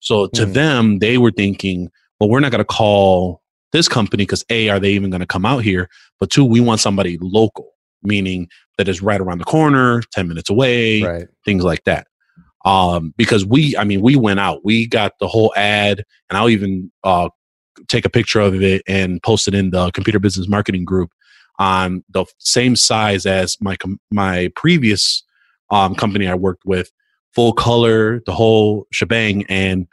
So 0.00 0.26
to 0.26 0.44
mm. 0.44 0.52
them, 0.52 0.98
they 0.98 1.16
were 1.16 1.30
thinking, 1.30 1.88
well, 2.18 2.28
we're 2.28 2.40
not 2.40 2.50
going 2.50 2.58
to 2.58 2.64
call 2.64 3.40
this 3.70 3.88
company 3.88 4.24
because 4.24 4.44
A, 4.50 4.68
are 4.68 4.80
they 4.80 4.90
even 4.90 5.10
going 5.10 5.20
to 5.20 5.26
come 5.26 5.46
out 5.46 5.62
here? 5.62 5.88
But 6.18 6.30
two, 6.30 6.44
we 6.44 6.60
want 6.60 6.80
somebody 6.80 7.16
local, 7.22 7.70
meaning 8.02 8.48
that 8.76 8.88
is 8.88 9.00
right 9.00 9.20
around 9.20 9.38
the 9.38 9.44
corner, 9.44 10.02
10 10.12 10.28
minutes 10.28 10.50
away, 10.50 11.02
right. 11.02 11.28
things 11.44 11.64
like 11.64 11.84
that. 11.84 12.08
Um, 12.64 13.14
because 13.16 13.46
we, 13.46 13.76
I 13.76 13.84
mean, 13.84 14.02
we 14.02 14.16
went 14.16 14.40
out, 14.40 14.64
we 14.64 14.86
got 14.86 15.18
the 15.20 15.28
whole 15.28 15.52
ad, 15.56 16.04
and 16.28 16.36
I'll 16.36 16.48
even 16.48 16.92
uh, 17.02 17.28
take 17.88 18.04
a 18.04 18.10
picture 18.10 18.40
of 18.40 18.60
it 18.62 18.82
and 18.86 19.22
post 19.22 19.48
it 19.48 19.54
in 19.54 19.70
the 19.70 19.90
computer 19.92 20.18
business 20.18 20.48
marketing 20.48 20.84
group 20.84 21.10
on 21.58 22.04
the 22.10 22.24
same 22.38 22.76
size 22.76 23.26
as 23.26 23.56
my 23.60 23.76
my 24.10 24.50
previous 24.56 25.22
um, 25.70 25.94
company 25.94 26.28
I 26.28 26.34
worked 26.34 26.64
with, 26.64 26.90
full 27.34 27.52
color, 27.52 28.20
the 28.26 28.32
whole 28.32 28.86
shebang, 28.92 29.44
and 29.48 29.86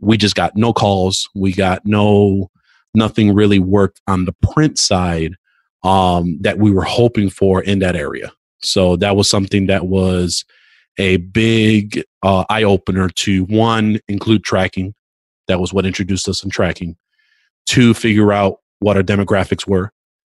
we 0.00 0.16
just 0.16 0.34
got 0.34 0.56
no 0.56 0.72
calls. 0.72 1.28
We 1.34 1.52
got 1.52 1.84
no 1.84 2.50
nothing 2.94 3.34
really 3.34 3.58
worked 3.58 4.00
on 4.06 4.24
the 4.24 4.34
print 4.52 4.78
side 4.78 5.34
um, 5.82 6.38
that 6.40 6.58
we 6.58 6.70
were 6.70 6.84
hoping 6.84 7.30
for 7.30 7.62
in 7.62 7.78
that 7.80 7.96
area. 7.96 8.32
So 8.62 8.96
that 8.96 9.16
was 9.16 9.30
something 9.30 9.66
that 9.66 9.86
was 9.86 10.44
a 10.98 11.18
big 11.18 12.02
uh, 12.22 12.44
eye 12.50 12.64
opener 12.64 13.08
to 13.08 13.44
one 13.44 14.00
include 14.08 14.44
tracking. 14.44 14.94
That 15.48 15.60
was 15.60 15.72
what 15.72 15.86
introduced 15.86 16.28
us 16.28 16.44
in 16.44 16.50
tracking. 16.50 16.96
Two, 17.70 17.94
figure 17.94 18.32
out 18.32 18.56
what 18.80 18.96
our 18.96 19.02
demographics 19.04 19.64
were 19.64 19.92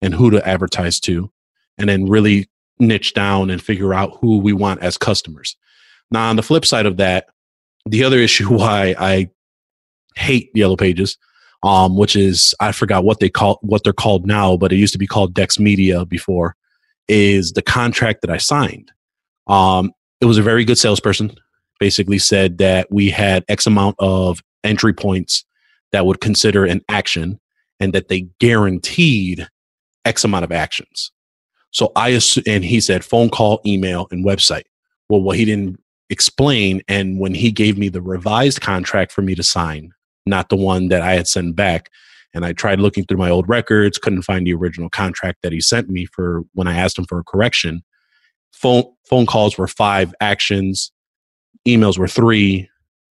and 0.02 0.12
who 0.12 0.30
to 0.30 0.44
advertise 0.44 0.98
to, 0.98 1.30
and 1.78 1.88
then 1.88 2.08
really 2.08 2.50
niche 2.80 3.14
down 3.14 3.50
and 3.50 3.62
figure 3.62 3.94
out 3.94 4.18
who 4.20 4.38
we 4.38 4.52
want 4.52 4.82
as 4.82 4.98
customers. 4.98 5.56
Now, 6.10 6.28
on 6.28 6.34
the 6.34 6.42
flip 6.42 6.66
side 6.66 6.86
of 6.86 6.96
that, 6.96 7.26
the 7.86 8.02
other 8.02 8.18
issue 8.18 8.48
why 8.52 8.96
I 8.98 9.30
hate 10.16 10.50
Yellow 10.54 10.74
Pages, 10.74 11.18
um, 11.62 11.96
which 11.96 12.16
is 12.16 12.52
I 12.58 12.72
forgot 12.72 13.04
what 13.04 13.20
they 13.20 13.28
call 13.28 13.60
what 13.62 13.84
they're 13.84 13.92
called 13.92 14.26
now, 14.26 14.56
but 14.56 14.72
it 14.72 14.76
used 14.78 14.94
to 14.94 14.98
be 14.98 15.06
called 15.06 15.32
Dex 15.32 15.56
Media 15.56 16.04
before, 16.04 16.56
is 17.06 17.52
the 17.52 17.62
contract 17.62 18.22
that 18.22 18.30
I 18.30 18.38
signed. 18.38 18.90
Um, 19.46 19.92
it 20.20 20.24
was 20.24 20.36
a 20.36 20.42
very 20.42 20.64
good 20.64 20.78
salesperson. 20.78 21.36
Basically, 21.78 22.18
said 22.18 22.58
that 22.58 22.90
we 22.90 23.08
had 23.08 23.44
X 23.48 23.68
amount 23.68 23.94
of 24.00 24.42
entry 24.64 24.94
points 24.94 25.44
that 25.92 26.06
would 26.06 26.20
consider 26.20 26.64
an 26.64 26.82
action, 26.88 27.40
and 27.78 27.92
that 27.92 28.08
they 28.08 28.28
guaranteed 28.38 29.48
X 30.04 30.24
amount 30.24 30.44
of 30.44 30.52
actions. 30.52 31.10
So 31.72 31.92
I 31.96 32.20
and 32.46 32.64
he 32.64 32.80
said 32.80 33.04
phone 33.04 33.30
call, 33.30 33.60
email, 33.64 34.06
and 34.10 34.24
website. 34.24 34.64
Well, 35.08 35.22
what 35.22 35.36
he 35.36 35.44
didn't 35.44 35.80
explain, 36.08 36.82
and 36.88 37.18
when 37.18 37.34
he 37.34 37.52
gave 37.52 37.78
me 37.78 37.88
the 37.88 38.02
revised 38.02 38.60
contract 38.60 39.12
for 39.12 39.22
me 39.22 39.34
to 39.34 39.42
sign, 39.42 39.92
not 40.26 40.48
the 40.48 40.56
one 40.56 40.88
that 40.88 41.02
I 41.02 41.14
had 41.14 41.28
sent 41.28 41.56
back, 41.56 41.90
and 42.34 42.44
I 42.44 42.52
tried 42.52 42.80
looking 42.80 43.04
through 43.04 43.18
my 43.18 43.30
old 43.30 43.48
records, 43.48 43.98
couldn't 43.98 44.22
find 44.22 44.46
the 44.46 44.54
original 44.54 44.90
contract 44.90 45.38
that 45.42 45.52
he 45.52 45.60
sent 45.60 45.88
me 45.88 46.06
for 46.06 46.42
when 46.54 46.68
I 46.68 46.76
asked 46.76 46.98
him 46.98 47.06
for 47.06 47.18
a 47.18 47.24
correction. 47.24 47.82
Phone 48.52 48.84
phone 49.08 49.26
calls 49.26 49.56
were 49.56 49.68
five 49.68 50.14
actions, 50.20 50.92
emails 51.66 51.98
were 51.98 52.08
three, 52.08 52.68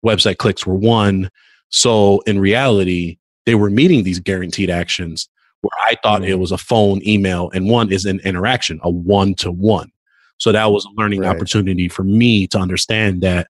website 0.04 0.38
clicks 0.38 0.66
were 0.66 0.74
one. 0.74 1.30
So 1.76 2.20
in 2.20 2.38
reality, 2.38 3.18
they 3.44 3.54
were 3.54 3.68
meeting 3.68 4.02
these 4.02 4.18
guaranteed 4.18 4.70
actions 4.70 5.28
where 5.60 5.70
I 5.84 5.94
thought 6.02 6.24
it 6.24 6.30
mm-hmm. 6.30 6.40
was 6.40 6.50
a 6.50 6.56
phone, 6.56 7.06
email, 7.06 7.50
and 7.52 7.68
one 7.68 7.92
is 7.92 8.06
an 8.06 8.18
interaction, 8.20 8.80
a 8.82 8.88
one 8.88 9.34
to 9.36 9.52
one. 9.52 9.92
So 10.38 10.52
that 10.52 10.72
was 10.72 10.86
a 10.86 10.88
learning 10.98 11.20
right. 11.20 11.36
opportunity 11.36 11.88
for 11.88 12.02
me 12.02 12.46
to 12.46 12.58
understand 12.58 13.20
that 13.20 13.48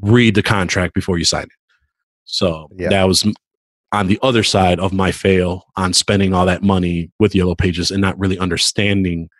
read 0.00 0.36
the 0.36 0.42
contract 0.42 0.94
before 0.94 1.18
you 1.18 1.24
sign 1.24 1.44
it. 1.44 1.50
So 2.26 2.68
yeah. 2.76 2.90
that 2.90 3.04
was 3.08 3.26
on 3.90 4.06
the 4.06 4.20
other 4.22 4.44
side 4.44 4.78
of 4.78 4.92
my 4.92 5.10
fail 5.10 5.64
on 5.74 5.92
spending 5.92 6.34
all 6.34 6.46
that 6.46 6.62
money 6.62 7.10
with 7.18 7.34
Yellow 7.34 7.56
Pages 7.56 7.90
and 7.90 8.00
not 8.00 8.16
really 8.20 8.38
understanding 8.38 9.30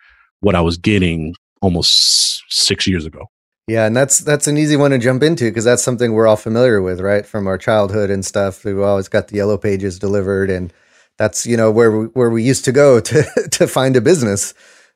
what 0.40 0.56
I 0.56 0.60
was 0.60 0.76
getting 0.76 1.36
almost 1.62 2.42
six 2.48 2.84
years 2.88 3.06
ago. 3.06 3.30
Yeah, 3.68 3.86
and 3.86 3.94
that's 3.94 4.18
that's 4.18 4.46
an 4.46 4.56
easy 4.56 4.76
one 4.76 4.92
to 4.92 4.98
jump 4.98 5.22
into 5.22 5.44
because 5.44 5.64
that's 5.64 5.82
something 5.82 6.12
we're 6.12 6.26
all 6.26 6.36
familiar 6.36 6.80
with, 6.80 7.00
right? 7.00 7.26
From 7.26 7.46
our 7.46 7.58
childhood 7.58 8.10
and 8.10 8.24
stuff. 8.24 8.64
We've 8.64 8.78
always 8.80 9.08
got 9.08 9.28
the 9.28 9.36
Yellow 9.36 9.58
Pages 9.58 9.98
delivered, 9.98 10.50
and 10.50 10.72
that's 11.18 11.44
you 11.44 11.56
know 11.56 11.70
where 11.70 11.90
we, 11.90 12.06
where 12.06 12.30
we 12.30 12.42
used 12.42 12.64
to 12.64 12.72
go 12.72 12.98
to 13.10 13.48
to 13.50 13.66
find 13.66 13.94
a 13.96 14.00
business 14.00 14.54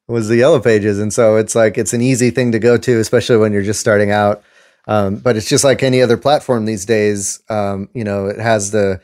was 0.08 0.28
the 0.28 0.36
yellow 0.36 0.60
pages 0.60 0.98
and 0.98 1.12
so 1.12 1.36
it's 1.36 1.54
like 1.54 1.78
it's 1.78 1.92
an 1.92 2.02
easy 2.02 2.30
thing 2.30 2.52
to 2.52 2.58
go 2.58 2.76
to 2.76 2.98
especially 2.98 3.36
when 3.36 3.52
you're 3.52 3.62
just 3.62 3.80
starting 3.80 4.10
out 4.10 4.42
um, 4.88 5.16
but 5.16 5.36
it's 5.36 5.48
just 5.48 5.64
like 5.64 5.82
any 5.82 6.02
other 6.02 6.16
platform 6.16 6.64
these 6.64 6.84
days 6.84 7.40
um, 7.48 7.88
you 7.94 8.04
know 8.04 8.26
it 8.26 8.38
has 8.38 8.72
the 8.72 9.00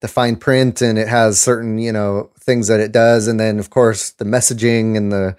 the 0.00 0.08
fine 0.08 0.36
print 0.36 0.80
and 0.80 0.98
it 0.98 1.08
has 1.08 1.40
certain 1.40 1.78
you 1.78 1.92
know 1.92 2.30
things 2.38 2.68
that 2.68 2.80
it 2.80 2.92
does 2.92 3.26
and 3.26 3.40
then 3.40 3.58
of 3.58 3.70
course 3.70 4.10
the 4.12 4.24
messaging 4.24 4.96
and 4.96 5.12
the 5.12 5.36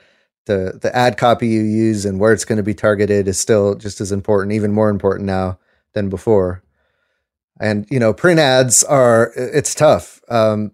the 0.47 0.79
the 0.81 0.93
ad 0.95 1.17
copy 1.17 1.47
you 1.47 1.61
use 1.61 2.03
and 2.05 2.19
where 2.19 2.33
it's 2.33 2.45
going 2.45 2.57
to 2.57 2.63
be 2.63 2.73
targeted 2.73 3.27
is 3.27 3.39
still 3.39 3.75
just 3.75 4.01
as 4.01 4.11
important 4.11 4.53
even 4.53 4.73
more 4.73 4.89
important 4.89 5.25
now 5.25 5.57
than 5.93 6.09
before 6.09 6.63
and 7.59 7.85
you 7.91 7.99
know 7.99 8.13
print 8.13 8.39
ads 8.39 8.83
are 8.83 9.31
it's 9.35 9.75
tough 9.75 10.19
um, 10.29 10.71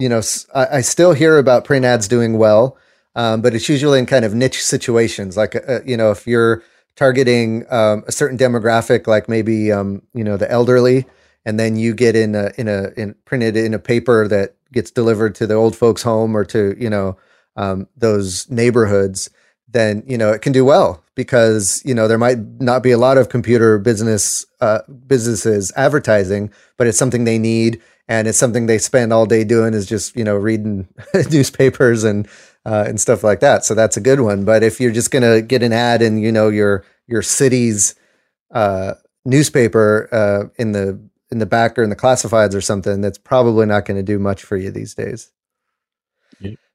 you 0.00 0.08
know, 0.08 0.22
I, 0.54 0.78
I, 0.78 0.80
still 0.80 1.12
hear 1.12 1.36
about 1.36 1.64
print 1.64 1.84
ads 1.84 2.08
doing 2.08 2.38
well, 2.38 2.78
um, 3.14 3.42
but 3.42 3.54
it's 3.54 3.68
usually 3.68 3.98
in 3.98 4.06
kind 4.06 4.24
of 4.24 4.34
niche 4.34 4.64
situations. 4.64 5.36
Like, 5.36 5.54
uh, 5.54 5.80
you 5.84 5.96
know, 5.96 6.10
if 6.10 6.26
you're 6.26 6.62
targeting 6.96 7.66
um, 7.70 8.02
a 8.08 8.12
certain 8.12 8.38
demographic, 8.38 9.06
like 9.06 9.28
maybe 9.28 9.70
um, 9.70 10.02
you 10.14 10.24
know 10.24 10.38
the 10.38 10.50
elderly, 10.50 11.04
and 11.44 11.60
then 11.60 11.76
you 11.76 11.94
get 11.94 12.16
in 12.16 12.34
a 12.34 12.50
in 12.56 12.66
a 12.66 12.88
in 12.96 13.14
printed 13.26 13.56
in 13.56 13.74
a 13.74 13.78
paper 13.78 14.26
that 14.26 14.54
gets 14.72 14.90
delivered 14.90 15.34
to 15.34 15.46
the 15.46 15.54
old 15.54 15.76
folks' 15.76 16.02
home 16.02 16.34
or 16.34 16.46
to 16.46 16.74
you 16.78 16.88
know 16.88 17.18
um, 17.60 17.88
those 17.96 18.48
neighborhoods, 18.50 19.30
then 19.68 20.02
you 20.06 20.18
know 20.18 20.32
it 20.32 20.42
can 20.42 20.52
do 20.52 20.64
well 20.64 21.04
because 21.14 21.82
you 21.84 21.94
know 21.94 22.08
there 22.08 22.18
might 22.18 22.38
not 22.60 22.82
be 22.82 22.90
a 22.90 22.98
lot 22.98 23.18
of 23.18 23.28
computer 23.28 23.78
business 23.78 24.46
uh, 24.60 24.80
businesses 25.06 25.70
advertising, 25.76 26.50
but 26.76 26.86
it's 26.86 26.98
something 26.98 27.24
they 27.24 27.38
need 27.38 27.80
and 28.08 28.26
it's 28.26 28.38
something 28.38 28.66
they 28.66 28.78
spend 28.78 29.12
all 29.12 29.26
day 29.26 29.44
doing 29.44 29.74
is 29.74 29.86
just 29.86 30.16
you 30.16 30.24
know 30.24 30.36
reading 30.36 30.88
newspapers 31.30 32.02
and 32.02 32.26
uh, 32.64 32.84
and 32.88 33.00
stuff 33.00 33.22
like 33.22 33.40
that. 33.40 33.64
So 33.64 33.74
that's 33.74 33.96
a 33.96 34.00
good 34.00 34.20
one. 34.20 34.44
But 34.44 34.62
if 34.62 34.80
you're 34.80 34.92
just 34.92 35.10
gonna 35.10 35.42
get 35.42 35.62
an 35.62 35.72
ad 35.72 36.02
in 36.02 36.18
you 36.18 36.32
know 36.32 36.48
your 36.48 36.84
your 37.06 37.22
city's 37.22 37.94
uh, 38.52 38.94
newspaper 39.24 40.08
uh, 40.12 40.48
in 40.56 40.72
the 40.72 40.98
in 41.30 41.38
the 41.38 41.46
back 41.46 41.78
or 41.78 41.82
in 41.82 41.90
the 41.90 41.96
classifieds 41.96 42.54
or 42.54 42.60
something, 42.60 43.00
that's 43.00 43.18
probably 43.18 43.66
not 43.66 43.84
going 43.84 43.96
to 43.96 44.02
do 44.02 44.18
much 44.18 44.42
for 44.42 44.56
you 44.56 44.70
these 44.70 44.94
days. 44.94 45.30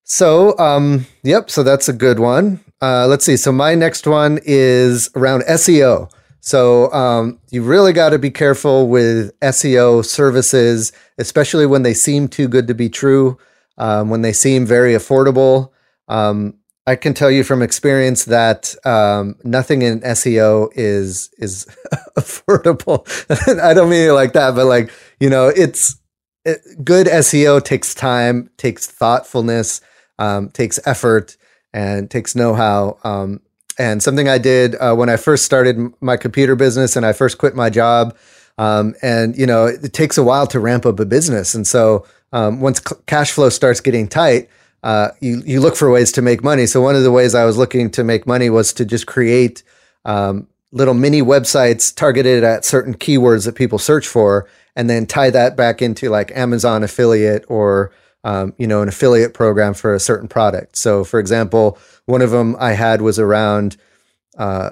So, 0.05 0.57
um, 0.59 1.07
yep. 1.23 1.49
So 1.49 1.63
that's 1.63 1.89
a 1.89 1.93
good 1.93 2.19
one. 2.19 2.61
Uh, 2.81 3.07
let's 3.07 3.25
see. 3.25 3.35
So 3.35 3.51
my 3.51 3.73
next 3.75 4.05
one 4.05 4.39
is 4.43 5.09
around 5.15 5.41
SEO. 5.43 6.11
So 6.41 6.93
um, 6.93 7.39
you 7.49 7.63
really 7.63 7.91
got 7.91 8.11
to 8.11 8.19
be 8.19 8.29
careful 8.29 8.87
with 8.87 9.37
SEO 9.39 10.05
services, 10.05 10.91
especially 11.17 11.65
when 11.65 11.81
they 11.81 11.95
seem 11.95 12.27
too 12.27 12.47
good 12.47 12.67
to 12.67 12.75
be 12.75 12.87
true, 12.87 13.39
um, 13.79 14.11
when 14.11 14.21
they 14.21 14.31
seem 14.31 14.63
very 14.63 14.93
affordable. 14.93 15.71
Um, 16.07 16.59
I 16.85 16.95
can 16.95 17.15
tell 17.15 17.31
you 17.31 17.43
from 17.43 17.63
experience 17.63 18.25
that 18.25 18.75
um, 18.85 19.37
nothing 19.43 19.81
in 19.81 20.01
SEO 20.01 20.69
is 20.75 21.31
is 21.39 21.65
affordable. 22.15 23.07
I 23.59 23.73
don't 23.73 23.89
mean 23.89 24.07
it 24.07 24.13
like 24.13 24.33
that, 24.33 24.53
but 24.53 24.67
like 24.67 24.91
you 25.19 25.31
know, 25.31 25.47
it's 25.47 25.95
it, 26.45 26.61
good 26.83 27.07
SEO 27.07 27.63
takes 27.63 27.95
time, 27.95 28.51
takes 28.57 28.85
thoughtfulness, 28.85 29.81
um, 30.19 30.49
takes 30.49 30.79
effort, 30.85 31.37
and 31.73 32.09
takes 32.09 32.35
know 32.35 32.53
how. 32.53 32.97
Um, 33.03 33.41
and 33.77 34.01
something 34.01 34.29
I 34.29 34.37
did 34.37 34.75
uh, 34.75 34.95
when 34.95 35.09
I 35.09 35.17
first 35.17 35.43
started 35.45 35.77
my 35.99 36.15
computer 36.15 36.55
business 36.55 36.95
and 36.95 37.05
I 37.05 37.11
first 37.11 37.37
quit 37.37 37.55
my 37.55 37.69
job. 37.69 38.15
Um, 38.57 38.95
and 39.01 39.37
you 39.37 39.45
know, 39.45 39.65
it 39.65 39.91
takes 39.91 40.17
a 40.17 40.23
while 40.23 40.47
to 40.47 40.59
ramp 40.59 40.85
up 40.85 40.99
a 40.99 41.05
business, 41.05 41.53
and 41.53 41.67
so 41.67 42.05
um, 42.31 42.61
once 42.61 42.79
c- 42.79 42.95
cash 43.05 43.31
flow 43.31 43.49
starts 43.49 43.81
getting 43.81 44.07
tight 44.07 44.49
uh, 44.85 45.09
you 45.19 45.41
you 45.47 45.59
look 45.59 45.75
for 45.75 45.89
ways 45.89 46.11
to 46.11 46.21
make 46.21 46.43
money. 46.43 46.67
So 46.67 46.79
one 46.79 46.95
of 46.95 47.01
the 47.01 47.11
ways 47.11 47.33
I 47.33 47.43
was 47.43 47.57
looking 47.57 47.89
to 47.91 48.03
make 48.03 48.27
money 48.27 48.51
was 48.51 48.71
to 48.73 48.85
just 48.85 49.07
create 49.07 49.63
um, 50.05 50.47
little 50.71 50.93
mini 50.93 51.23
websites 51.23 51.93
targeted 51.93 52.43
at 52.43 52.63
certain 52.63 52.93
keywords 52.93 53.45
that 53.45 53.55
people 53.55 53.79
search 53.79 54.07
for, 54.07 54.47
and 54.75 54.87
then 54.87 55.07
tie 55.07 55.31
that 55.31 55.57
back 55.57 55.81
into 55.81 56.09
like 56.09 56.31
Amazon 56.37 56.83
affiliate 56.83 57.45
or 57.47 57.91
um, 58.25 58.53
you 58.57 58.67
know 58.67 58.81
an 58.81 58.89
affiliate 58.89 59.33
program 59.33 59.73
for 59.73 59.93
a 59.93 59.99
certain 59.99 60.27
product. 60.27 60.77
So 60.77 61.05
for 61.05 61.19
example, 61.19 61.77
one 62.05 62.21
of 62.21 62.31
them 62.31 62.57
I 62.59 62.73
had 62.73 63.01
was 63.01 63.17
around. 63.17 63.77
Uh, 64.37 64.71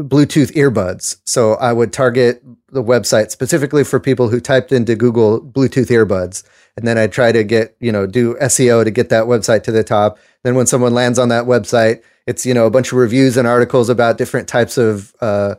Bluetooth 0.00 0.52
earbuds. 0.52 1.16
So 1.24 1.54
I 1.54 1.72
would 1.72 1.92
target 1.92 2.40
the 2.70 2.84
website 2.84 3.32
specifically 3.32 3.82
for 3.82 3.98
people 3.98 4.28
who 4.28 4.38
typed 4.38 4.70
into 4.70 4.94
Google 4.94 5.40
Bluetooth 5.40 5.88
earbuds 5.88 6.44
and 6.78 6.86
then 6.86 6.96
I 6.96 7.08
try 7.08 7.32
to 7.32 7.42
get 7.42 7.76
you 7.80 7.90
know 7.90 8.06
do 8.06 8.34
SEO 8.36 8.84
to 8.84 8.92
get 8.92 9.08
that 9.08 9.24
website 9.24 9.64
to 9.64 9.72
the 9.72 9.82
top. 9.82 10.16
Then 10.44 10.54
when 10.54 10.68
someone 10.68 10.94
lands 10.94 11.18
on 11.18 11.28
that 11.30 11.44
website, 11.44 12.04
it's 12.24 12.46
you 12.46 12.54
know 12.54 12.66
a 12.66 12.70
bunch 12.70 12.92
of 12.92 12.98
reviews 12.98 13.36
and 13.36 13.48
articles 13.48 13.88
about 13.88 14.16
different 14.16 14.46
types 14.46 14.78
of 14.78 15.12
uh, 15.20 15.56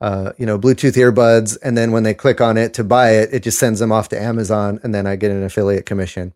uh, 0.00 0.32
you 0.38 0.44
know 0.44 0.58
Bluetooth 0.58 0.96
earbuds, 0.96 1.56
and 1.62 1.78
then 1.78 1.92
when 1.92 2.02
they 2.02 2.14
click 2.14 2.40
on 2.40 2.56
it 2.56 2.74
to 2.74 2.82
buy 2.82 3.10
it, 3.10 3.32
it 3.32 3.44
just 3.44 3.60
sends 3.60 3.78
them 3.78 3.92
off 3.92 4.08
to 4.08 4.20
Amazon, 4.20 4.80
and 4.82 4.92
then 4.92 5.06
I 5.06 5.14
get 5.14 5.30
an 5.30 5.44
affiliate 5.44 5.86
commission. 5.86 6.34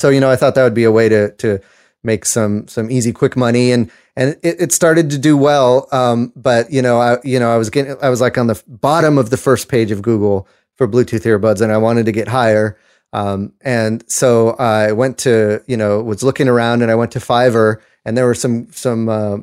So 0.00 0.08
you 0.08 0.20
know 0.20 0.30
I 0.30 0.36
thought 0.36 0.54
that 0.54 0.64
would 0.64 0.74
be 0.74 0.84
a 0.84 0.92
way 0.92 1.08
to 1.08 1.32
to 1.32 1.60
make 2.02 2.24
some 2.24 2.66
some 2.68 2.90
easy 2.90 3.12
quick 3.12 3.36
money 3.36 3.72
and 3.72 3.90
and 4.16 4.36
it, 4.42 4.60
it 4.60 4.72
started 4.72 5.10
to 5.10 5.18
do 5.18 5.36
well 5.36 5.86
um, 5.92 6.32
but 6.34 6.72
you 6.72 6.82
know 6.82 6.98
I 7.00 7.18
you 7.24 7.38
know 7.38 7.50
I 7.52 7.56
was 7.56 7.70
getting 7.70 7.96
I 8.02 8.08
was 8.08 8.20
like 8.20 8.38
on 8.38 8.46
the 8.46 8.62
bottom 8.66 9.18
of 9.18 9.30
the 9.30 9.36
first 9.36 9.68
page 9.68 9.90
of 9.90 10.02
Google 10.02 10.48
for 10.76 10.88
Bluetooth 10.88 11.24
earbuds 11.24 11.60
and 11.60 11.70
I 11.70 11.76
wanted 11.76 12.06
to 12.06 12.12
get 12.12 12.28
higher 12.28 12.78
um, 13.12 13.52
and 13.60 14.04
so 14.10 14.50
I 14.50 14.92
went 14.92 15.18
to, 15.18 15.62
you 15.66 15.76
know, 15.76 16.02
was 16.02 16.22
looking 16.22 16.48
around 16.48 16.82
and 16.82 16.90
I 16.90 16.94
went 16.94 17.12
to 17.12 17.18
Fiverr 17.18 17.80
and 18.04 18.16
there 18.16 18.26
were 18.26 18.34
some, 18.34 18.70
some, 18.72 19.08
uh, 19.08 19.38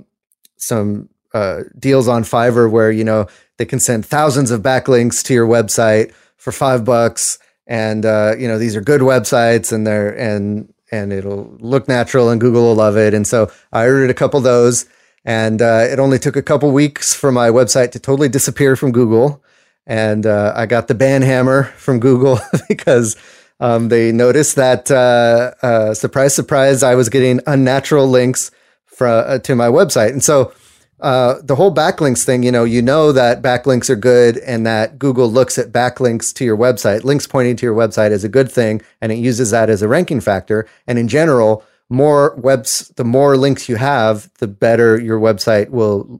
some, 0.58 1.10
uh, 1.34 1.64
deals 1.78 2.08
on 2.08 2.24
Fiverr 2.24 2.72
where, 2.72 2.92
you 2.92 3.04
know, 3.04 3.28
they 3.58 3.66
can 3.66 3.80
send 3.80 4.06
thousands 4.06 4.52
of 4.52 4.62
backlinks 4.62 5.24
to 5.26 5.34
your 5.34 5.48
website 5.48 6.14
for 6.38 6.52
five 6.52 6.86
bucks. 6.86 7.40
And, 7.68 8.06
uh, 8.06 8.36
you 8.38 8.48
know, 8.48 8.58
these 8.58 8.76
are 8.76 8.82
good 8.82 9.02
websites 9.02 9.72
and 9.74 9.86
they're, 9.86 10.10
and, 10.18 10.74
and 10.92 11.12
it'll 11.12 11.56
look 11.60 11.88
natural 11.88 12.30
and 12.30 12.40
Google 12.40 12.64
will 12.64 12.76
love 12.76 12.98
it. 12.98 13.14
And 13.14 13.28
so 13.28 13.52
I 13.74 13.86
ordered 13.86 14.10
a 14.10 14.14
couple 14.14 14.40
those 14.40 14.86
and, 15.26 15.62
uh, 15.62 15.86
it 15.90 16.00
only 16.00 16.18
took 16.18 16.38
a 16.38 16.42
couple 16.42 16.72
weeks 16.72 17.14
for 17.14 17.32
my 17.32 17.50
website 17.50 17.92
to 17.92 18.00
totally 18.00 18.30
disappear 18.30 18.78
from 18.78 18.94
Google. 18.94 19.44
And, 19.86 20.26
uh, 20.26 20.54
I 20.56 20.66
got 20.66 20.88
the 20.88 20.96
ban 20.96 21.22
hammer 21.22 21.64
from 21.78 22.00
Google 22.00 22.40
because, 22.70 23.18
um, 23.60 23.90
they 23.90 24.14
noticed 24.14 24.56
that, 24.56 24.90
uh, 24.90 25.52
uh, 25.62 25.94
surprise, 25.94 26.34
surprise, 26.34 26.84
I 26.84 26.96
was 26.96 27.10
getting 27.10 27.42
unnatural 27.48 28.08
links 28.08 28.50
for, 28.86 29.08
uh, 29.08 29.40
to 29.40 29.56
my 29.56 29.68
website. 29.68 30.12
And 30.12 30.24
so 30.24 30.54
uh, 31.00 31.36
the 31.44 31.56
whole 31.56 31.74
backlinks 31.74 32.24
thing, 32.26 32.42
you 32.42 32.52
know, 32.52 32.64
you 32.64 32.82
know 32.82 33.12
that 33.12 33.42
backlinks 33.42 33.90
are 33.90 33.96
good 33.96 34.38
and 34.40 34.66
that 34.66 34.98
Google 34.98 35.32
looks 35.32 35.60
at 35.60 35.72
backlinks 35.72 36.34
to 36.36 36.46
your 36.46 36.58
website, 36.58 37.04
links 37.04 37.28
pointing 37.28 37.56
to 37.58 37.66
your 37.66 37.76
website 37.76 38.12
is 38.12 38.24
a 38.24 38.30
good 38.30 38.52
thing, 38.52 38.82
and 39.00 39.12
it 39.12 39.20
uses 39.20 39.52
that 39.52 39.70
as 39.70 39.82
a 39.84 39.88
ranking 39.88 40.20
factor. 40.20 40.68
And 40.88 40.98
in 40.98 41.08
general, 41.08 41.64
more 41.90 42.36
webs, 42.38 42.92
the 42.96 43.04
more 43.04 43.38
links 43.38 43.70
you 43.70 43.76
have, 43.76 44.32
the 44.40 44.48
better 44.48 45.00
your 45.00 45.20
website 45.20 45.70
will 45.70 46.20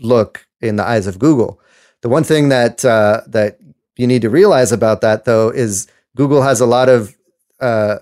look 0.00 0.46
in 0.60 0.76
the 0.76 0.84
eyes 0.84 1.06
of 1.06 1.18
Google. 1.18 1.60
The 2.00 2.08
one 2.08 2.24
thing 2.24 2.48
that 2.48 2.84
uh, 2.84 3.22
that 3.26 3.58
you 3.96 4.06
need 4.06 4.22
to 4.22 4.30
realize 4.30 4.72
about 4.72 5.02
that, 5.02 5.24
though, 5.24 5.50
is 5.50 5.86
Google 6.16 6.42
has 6.42 6.60
a 6.60 6.66
lot 6.66 6.88
of 6.88 7.14
uh, 7.60 7.98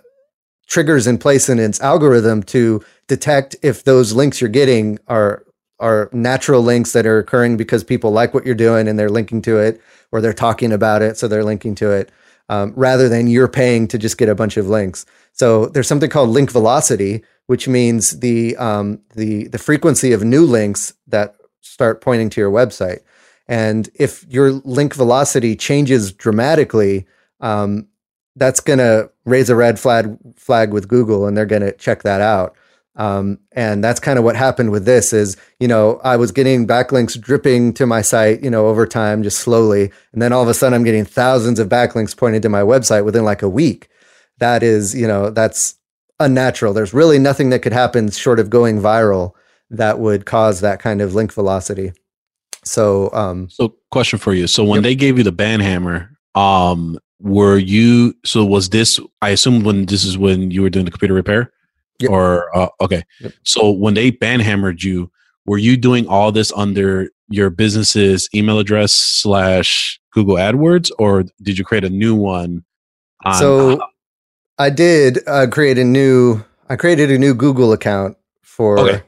triggers 0.67 1.07
in 1.07 1.19
place 1.19 1.49
in 1.49 1.59
its 1.59 1.81
algorithm 1.81 2.43
to 2.45 2.83
detect 3.09 3.57
if 3.63 3.85
those 3.85 4.13
links 4.13 4.41
you're 4.41 4.49
getting 4.51 4.99
are 5.07 5.45
are 5.83 6.09
natural 6.13 6.63
links 6.63 6.93
that 6.93 7.05
are 7.05 7.19
occurring 7.19 7.57
because 7.57 7.85
people 7.85 8.11
like 8.11 8.33
what 8.33 8.47
you're 8.47 8.55
doing 8.55 8.89
and 8.89 8.99
they're 8.99 9.11
linking 9.11 9.43
to 9.43 9.59
it 9.59 9.81
or 10.11 10.21
they're 10.21 10.33
talking 10.33 10.73
about 10.73 11.03
it 11.03 11.19
so 11.19 11.29
they're 11.29 11.45
linking 11.45 11.75
to 11.75 11.91
it 11.91 12.11
um, 12.49 12.73
rather 12.75 13.09
than 13.09 13.27
you're 13.27 13.49
paying 13.49 13.87
to 13.89 13.99
just 13.99 14.17
get 14.17 14.29
a 14.29 14.35
bunch 14.35 14.57
of 14.57 14.69
links 14.69 15.05
so 15.33 15.67
there's 15.67 15.89
something 15.89 16.09
called 16.09 16.31
link 16.31 16.51
velocity 16.51 17.23
which 17.47 17.69
means 17.69 18.21
the 18.21 18.57
um, 18.57 19.01
the 19.15 19.49
the 19.49 19.59
frequency 19.59 20.13
of 20.13 20.25
new 20.25 20.47
links 20.47 20.95
that 21.07 21.35
start 21.61 22.01
pointing 22.01 22.31
to 22.31 22.41
your 22.41 22.51
website 22.51 23.01
and 23.47 23.91
if 23.95 24.25
your 24.29 24.53
link 24.53 24.95
velocity 24.95 25.55
changes 25.55 26.13
dramatically 26.13 27.07
um, 27.41 27.89
that's 28.37 28.61
going 28.61 28.79
to 28.79 29.11
raise 29.25 29.51
a 29.51 29.57
red 29.57 29.79
flag 29.79 30.17
flag 30.37 30.73
with 30.73 30.89
Google, 30.89 31.27
and 31.27 31.37
they're 31.37 31.47
going 31.47 31.63
to 31.63 31.73
check 31.73 32.03
that 32.03 32.21
out. 32.21 32.57
Um, 32.97 33.39
and 33.53 33.83
that's 33.83 34.01
kind 34.01 34.19
of 34.19 34.25
what 34.25 34.37
happened 34.37 34.71
with 34.71 34.85
this 34.85 35.13
is, 35.13 35.37
you 35.59 35.69
know, 35.69 36.01
I 36.05 36.17
was 36.17 36.31
getting 36.31 36.67
backlinks 36.67 37.19
dripping 37.19 37.73
to 37.75 37.87
my 37.87 38.03
site, 38.03 38.43
you 38.43 38.51
know, 38.51 38.67
over 38.67 38.87
time, 38.87 39.23
just 39.23 39.39
slowly. 39.39 39.91
And 40.13 40.21
then 40.21 40.33
all 40.33 40.43
of 40.43 40.49
a 40.49 40.55
sudden 40.55 40.75
I'm 40.75 40.85
getting 40.85 41.05
thousands 41.05 41.59
of 41.59 41.69
backlinks 41.69 42.17
pointed 42.17 42.43
to 42.43 42.49
my 42.49 42.61
website 42.61 43.05
within 43.05 43.25
like 43.25 43.43
a 43.43 43.49
week. 43.49 43.89
That 44.39 44.63
is, 44.63 44.95
you 44.95 45.07
know, 45.07 45.31
that's 45.31 45.77
unnatural. 46.21 46.75
There's 46.75 46.93
really 46.93 47.19
nothing 47.19 47.51
that 47.51 47.61
could 47.61 47.73
happen 47.73 48.11
short 48.11 48.39
of 48.39 48.51
going 48.51 48.81
viral 48.81 49.33
that 49.71 49.99
would 49.99 50.27
cause 50.27 50.61
that 50.61 50.79
kind 50.79 51.01
of 51.01 51.15
link 51.15 51.33
velocity. 51.33 51.93
So, 52.65 53.11
um, 53.15 53.49
so 53.49 53.75
question 53.91 54.19
for 54.19 54.35
you. 54.35 54.47
So 54.47 54.65
when 54.65 54.79
yep. 54.79 54.83
they 54.83 54.95
gave 54.95 55.17
you 55.17 55.25
the 55.25 55.33
ban 55.33 55.61
hammer, 55.61 56.11
um, 56.35 56.99
were 57.23 57.57
you 57.57 58.13
so 58.25 58.45
was 58.45 58.71
this 58.71 58.99
i 59.23 59.31
assume 59.31 59.63
when 59.63 59.87
this 59.87 60.05
is 60.05 60.19
when 60.19 60.51
you 60.51 60.61
were 60.61 60.69
doing 60.69 60.85
the 60.85 60.91
computer 60.91 61.15
repair 61.15 61.53
yep. 61.99 62.11
or 62.11 62.57
uh, 62.57 62.69
okay 62.81 63.03
yep. 63.21 63.33
so 63.45 63.71
when 63.71 63.95
they 63.95 64.11
banhammered 64.11 64.83
you 64.83 65.11
were 65.47 65.59
you 65.59 65.77
doing 65.77 66.07
all 66.07 66.33
this 66.33 66.53
under 66.53 67.11
your 67.29 67.51
business's 67.51 68.29
email 68.35 68.59
address 68.59 68.93
slash 68.93 70.01
google 70.13 70.37
adwords 70.37 70.91
or 70.99 71.25
did 71.43 71.59
you 71.59 71.65
create 71.65 71.85
a 71.85 71.91
new 71.91 72.15
one 72.15 72.65
on, 73.25 73.35
so 73.35 73.81
uh, 73.81 73.87
i 74.59 74.71
did 74.71 75.19
uh, 75.27 75.47
create 75.47 75.79
a 75.79 75.85
new 75.85 76.43
i 76.69 76.77
created 76.77 77.11
a 77.11 77.19
new 77.19 77.35
google 77.35 77.73
account 77.73 78.17
for 78.43 78.79
okay. 78.79 79.03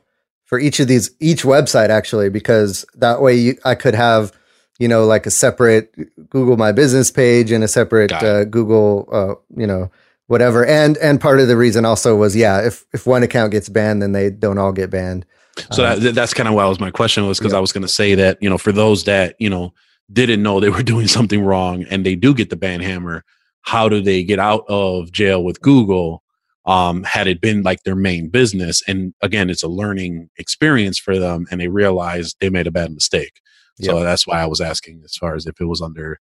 for 0.44 0.58
each 0.58 0.80
of 0.80 0.88
these 0.88 1.10
each 1.20 1.42
website 1.42 1.88
actually 1.88 2.28
because 2.28 2.84
that 2.94 3.20
way 3.20 3.34
you, 3.34 3.58
i 3.64 3.74
could 3.74 3.94
have 3.94 4.32
you 4.78 4.88
know, 4.88 5.04
like 5.04 5.26
a 5.26 5.30
separate 5.30 5.94
Google 6.30 6.56
My 6.56 6.72
Business 6.72 7.10
page 7.10 7.52
and 7.52 7.62
a 7.62 7.68
separate 7.68 8.12
uh, 8.12 8.44
Google, 8.44 9.08
uh, 9.12 9.34
you 9.56 9.66
know, 9.66 9.90
whatever. 10.26 10.64
And 10.64 10.96
and 10.98 11.20
part 11.20 11.40
of 11.40 11.48
the 11.48 11.56
reason 11.56 11.84
also 11.84 12.16
was, 12.16 12.34
yeah, 12.36 12.60
if 12.66 12.84
if 12.92 13.06
one 13.06 13.22
account 13.22 13.52
gets 13.52 13.68
banned, 13.68 14.02
then 14.02 14.12
they 14.12 14.30
don't 14.30 14.58
all 14.58 14.72
get 14.72 14.90
banned. 14.90 15.26
So 15.70 15.84
um, 15.86 16.00
that, 16.00 16.14
that's 16.14 16.34
kind 16.34 16.48
of 16.48 16.54
why 16.54 16.66
was 16.66 16.80
my 16.80 16.90
question 16.90 17.26
was 17.26 17.38
because 17.38 17.52
yeah. 17.52 17.58
I 17.58 17.60
was 17.60 17.72
going 17.72 17.82
to 17.82 17.88
say 17.88 18.14
that 18.16 18.38
you 18.40 18.50
know 18.50 18.58
for 18.58 18.72
those 18.72 19.04
that 19.04 19.36
you 19.38 19.50
know 19.50 19.72
didn't 20.12 20.42
know 20.42 20.60
they 20.60 20.70
were 20.70 20.82
doing 20.94 21.06
something 21.06 21.42
wrong 21.42 21.84
and 21.90 22.04
they 22.04 22.14
do 22.14 22.34
get 22.34 22.50
the 22.50 22.56
ban 22.56 22.80
hammer, 22.80 23.24
how 23.62 23.88
do 23.88 24.00
they 24.00 24.24
get 24.24 24.38
out 24.38 24.64
of 24.68 25.12
jail 25.12 25.42
with 25.42 25.60
Google? 25.60 26.22
Um, 26.66 27.02
had 27.04 27.26
it 27.26 27.42
been 27.42 27.62
like 27.62 27.82
their 27.82 27.94
main 27.94 28.30
business, 28.30 28.82
and 28.88 29.12
again, 29.20 29.50
it's 29.50 29.62
a 29.62 29.68
learning 29.68 30.30
experience 30.38 30.98
for 30.98 31.18
them, 31.18 31.44
and 31.50 31.60
they 31.60 31.68
realize 31.68 32.34
they 32.40 32.48
made 32.48 32.66
a 32.66 32.70
bad 32.70 32.90
mistake. 32.90 33.42
So 33.82 34.00
that's 34.00 34.26
why 34.26 34.40
I 34.40 34.46
was 34.46 34.60
asking 34.60 35.02
as 35.04 35.16
far 35.16 35.34
as 35.34 35.46
if 35.46 35.60
it 35.60 35.64
was 35.64 35.82
under 35.82 36.20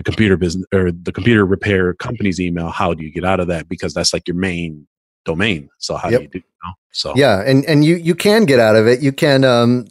the 0.00 0.04
computer 0.04 0.36
business 0.36 0.66
or 0.72 0.90
the 0.90 1.12
computer 1.12 1.44
repair 1.44 1.92
company's 1.94 2.40
email, 2.40 2.70
how 2.70 2.94
do 2.94 3.04
you 3.04 3.12
get 3.12 3.24
out 3.24 3.40
of 3.40 3.48
that? 3.48 3.68
Because 3.68 3.92
that's 3.94 4.12
like 4.14 4.26
your 4.26 4.36
main 4.36 4.86
domain. 5.24 5.68
So 5.78 5.96
how 5.96 6.08
yep. 6.08 6.20
do 6.20 6.24
you 6.24 6.30
do? 6.30 6.38
You 6.38 6.44
know? 6.64 6.72
So 6.92 7.12
yeah, 7.16 7.42
and 7.46 7.64
and 7.66 7.84
you 7.84 7.96
you 7.96 8.14
can 8.14 8.46
get 8.46 8.60
out 8.60 8.76
of 8.76 8.86
it. 8.86 9.02
You 9.02 9.12
can 9.12 9.44
um, 9.44 9.84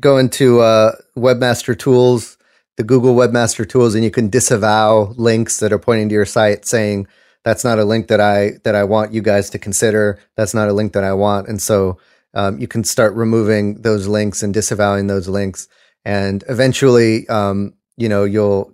go 0.00 0.18
into 0.18 0.60
uh, 0.60 0.92
Webmaster 1.16 1.74
Tools. 1.78 2.36
the 2.76 2.84
Google 2.84 3.14
Webmaster 3.14 3.64
Tools, 3.68 3.94
and 3.94 4.02
you 4.02 4.10
can 4.10 4.28
disavow 4.28 5.14
links 5.16 5.60
that 5.60 5.72
are 5.72 5.78
pointing 5.78 6.08
to 6.08 6.14
your 6.14 6.26
site, 6.26 6.66
saying 6.66 7.06
that's 7.44 7.64
not 7.64 7.78
a 7.78 7.84
link 7.84 8.08
that 8.08 8.20
I 8.20 8.58
that 8.64 8.74
I 8.74 8.84
want 8.84 9.12
you 9.12 9.22
guys 9.22 9.48
to 9.50 9.58
consider. 9.58 10.18
That's 10.36 10.54
not 10.54 10.68
a 10.68 10.72
link 10.72 10.92
that 10.92 11.04
I 11.04 11.12
want, 11.12 11.48
and 11.48 11.62
so 11.62 11.98
um, 12.34 12.58
you 12.58 12.66
can 12.66 12.82
start 12.84 13.14
removing 13.14 13.82
those 13.82 14.08
links 14.08 14.42
and 14.42 14.52
disavowing 14.52 15.06
those 15.06 15.28
links, 15.28 15.68
and 16.04 16.42
eventually, 16.48 17.28
um, 17.28 17.74
you 17.96 18.08
know, 18.08 18.24
you'll 18.24 18.72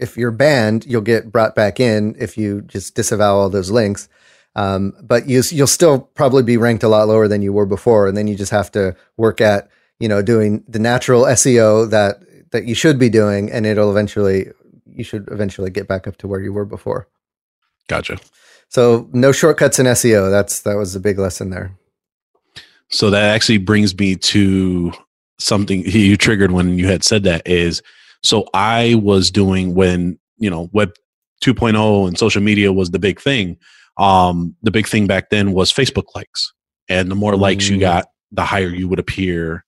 if 0.00 0.16
you're 0.16 0.30
banned, 0.30 0.86
you'll 0.86 1.02
get 1.02 1.30
brought 1.30 1.54
back 1.54 1.78
in 1.78 2.16
if 2.18 2.38
you 2.38 2.62
just 2.62 2.94
disavow 2.94 3.36
all 3.36 3.50
those 3.50 3.70
links. 3.70 4.08
Um, 4.56 4.94
but 5.02 5.28
you, 5.28 5.42
you'll 5.50 5.66
still 5.66 6.00
probably 6.00 6.42
be 6.42 6.56
ranked 6.56 6.82
a 6.82 6.88
lot 6.88 7.06
lower 7.06 7.28
than 7.28 7.42
you 7.42 7.52
were 7.52 7.66
before, 7.66 8.08
and 8.08 8.16
then 8.16 8.26
you 8.26 8.34
just 8.34 8.50
have 8.50 8.72
to 8.72 8.96
work 9.16 9.40
at 9.40 9.68
you 10.00 10.08
know 10.08 10.22
doing 10.22 10.64
the 10.66 10.78
natural 10.78 11.22
SEO 11.22 11.88
that 11.90 12.20
that 12.50 12.64
you 12.64 12.74
should 12.74 12.98
be 12.98 13.08
doing, 13.08 13.50
and 13.50 13.66
it'll 13.66 13.90
eventually 13.90 14.48
you 14.86 15.04
should 15.04 15.28
eventually 15.30 15.70
get 15.70 15.86
back 15.86 16.08
up 16.08 16.16
to 16.16 16.26
where 16.26 16.40
you 16.40 16.52
were 16.52 16.64
before. 16.64 17.06
Gotcha. 17.86 18.18
So 18.68 19.08
no 19.12 19.32
shortcuts 19.32 19.78
in 19.78 19.86
SEO. 19.86 20.30
That's 20.30 20.60
that 20.62 20.76
was 20.76 20.96
a 20.96 21.00
big 21.00 21.18
lesson 21.18 21.50
there. 21.50 21.76
So 22.88 23.10
that 23.10 23.34
actually 23.34 23.58
brings 23.58 23.96
me 23.96 24.16
to 24.16 24.92
something 25.38 25.82
you 25.86 26.16
triggered 26.16 26.50
when 26.50 26.78
you 26.78 26.86
had 26.86 27.04
said 27.04 27.22
that 27.24 27.46
is 27.46 27.82
so 28.22 28.46
I 28.54 28.94
was 28.94 29.30
doing 29.30 29.74
when, 29.74 30.18
you 30.38 30.50
know, 30.50 30.68
web 30.72 30.92
2.0 31.42 32.08
and 32.08 32.18
social 32.18 32.42
media 32.42 32.72
was 32.72 32.90
the 32.90 32.98
big 32.98 33.20
thing. 33.20 33.56
Um, 33.96 34.54
the 34.62 34.70
big 34.70 34.86
thing 34.86 35.06
back 35.06 35.30
then 35.30 35.52
was 35.52 35.72
Facebook 35.72 36.14
likes. 36.14 36.52
And 36.88 37.10
the 37.10 37.14
more 37.14 37.36
likes 37.36 37.68
you 37.68 37.76
mm. 37.76 37.80
got, 37.80 38.06
the 38.32 38.44
higher 38.44 38.68
you 38.68 38.88
would 38.88 38.98
appear 38.98 39.64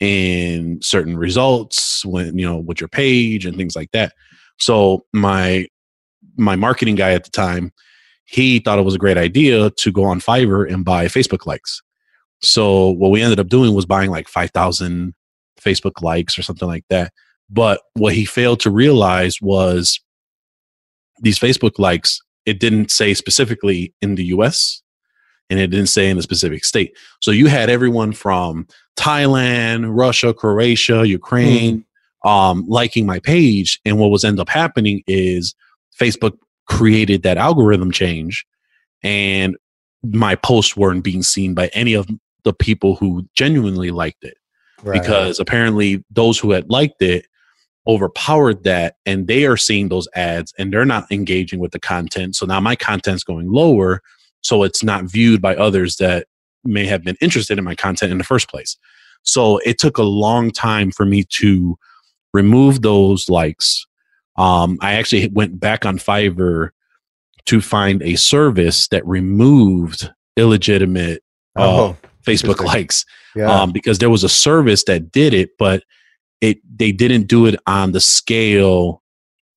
in 0.00 0.78
certain 0.82 1.16
results 1.16 2.04
when, 2.04 2.38
you 2.38 2.46
know, 2.46 2.58
with 2.58 2.80
your 2.80 2.88
page 2.88 3.46
and 3.46 3.56
things 3.56 3.74
like 3.74 3.90
that. 3.92 4.12
So 4.58 5.04
my 5.12 5.66
my 6.36 6.56
marketing 6.56 6.96
guy 6.96 7.12
at 7.12 7.24
the 7.24 7.30
time, 7.30 7.72
he 8.24 8.58
thought 8.58 8.78
it 8.78 8.84
was 8.84 8.94
a 8.94 8.98
great 8.98 9.16
idea 9.16 9.70
to 9.70 9.92
go 9.92 10.04
on 10.04 10.20
Fiverr 10.20 10.70
and 10.70 10.84
buy 10.84 11.06
Facebook 11.06 11.46
likes. 11.46 11.80
So 12.42 12.90
what 12.90 13.10
we 13.10 13.22
ended 13.22 13.40
up 13.40 13.48
doing 13.48 13.74
was 13.74 13.86
buying 13.86 14.10
like 14.10 14.28
5,000 14.28 15.14
Facebook 15.58 16.02
likes 16.02 16.38
or 16.38 16.42
something 16.42 16.68
like 16.68 16.84
that. 16.90 17.12
But 17.48 17.80
what 17.94 18.14
he 18.14 18.24
failed 18.24 18.60
to 18.60 18.70
realize 18.70 19.40
was 19.40 20.00
these 21.20 21.38
Facebook 21.38 21.78
likes, 21.78 22.20
it 22.44 22.60
didn't 22.60 22.90
say 22.90 23.14
specifically 23.14 23.94
in 24.02 24.14
the 24.14 24.24
US 24.26 24.82
and 25.48 25.60
it 25.60 25.68
didn't 25.68 25.88
say 25.88 26.10
in 26.10 26.18
a 26.18 26.22
specific 26.22 26.64
state. 26.64 26.96
So 27.20 27.30
you 27.30 27.46
had 27.46 27.70
everyone 27.70 28.12
from 28.12 28.66
Thailand, 28.96 29.96
Russia, 29.96 30.34
Croatia, 30.34 31.06
Ukraine 31.06 31.84
mm. 32.24 32.28
um, 32.28 32.64
liking 32.68 33.06
my 33.06 33.20
page. 33.20 33.80
And 33.84 33.98
what 33.98 34.10
was 34.10 34.24
end 34.24 34.40
up 34.40 34.48
happening 34.48 35.02
is 35.06 35.54
Facebook 35.98 36.36
created 36.66 37.22
that 37.22 37.38
algorithm 37.38 37.92
change 37.92 38.44
and 39.02 39.56
my 40.02 40.34
posts 40.34 40.76
weren't 40.76 41.04
being 41.04 41.22
seen 41.22 41.54
by 41.54 41.68
any 41.68 41.94
of 41.94 42.08
the 42.44 42.52
people 42.52 42.96
who 42.96 43.26
genuinely 43.34 43.90
liked 43.90 44.24
it. 44.24 44.36
Right. 44.82 45.00
Because 45.00 45.40
apparently 45.40 46.04
those 46.10 46.38
who 46.38 46.50
had 46.50 46.68
liked 46.70 47.02
it 47.02 47.26
overpowered 47.86 48.64
that 48.64 48.96
and 49.06 49.26
they 49.28 49.46
are 49.46 49.56
seeing 49.56 49.88
those 49.88 50.08
ads 50.14 50.52
and 50.58 50.72
they're 50.72 50.84
not 50.84 51.10
engaging 51.10 51.60
with 51.60 51.72
the 51.72 51.78
content. 51.78 52.36
So 52.36 52.46
now 52.46 52.60
my 52.60 52.76
content's 52.76 53.24
going 53.24 53.50
lower. 53.50 54.02
So 54.40 54.62
it's 54.62 54.82
not 54.82 55.04
viewed 55.04 55.40
by 55.40 55.56
others 55.56 55.96
that 55.96 56.26
may 56.64 56.86
have 56.86 57.04
been 57.04 57.16
interested 57.20 57.58
in 57.58 57.64
my 57.64 57.74
content 57.74 58.12
in 58.12 58.18
the 58.18 58.24
first 58.24 58.48
place. 58.48 58.76
So 59.22 59.58
it 59.58 59.78
took 59.78 59.98
a 59.98 60.02
long 60.02 60.50
time 60.50 60.90
for 60.90 61.04
me 61.04 61.24
to 61.30 61.76
remove 62.32 62.82
those 62.82 63.28
likes. 63.28 63.86
Um, 64.36 64.78
I 64.80 64.94
actually 64.94 65.28
went 65.28 65.58
back 65.58 65.86
on 65.86 65.98
Fiverr 65.98 66.70
to 67.46 67.60
find 67.60 68.02
a 68.02 68.16
service 68.16 68.88
that 68.88 69.06
removed 69.06 70.10
illegitimate 70.36 71.22
uh, 71.56 71.92
oh, 71.92 71.96
Facebook 72.24 72.62
likes 72.64 73.04
yeah. 73.34 73.48
um, 73.48 73.72
because 73.72 73.98
there 73.98 74.10
was 74.10 74.24
a 74.24 74.28
service 74.28 74.84
that 74.84 75.10
did 75.12 75.32
it, 75.32 75.50
but 75.58 75.82
it 76.40 76.58
they 76.78 76.92
didn't 76.92 77.24
do 77.24 77.46
it 77.46 77.58
on 77.66 77.92
the 77.92 78.00
scale 78.00 79.02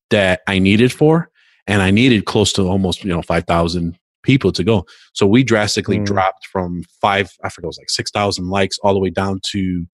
that 0.10 0.42
I 0.48 0.60
needed 0.60 0.92
for, 0.92 1.30
and 1.68 1.82
I 1.82 1.92
needed 1.92 2.26
close 2.26 2.54
to 2.54 2.64
almost 2.64 3.04
you 3.04 3.10
know 3.10 3.22
five 3.22 3.46
thousand 3.46 3.98
people 4.24 4.52
to 4.52 4.64
go. 4.64 4.86
So 5.14 5.26
we 5.26 5.44
drastically 5.44 6.00
mm. 6.00 6.06
dropped 6.06 6.48
from 6.48 6.84
five, 7.02 7.32
I 7.44 7.50
forget, 7.50 7.66
it 7.66 7.68
was 7.68 7.78
like 7.78 7.90
six 7.90 8.12
thousand 8.12 8.50
likes 8.50 8.78
all 8.84 8.94
the 8.94 9.00
way 9.00 9.10
down 9.10 9.40
to 9.52 9.86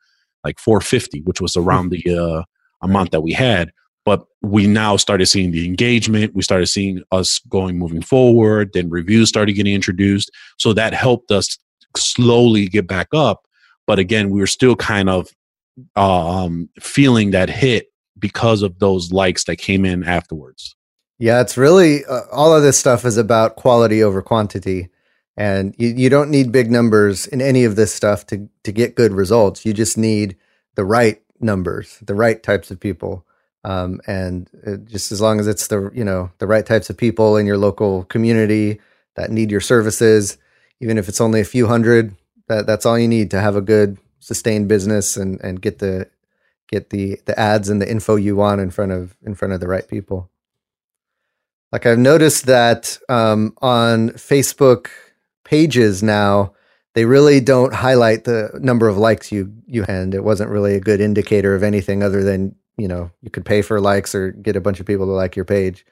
like 0.43 0.59
four 0.59 0.81
fifty, 0.81 1.21
which 1.21 1.41
was 1.41 1.55
around 1.55 1.89
the 1.89 2.03
uh, 2.09 2.43
amount 2.81 3.11
that 3.11 3.21
we 3.21 3.33
had. 3.33 3.71
But 4.03 4.23
we 4.43 4.67
now 4.67 4.97
started 4.97 5.25
seeing 5.25 5.51
the 5.51 5.65
engagement. 5.65 6.35
We 6.35 6.43
started 6.43 6.67
seeing 6.67 7.01
us 7.11 7.39
going 7.49 7.79
moving 7.79 8.03
forward. 8.03 8.71
Then 8.73 8.89
reviews 8.89 9.29
started 9.29 9.53
getting 9.53 9.73
introduced. 9.73 10.29
So 10.57 10.73
that 10.73 10.93
helped 10.93 11.31
us 11.31 11.57
slowly 11.97 12.67
get 12.67 12.87
back 12.87 13.07
up. 13.13 13.47
But 13.87 13.97
again, 13.97 14.29
we 14.29 14.39
were 14.39 14.47
still 14.47 14.75
kind 14.75 15.09
of 15.09 15.29
um, 15.95 16.69
feeling 16.79 17.31
that 17.31 17.49
hit 17.49 17.87
because 18.17 18.61
of 18.61 18.79
those 18.79 19.11
likes 19.11 19.43
that 19.45 19.57
came 19.57 19.85
in 19.85 20.03
afterwards. 20.03 20.75
Yeah, 21.17 21.41
it's 21.41 21.57
really 21.57 22.05
uh, 22.05 22.21
all 22.31 22.55
of 22.55 22.63
this 22.63 22.77
stuff 22.77 23.05
is 23.05 23.17
about 23.17 23.55
quality 23.55 24.03
over 24.03 24.21
quantity. 24.21 24.89
And 25.37 25.75
you, 25.77 25.89
you 25.89 26.09
don't 26.09 26.29
need 26.29 26.51
big 26.51 26.71
numbers 26.71 27.27
in 27.27 27.41
any 27.41 27.65
of 27.65 27.75
this 27.75 27.93
stuff 27.93 28.25
to, 28.27 28.49
to 28.63 28.71
get 28.71 28.95
good 28.95 29.11
results. 29.11 29.65
You 29.65 29.73
just 29.73 29.97
need 29.97 30.37
the 30.75 30.85
right 30.85 31.21
numbers, 31.39 31.99
the 32.01 32.15
right 32.15 32.41
types 32.41 32.71
of 32.71 32.79
people. 32.79 33.25
Um, 33.63 33.99
and 34.07 34.49
it, 34.63 34.85
just 34.85 35.11
as 35.11 35.21
long 35.21 35.39
as 35.39 35.47
it's 35.47 35.67
the 35.67 35.89
you 35.93 36.03
know 36.03 36.29
the 36.37 36.47
right 36.47 36.65
types 36.65 36.89
of 36.89 36.97
people 36.97 37.35
in 37.35 37.47
your 37.47 37.57
local 37.57 38.03
community 38.05 38.79
that 39.15 39.31
need 39.31 39.49
your 39.49 39.61
services, 39.61 40.37
even 40.79 40.97
if 40.97 41.09
it's 41.09 41.21
only 41.21 41.41
a 41.41 41.45
few 41.45 41.65
hundred, 41.67 42.15
that 42.47 42.67
that's 42.67 42.85
all 42.85 42.99
you 42.99 43.07
need 43.07 43.31
to 43.31 43.41
have 43.41 43.55
a 43.55 43.61
good 43.61 43.97
sustain 44.25 44.67
business 44.67 45.15
and 45.17 45.39
and 45.41 45.61
get 45.61 45.77
the 45.77 46.09
get 46.67 46.89
the 46.89 47.21
the 47.25 47.39
ads 47.39 47.69
and 47.69 47.79
the 47.79 47.89
info 47.89 48.15
you 48.15 48.35
want 48.35 48.59
in 48.59 48.71
front 48.71 48.91
of 48.91 49.15
in 49.23 49.35
front 49.35 49.53
of 49.53 49.59
the 49.59 49.67
right 49.67 49.87
people. 49.87 50.31
Like 51.71 51.85
I've 51.85 51.99
noticed 51.99 52.47
that 52.47 52.97
um, 53.07 53.53
on 53.61 54.09
Facebook 54.11 54.87
pages 55.43 56.01
now, 56.01 56.53
they 56.95 57.05
really 57.05 57.39
don't 57.39 57.73
highlight 57.73 58.23
the 58.23 58.49
number 58.59 58.87
of 58.87 58.97
likes 58.97 59.31
you 59.31 59.53
you 59.67 59.85
and 59.87 60.15
it 60.15 60.23
wasn't 60.23 60.49
really 60.49 60.73
a 60.73 60.79
good 60.79 61.01
indicator 61.01 61.53
of 61.53 61.61
anything 61.61 62.01
other 62.01 62.23
than 62.23 62.55
you 62.77 62.87
know 62.87 63.11
you 63.21 63.29
could 63.29 63.45
pay 63.45 63.61
for 63.61 63.79
likes 63.79 64.15
or 64.15 64.31
get 64.31 64.55
a 64.55 64.61
bunch 64.61 64.79
of 64.79 64.87
people 64.87 65.05
to 65.05 65.11
like 65.11 65.35
your 65.35 65.45
page. 65.45 65.85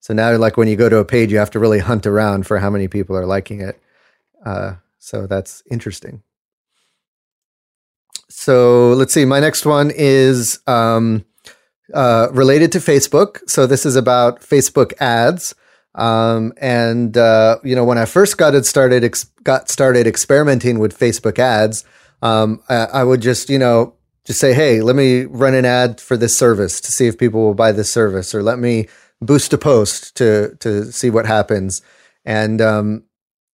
So 0.00 0.12
now, 0.12 0.36
like 0.36 0.58
when 0.58 0.68
you 0.68 0.76
go 0.76 0.90
to 0.90 0.98
a 0.98 1.06
page, 1.06 1.32
you 1.32 1.38
have 1.38 1.50
to 1.52 1.58
really 1.58 1.78
hunt 1.78 2.06
around 2.06 2.46
for 2.46 2.58
how 2.58 2.68
many 2.68 2.86
people 2.86 3.16
are 3.16 3.26
liking 3.26 3.62
it. 3.62 3.80
Uh, 4.44 4.74
so 4.98 5.26
that's 5.26 5.62
interesting 5.70 6.22
so 8.38 8.92
let's 8.92 9.12
see. 9.12 9.24
My 9.24 9.40
next 9.40 9.66
one 9.66 9.90
is 9.92 10.60
um, 10.68 11.24
uh, 11.92 12.28
related 12.30 12.70
to 12.70 12.78
Facebook. 12.78 13.40
So 13.50 13.66
this 13.66 13.84
is 13.84 13.96
about 13.96 14.42
Facebook 14.42 14.92
ads. 15.00 15.56
Um, 15.96 16.52
and 16.60 17.16
uh, 17.16 17.58
you 17.64 17.74
know, 17.74 17.84
when 17.84 17.98
I 17.98 18.04
first 18.04 18.38
got 18.38 18.54
it 18.54 18.64
started, 18.64 19.02
ex- 19.02 19.24
got 19.42 19.68
started 19.68 20.06
experimenting 20.06 20.78
with 20.78 20.96
Facebook 20.96 21.40
ads, 21.40 21.84
um, 22.22 22.62
I, 22.68 22.84
I, 22.84 23.04
would 23.04 23.22
just 23.22 23.50
you 23.50 23.58
know 23.58 23.94
just 24.24 24.38
say, 24.38 24.54
hey, 24.54 24.82
let 24.82 24.94
me 24.94 25.24
run 25.24 25.54
an 25.54 25.64
ad 25.64 26.00
for 26.00 26.16
this 26.16 26.38
service 26.38 26.80
to 26.82 26.92
see 26.92 27.08
if 27.08 27.18
people 27.18 27.40
will 27.40 27.54
buy 27.54 27.72
this 27.72 27.90
service, 27.90 28.36
or 28.36 28.44
let 28.44 28.60
me 28.60 28.86
boost 29.20 29.52
a 29.52 29.58
post 29.58 30.16
to 30.16 30.54
to 30.60 30.92
see 30.92 31.10
what 31.10 31.26
happens. 31.26 31.82
And 32.24 32.60
um, 32.60 33.02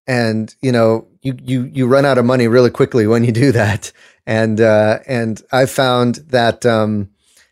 and 0.07 0.55
you 0.61 0.71
know, 0.71 1.07
you 1.21 1.37
you 1.43 1.63
you 1.63 1.87
run 1.87 2.05
out 2.05 2.17
of 2.17 2.25
money 2.25 2.47
really 2.47 2.71
quickly 2.71 3.07
when 3.07 3.23
you 3.23 3.31
do 3.31 3.51
that 3.51 3.91
and 4.25 4.59
uh, 4.59 4.99
and 5.07 5.41
I've 5.51 5.71
found 5.71 6.15
that, 6.27 6.65
um, 6.65 7.09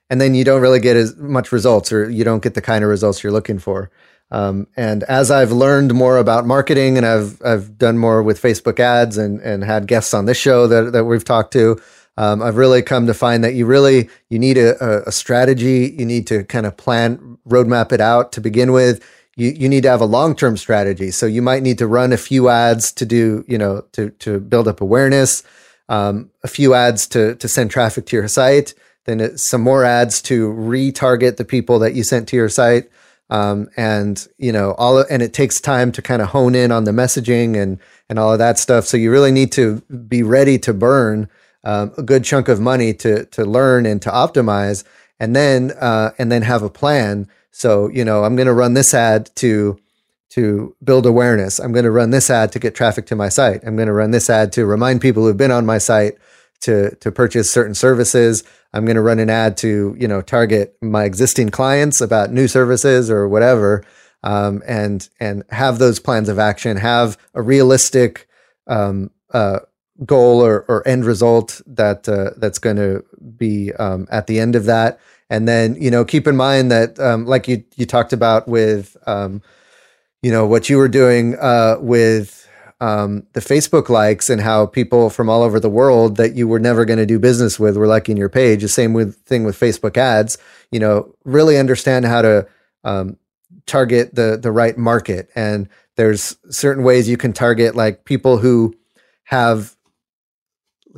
and 0.10 0.20
then 0.20 0.36
you 0.36 0.44
don't 0.44 0.62
really 0.62 0.80
get 0.80 0.98
as 0.98 1.16
much 1.18 1.52
results, 1.52 1.92
or 1.92 2.10
you 2.10 2.24
don't 2.24 2.44
get 2.44 2.56
the 2.56 2.62
kind 2.62 2.84
of 2.84 2.90
results 2.90 3.24
you're 3.24 3.32
looking 3.32 3.60
for. 3.60 3.92
Um, 4.32 4.68
and 4.76 5.04
as 5.04 5.30
I've 5.30 5.52
learned 5.52 5.94
more 5.94 6.18
about 6.18 6.46
marketing, 6.46 6.98
and 6.98 7.06
I've 7.06 7.42
I've 7.46 7.78
done 7.78 7.98
more 7.98 8.24
with 8.24 8.42
Facebook 8.42 8.80
ads, 8.80 9.18
and 9.18 9.40
and 9.42 9.64
had 9.64 9.88
guests 9.88 10.14
on 10.14 10.26
this 10.26 10.38
show 10.38 10.68
that 10.68 10.94
that 10.94 11.06
we've 11.06 11.24
talked 11.24 11.54
to, 11.54 11.80
um, 12.18 12.42
I've 12.42 12.58
really 12.58 12.82
come 12.82 13.06
to 13.06 13.14
find 13.14 13.44
that 13.44 13.54
you 13.54 13.66
really 13.66 14.10
you 14.30 14.40
need 14.40 14.58
a, 14.58 15.08
a 15.08 15.12
strategy. 15.12 15.96
You 15.98 16.06
need 16.06 16.26
to 16.28 16.44
kind 16.46 16.66
of 16.66 16.76
plan, 16.76 17.38
roadmap 17.48 17.92
it 17.92 18.02
out 18.02 18.32
to 18.34 18.42
begin 18.42 18.72
with. 18.72 19.08
You, 19.36 19.50
you 19.50 19.70
need 19.70 19.84
to 19.84 19.90
have 19.90 20.02
a 20.02 20.06
long 20.06 20.36
term 20.36 20.58
strategy. 20.58 21.12
So 21.12 21.26
you 21.26 21.42
might 21.42 21.64
need 21.64 21.80
to 21.80 21.88
run 21.88 22.14
a 22.14 22.18
few 22.18 22.50
ads 22.50 22.92
to 22.94 23.06
do, 23.06 23.44
you 23.48 23.58
know, 23.58 23.82
to 23.94 24.12
to 24.12 24.40
build 24.40 24.68
up 24.68 24.82
awareness 24.82 25.44
um, 25.90 26.32
a 26.44 26.48
few 26.48 26.74
ads 26.74 27.08
to 27.08 27.36
to 27.36 27.48
send 27.48 27.72
traffic 27.72 28.06
to 28.08 28.16
your 28.16 28.28
site, 28.28 28.74
then 29.06 29.38
some 29.38 29.62
more 29.62 29.84
ads 29.84 30.22
to 30.24 30.50
retarget 30.50 31.38
the 31.38 31.46
people 31.46 31.80
that 31.80 31.94
you 31.94 32.04
sent 32.04 32.28
to 32.30 32.36
your 32.36 32.50
site, 32.50 32.90
um, 33.30 33.70
and 33.78 34.28
you 34.38 34.52
know 34.52 34.74
all 34.78 35.00
and 35.00 35.22
it 35.22 35.34
takes 35.34 35.60
time 35.62 35.92
to 35.92 36.02
kind 36.02 36.22
of 36.22 36.30
hone 36.30 36.56
in 36.56 36.72
on 36.72 36.86
the 36.86 36.92
messaging 36.92 37.62
and 37.62 37.80
and 38.10 38.20
all 38.20 38.32
of 38.34 38.40
that 38.40 38.58
stuff. 38.60 38.86
So 38.86 38.98
you 38.98 39.12
really 39.12 39.32
need 39.32 39.52
to 39.54 39.82
be 40.08 40.24
ready 40.24 40.58
to 40.60 40.74
burn 40.74 41.30
um, 41.64 41.94
a 41.98 42.04
good 42.04 42.24
chunk 42.24 42.48
of 42.48 42.60
money 42.60 42.94
to 42.96 43.26
to 43.26 43.46
learn 43.46 43.86
and 43.86 44.02
to 44.04 44.10
optimize. 44.10 44.84
and 45.20 45.36
then 45.36 45.72
uh, 45.80 46.12
and 46.18 46.32
then 46.32 46.42
have 46.44 46.64
a 46.64 46.70
plan. 46.70 47.28
So 47.54 47.88
you 47.90 48.04
know, 48.04 48.26
I'm 48.26 48.36
going 48.36 48.48
to 48.48 48.54
run 48.54 48.74
this 48.74 48.94
ad 48.94 49.30
to 49.38 49.80
to 50.32 50.76
build 50.84 51.06
awareness. 51.06 51.60
I'm 51.60 51.72
going 51.72 51.86
to 51.86 51.92
run 51.92 52.10
this 52.10 52.30
ad 52.30 52.52
to 52.54 52.60
get 52.60 52.74
traffic 52.74 53.06
to 53.06 53.16
my 53.16 53.30
site. 53.30 53.62
I'm 53.64 53.76
going 53.76 53.88
to 53.88 53.94
run 53.94 54.10
this 54.10 54.30
ad 54.30 54.52
to 54.54 54.66
remind 54.66 55.00
people 55.00 55.24
who've 55.24 55.38
been 55.38 55.52
on 55.52 55.66
my 55.66 55.78
site 55.78 56.18
to 56.62 56.96
to 56.96 57.12
purchase 57.12 57.52
certain 57.52 57.76
services. 57.76 58.44
I'm 58.74 58.86
going 58.86 58.96
to 58.96 59.02
run 59.02 59.20
an 59.20 59.30
ad 59.30 59.56
to 59.58 59.96
you 59.98 60.08
know 60.08 60.22
target 60.22 60.76
my 60.82 61.04
existing 61.04 61.50
clients 61.50 62.02
about 62.02 62.32
new 62.32 62.48
services 62.48 63.12
or 63.12 63.30
whatever, 63.30 63.86
um, 64.24 64.64
and 64.66 65.08
and 65.20 65.44
have 65.50 65.78
those 65.78 66.00
plans 66.00 66.30
of 66.30 66.40
action. 66.40 66.78
Have 66.78 67.18
a 67.36 67.42
realistic 67.42 68.28
um, 68.66 69.12
uh, 69.32 69.60
goal 70.06 70.44
or, 70.44 70.66
or 70.68 70.88
end 70.88 71.06
result 71.06 71.62
that 71.68 72.10
uh, 72.10 72.32
that's 72.38 72.60
going 72.60 72.78
to 72.78 73.04
be 73.38 73.72
um, 73.74 74.08
at 74.10 74.28
the 74.28 74.40
end 74.40 74.56
of 74.56 74.66
that. 74.66 75.00
And 75.30 75.48
then 75.48 75.76
you 75.76 75.90
know 75.90 76.06
keep 76.06 76.28
in 76.28 76.36
mind 76.36 76.72
that 76.72 77.00
um, 77.00 77.26
like 77.26 77.48
you 77.48 77.64
you 77.76 77.86
talked 77.86 78.14
about 78.14 78.48
with 78.48 78.96
um, 79.08 79.42
you 80.22 80.32
know 80.32 80.46
what 80.46 80.70
you 80.70 80.78
were 80.78 80.88
doing 80.88 81.36
uh, 81.40 81.78
with 81.80 82.48
um, 82.80 83.26
the 83.32 83.40
Facebook 83.40 83.88
likes 83.88 84.30
and 84.30 84.42
how 84.42 84.66
people 84.66 85.10
from 85.10 85.30
all 85.30 85.42
over 85.42 85.60
the 85.60 85.70
world 85.70 86.18
that 86.18 86.36
you 86.36 86.48
were 86.48 86.60
never 86.60 86.84
going 86.84 87.00
to 87.00 87.06
do 87.06 87.18
business 87.18 87.58
with 87.58 87.78
were 87.78 87.88
liking 87.88 88.18
your 88.18 88.30
page. 88.30 88.62
The 88.62 88.68
same 88.68 88.94
with 88.94 89.16
thing 89.22 89.46
with 89.46 89.58
Facebook 89.58 89.96
ads. 89.96 90.38
You 90.72 90.80
know, 90.80 91.16
really 91.24 91.58
understand 91.58 92.06
how 92.06 92.22
to 92.22 92.48
um, 92.84 93.18
target 93.66 94.16
the 94.16 94.38
the 94.42 94.52
right 94.52 94.78
market. 94.78 95.30
And 95.36 95.70
there's 95.96 96.38
certain 96.50 96.84
ways 96.84 97.08
you 97.08 97.18
can 97.18 97.34
target 97.34 97.76
like 97.76 98.06
people 98.06 98.38
who 98.38 98.74
have 99.26 99.76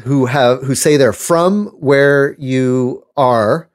who 0.03 0.25
have 0.25 0.63
who 0.63 0.75
say 0.75 0.97
they're 0.97 1.13
from 1.13 1.67
where 1.67 2.35
you 2.39 3.05
are. 3.15 3.69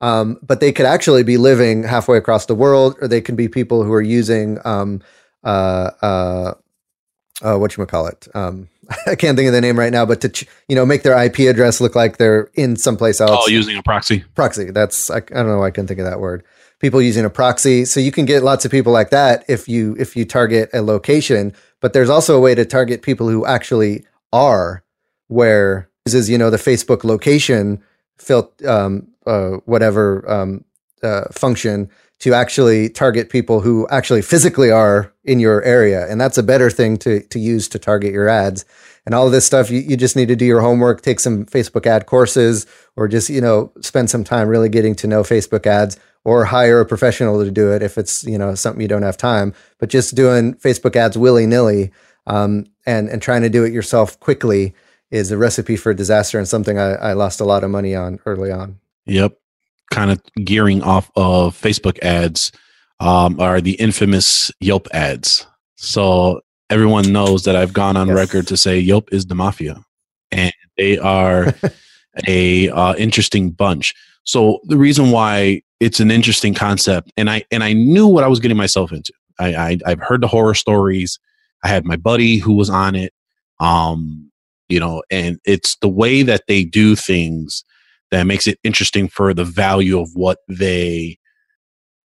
Um, 0.00 0.38
but 0.42 0.60
they 0.60 0.72
could 0.72 0.86
actually 0.86 1.22
be 1.22 1.36
living 1.36 1.82
halfway 1.82 2.18
across 2.18 2.46
the 2.46 2.54
world, 2.54 2.96
or 3.00 3.08
they 3.08 3.20
can 3.20 3.36
be 3.36 3.48
people 3.48 3.82
who 3.82 3.92
are 3.92 4.02
using 4.02 4.58
um, 4.64 5.00
uh, 5.42 5.90
uh, 6.02 6.54
uh, 7.42 7.56
what 7.56 7.76
you 7.76 7.86
call 7.86 8.06
it. 8.06 8.28
Um, 8.34 8.68
I 9.06 9.14
can't 9.14 9.36
think 9.36 9.46
of 9.46 9.52
the 9.52 9.60
name 9.60 9.78
right 9.78 9.92
now, 9.92 10.06
but 10.06 10.20
to 10.22 10.28
ch- 10.28 10.46
you 10.68 10.76
know 10.76 10.86
make 10.86 11.02
their 11.02 11.16
IP 11.22 11.40
address 11.40 11.80
look 11.80 11.94
like 11.94 12.18
they're 12.18 12.50
in 12.54 12.76
someplace 12.76 13.20
else. 13.20 13.44
Oh, 13.44 13.48
using 13.48 13.76
a 13.76 13.82
proxy. 13.82 14.24
Proxy. 14.34 14.70
That's 14.70 15.10
I, 15.10 15.16
I 15.16 15.20
don't 15.20 15.48
know. 15.48 15.62
I 15.62 15.70
can 15.70 15.86
think 15.86 16.00
of 16.00 16.06
that 16.06 16.20
word. 16.20 16.44
People 16.78 17.00
using 17.00 17.24
a 17.24 17.30
proxy, 17.30 17.86
so 17.86 18.00
you 18.00 18.12
can 18.12 18.26
get 18.26 18.42
lots 18.42 18.66
of 18.66 18.70
people 18.70 18.92
like 18.92 19.10
that 19.10 19.44
if 19.48 19.66
you 19.66 19.96
if 19.98 20.14
you 20.14 20.24
target 20.24 20.68
a 20.74 20.82
location. 20.82 21.54
But 21.80 21.94
there's 21.94 22.10
also 22.10 22.36
a 22.36 22.40
way 22.40 22.54
to 22.54 22.64
target 22.64 23.02
people 23.02 23.28
who 23.28 23.46
actually 23.46 24.04
are 24.32 24.82
where 25.28 25.90
is 26.06 26.30
you 26.30 26.38
know 26.38 26.50
the 26.50 26.56
Facebook 26.56 27.02
location 27.02 27.82
fil- 28.18 28.52
um, 28.66 29.08
uh, 29.26 29.58
whatever 29.64 30.28
um, 30.30 30.64
uh, 31.02 31.24
function 31.32 31.90
to 32.18 32.32
actually 32.32 32.88
target 32.88 33.28
people 33.28 33.60
who 33.60 33.86
actually 33.88 34.22
physically 34.22 34.70
are 34.70 35.12
in 35.24 35.38
your 35.38 35.62
area. 35.62 36.10
And 36.10 36.20
that's 36.20 36.38
a 36.38 36.42
better 36.42 36.70
thing 36.70 36.96
to, 36.98 37.20
to 37.24 37.38
use 37.38 37.68
to 37.68 37.78
target 37.78 38.12
your 38.12 38.28
ads. 38.28 38.64
And 39.04 39.14
all 39.14 39.26
of 39.26 39.32
this 39.32 39.44
stuff, 39.44 39.70
you, 39.70 39.80
you 39.80 39.96
just 39.96 40.16
need 40.16 40.28
to 40.28 40.36
do 40.36 40.46
your 40.46 40.62
homework, 40.62 41.02
take 41.02 41.20
some 41.20 41.44
Facebook 41.44 41.86
ad 41.86 42.06
courses, 42.06 42.66
or 42.96 43.06
just, 43.06 43.28
you 43.28 43.40
know, 43.40 43.70
spend 43.82 44.10
some 44.10 44.24
time 44.24 44.48
really 44.48 44.68
getting 44.68 44.94
to 44.96 45.06
know 45.06 45.22
Facebook 45.22 45.66
ads 45.66 45.98
or 46.24 46.46
hire 46.46 46.80
a 46.80 46.86
professional 46.86 47.44
to 47.44 47.50
do 47.50 47.70
it 47.72 47.82
if 47.82 47.98
it's, 47.98 48.24
you 48.24 48.38
know, 48.38 48.54
something 48.54 48.80
you 48.80 48.88
don't 48.88 49.02
have 49.02 49.16
time. 49.16 49.54
But 49.78 49.90
just 49.90 50.14
doing 50.14 50.54
Facebook 50.54 50.96
ads 50.96 51.18
willy 51.18 51.46
nilly 51.46 51.92
um, 52.26 52.66
and, 52.86 53.08
and 53.08 53.20
trying 53.20 53.42
to 53.42 53.50
do 53.50 53.62
it 53.62 53.72
yourself 53.72 54.18
quickly 54.18 54.74
is 55.10 55.30
a 55.30 55.38
recipe 55.38 55.76
for 55.76 55.94
disaster 55.94 56.38
and 56.38 56.48
something 56.48 56.78
I, 56.78 56.94
I 56.94 57.12
lost 57.12 57.40
a 57.40 57.44
lot 57.44 57.62
of 57.62 57.70
money 57.70 57.94
on 57.94 58.18
early 58.26 58.50
on. 58.50 58.80
Yep 59.06 59.36
kind 59.90 60.10
of 60.10 60.20
gearing 60.44 60.82
off 60.82 61.10
of 61.16 61.58
Facebook 61.58 61.98
ads 62.00 62.52
um, 63.00 63.38
are 63.40 63.60
the 63.60 63.74
infamous 63.74 64.50
Yelp 64.60 64.88
ads. 64.92 65.46
So 65.76 66.40
everyone 66.70 67.12
knows 67.12 67.44
that 67.44 67.56
I've 67.56 67.72
gone 67.72 67.96
on 67.96 68.08
yes. 68.08 68.16
record 68.16 68.46
to 68.48 68.56
say 68.56 68.78
Yelp 68.78 69.12
is 69.12 69.26
the 69.26 69.34
mafia, 69.34 69.82
and 70.30 70.52
they 70.76 70.98
are 70.98 71.54
a 72.26 72.68
uh, 72.70 72.94
interesting 72.96 73.50
bunch. 73.50 73.94
So 74.24 74.60
the 74.64 74.76
reason 74.76 75.10
why 75.10 75.62
it's 75.78 76.00
an 76.00 76.10
interesting 76.10 76.54
concept, 76.54 77.12
and 77.16 77.30
I 77.30 77.44
and 77.50 77.62
I 77.62 77.72
knew 77.72 78.06
what 78.06 78.24
I 78.24 78.28
was 78.28 78.40
getting 78.40 78.56
myself 78.56 78.92
into. 78.92 79.12
I, 79.38 79.54
I 79.54 79.78
I've 79.86 80.00
heard 80.00 80.22
the 80.22 80.28
horror 80.28 80.54
stories. 80.54 81.18
I 81.62 81.68
had 81.68 81.84
my 81.84 81.96
buddy 81.96 82.38
who 82.38 82.54
was 82.54 82.70
on 82.70 82.94
it. 82.94 83.12
Um, 83.60 84.30
you 84.68 84.80
know, 84.80 85.02
and 85.10 85.38
it's 85.44 85.76
the 85.76 85.88
way 85.88 86.22
that 86.22 86.42
they 86.48 86.64
do 86.64 86.96
things 86.96 87.64
that 88.10 88.24
makes 88.24 88.46
it 88.46 88.58
interesting 88.64 89.08
for 89.08 89.34
the 89.34 89.44
value 89.44 89.98
of 89.98 90.10
what 90.14 90.38
they 90.48 91.18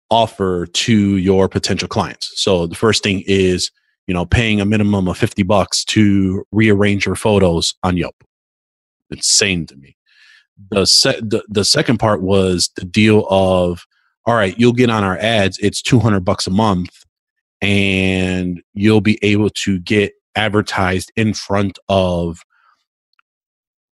offer 0.10 0.66
to 0.68 1.18
your 1.18 1.50
potential 1.50 1.88
clients. 1.88 2.32
So 2.36 2.68
the 2.68 2.76
first 2.76 3.04
thing 3.04 3.24
is, 3.26 3.72
you 4.08 4.14
know, 4.14 4.26
paying 4.26 4.62
a 4.62 4.66
minimum 4.66 5.08
of 5.08 5.18
50 5.18 5.44
bucks 5.44 5.84
to 5.86 6.46
rearrange 6.52 7.06
your 7.06 7.16
photos 7.16 7.74
on 7.84 7.98
Yelp. 7.98 8.16
Insane 9.10 9.66
to 9.68 9.76
me. 9.76 9.96
The, 10.70 10.86
se- 10.86 11.22
the 11.22 11.44
the 11.50 11.66
second 11.66 11.98
part 11.98 12.22
was 12.22 12.70
the 12.76 12.86
deal 12.86 13.26
of 13.30 13.86
all 14.26 14.36
right, 14.36 14.58
you'll 14.58 14.74
get 14.74 14.90
on 14.90 15.04
our 15.04 15.18
ads, 15.18 15.58
it's 15.60 15.82
200 15.82 16.24
bucks 16.24 16.48
a 16.48 16.52
month 16.52 17.04
and 17.62 18.62
you'll 18.74 19.02
be 19.02 19.20
able 19.22 19.50
to 19.50 19.80
get 19.80 20.14
advertised 20.36 21.12
in 21.16 21.34
front 21.34 21.80
of 21.90 22.40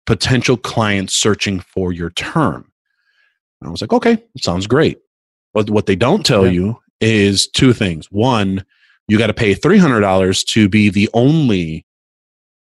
potential 0.07 0.57
clients 0.57 1.14
searching 1.14 1.61
for 1.61 1.92
your 1.92 2.11
term. 2.11 2.70
And 3.61 3.68
I 3.68 3.70
was 3.70 3.80
like, 3.80 3.92
okay, 3.92 4.22
sounds 4.38 4.66
great. 4.66 4.98
But 5.52 5.70
what 5.70 5.86
they 5.86 5.96
don't 5.96 6.24
tell 6.24 6.46
yeah. 6.46 6.52
you 6.52 6.78
is 7.00 7.48
two 7.48 7.72
things. 7.72 8.11
One, 8.11 8.64
you 9.09 9.18
got 9.18 9.28
to 9.28 9.34
pay 9.34 9.54
$300 9.54 10.46
to 10.46 10.68
be 10.68 10.90
the 10.90 11.09
only 11.14 11.86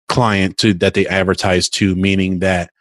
client 0.08 0.58
to 0.58 0.74
that 0.76 0.94
they 0.94 1.08
advertise 1.08 1.70
to, 1.70 1.96
meaning 1.96 2.40
that 2.40 2.72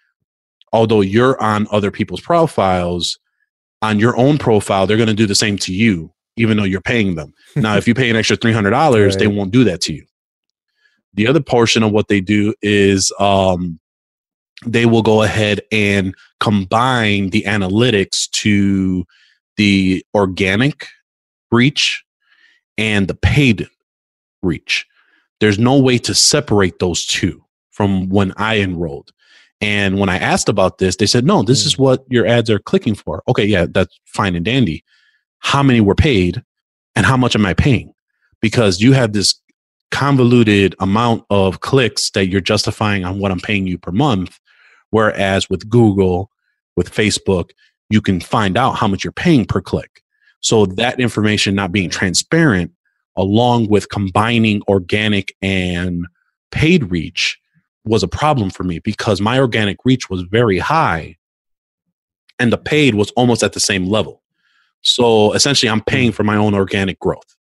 although 0.73 1.01
you're 1.01 1.41
on 1.43 1.67
other 1.71 1.91
people's 1.91 2.21
profiles, 2.21 3.19
on 3.83 3.99
your 3.99 4.17
own 4.17 4.39
profile, 4.39 4.87
they're 4.87 4.97
going 4.97 5.09
to 5.09 5.15
do 5.15 5.27
the 5.27 5.35
same 5.35 5.57
to 5.59 5.73
you, 5.73 6.13
even 6.37 6.57
though 6.57 6.65
you're 6.65 6.81
paying 6.81 7.15
them. 7.15 7.33
now, 7.57 7.77
if 7.77 7.87
you 7.87 7.95
pay 7.95 8.11
an 8.11 8.17
extra 8.17 8.37
$300, 8.37 8.73
right. 8.73 9.19
they 9.19 9.27
won't 9.27 9.51
do 9.51 9.65
that 9.65 9.81
to 9.83 9.95
you. 9.95 10.05
The 11.15 11.27
other 11.27 11.41
portion 11.41 11.83
of 11.83 11.93
what 11.93 12.09
they 12.09 12.21
do 12.21 12.55
is 12.63 13.13
um, 13.19 13.81
they 14.67 14.87
will 14.87 15.03
go 15.03 15.23
ahead 15.23 15.61
and 15.71 16.15
combine 16.41 17.31
the 17.31 17.43
analytics 17.43 18.31
to 18.31 19.05
the 19.57 20.05
organic 20.15 20.87
reach 21.51 22.05
and 22.77 23.09
the 23.09 23.15
paid 23.15 23.69
reach. 24.43 24.87
There's 25.41 25.59
no 25.59 25.79
way 25.79 25.99
to 25.99 26.15
separate 26.15 26.79
those 26.79 27.07
two 27.07 27.45
from 27.71 28.09
when 28.09 28.33
I 28.37 28.59
enrolled. 28.59 29.13
And 29.61 29.99
when 29.99 30.09
I 30.09 30.19
asked 30.19 30.49
about 30.49 30.79
this, 30.79 30.97
they 30.97 31.07
said, 31.07 31.25
no, 31.25 31.43
this 31.43 31.67
is 31.67 31.75
hmm. 31.75 31.83
what 31.83 32.05
your 32.09 32.27
ads 32.27 32.51
are 32.51 32.59
clicking 32.59 32.95
for. 32.95 33.23
Okay, 33.29 33.45
yeah, 33.45 33.67
that's 33.69 33.99
fine 34.07 34.35
and 34.35 34.45
dandy. 34.45 34.85
How 35.41 35.63
many 35.63 35.81
were 35.81 35.95
paid 35.95 36.43
and 36.97 37.07
how 37.07 37.17
much 37.17 37.35
am 37.35 37.47
I 37.47 37.55
paying? 37.55 37.93
Because 38.41 38.81
you 38.81 38.93
have 38.93 39.13
this 39.13 39.41
convoluted 39.91 40.75
amount 40.81 41.25
of 41.31 41.61
clicks 41.61 42.11
that 42.11 42.27
you're 42.27 42.41
justifying 42.41 43.05
on 43.05 43.19
what 43.19 43.31
I'm 43.31 43.41
paying 43.41 43.67
you 43.67 43.79
per 43.79 43.93
month. 43.93 44.39
Whereas 44.91 45.51
with 45.51 45.69
Google, 45.69 46.31
with 46.77 46.93
Facebook, 46.93 47.51
you 47.91 48.01
can 48.01 48.21
find 48.21 48.57
out 48.57 48.77
how 48.77 48.89
much 48.89 49.05
you're 49.05 49.13
paying 49.13 49.45
per 49.45 49.61
click. 49.61 50.03
So 50.41 50.67
that 50.67 51.01
information 51.01 51.55
not 51.55 51.73
being 51.73 51.91
transparent, 51.91 52.73
along 53.17 53.69
with 53.69 53.89
combining 53.89 54.63
organic 54.69 55.35
and 55.43 56.07
paid 56.51 56.91
reach, 56.91 57.39
was 57.85 58.03
a 58.03 58.09
problem 58.09 58.51
for 58.51 58.65
me 58.65 58.79
because 58.79 59.21
my 59.21 59.39
organic 59.39 59.79
reach 59.85 60.11
was 60.11 60.23
very 60.23 60.59
high 60.59 61.17
and 62.39 62.53
the 62.53 62.59
paid 62.59 62.95
was 62.95 63.11
almost 63.13 63.43
at 63.43 63.53
the 63.53 63.61
same 63.61 63.87
level. 63.87 64.23
So 64.83 65.33
essentially, 65.33 65.69
I'm 65.69 65.83
paying 65.83 66.13
for 66.13 66.23
my 66.23 66.37
own 66.37 66.55
organic 66.55 67.01
growth, 67.01 67.37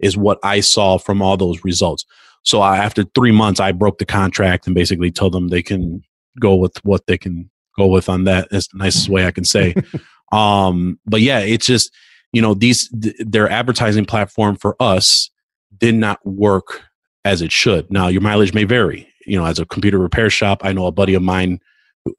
is 0.00 0.16
what 0.16 0.38
I 0.42 0.60
saw 0.60 0.98
from 0.98 1.22
all 1.22 1.36
those 1.36 1.62
results. 1.64 2.04
So 2.42 2.60
I, 2.60 2.78
after 2.78 3.04
three 3.14 3.30
months, 3.30 3.60
I 3.60 3.72
broke 3.72 3.98
the 3.98 4.06
contract 4.06 4.66
and 4.66 4.74
basically 4.74 5.10
told 5.10 5.32
them 5.32 5.48
they 5.48 5.62
can 5.62 6.02
go 6.40 6.54
with 6.54 6.76
what 6.84 7.06
they 7.06 7.18
can 7.18 7.50
go 7.78 7.86
with 7.86 8.08
on 8.08 8.24
that. 8.24 8.48
That's 8.50 8.68
the 8.68 8.78
nicest 8.78 9.08
way 9.08 9.26
I 9.26 9.30
can 9.30 9.44
say. 9.44 9.74
um, 10.32 10.98
but 11.06 11.20
yeah, 11.20 11.40
it's 11.40 11.66
just 11.66 11.92
you 12.32 12.42
know 12.42 12.54
these 12.54 12.88
th- 12.88 13.16
their 13.18 13.48
advertising 13.48 14.04
platform 14.04 14.56
for 14.56 14.76
us 14.80 15.30
did 15.78 15.94
not 15.94 16.24
work 16.26 16.82
as 17.24 17.42
it 17.42 17.52
should. 17.52 17.90
Now 17.90 18.08
your 18.08 18.22
mileage 18.22 18.54
may 18.54 18.64
vary. 18.64 19.08
You 19.26 19.38
know, 19.38 19.46
as 19.46 19.58
a 19.58 19.66
computer 19.66 19.98
repair 19.98 20.28
shop, 20.28 20.60
I 20.64 20.72
know 20.72 20.86
a 20.86 20.92
buddy 20.92 21.14
of 21.14 21.22
mine 21.22 21.60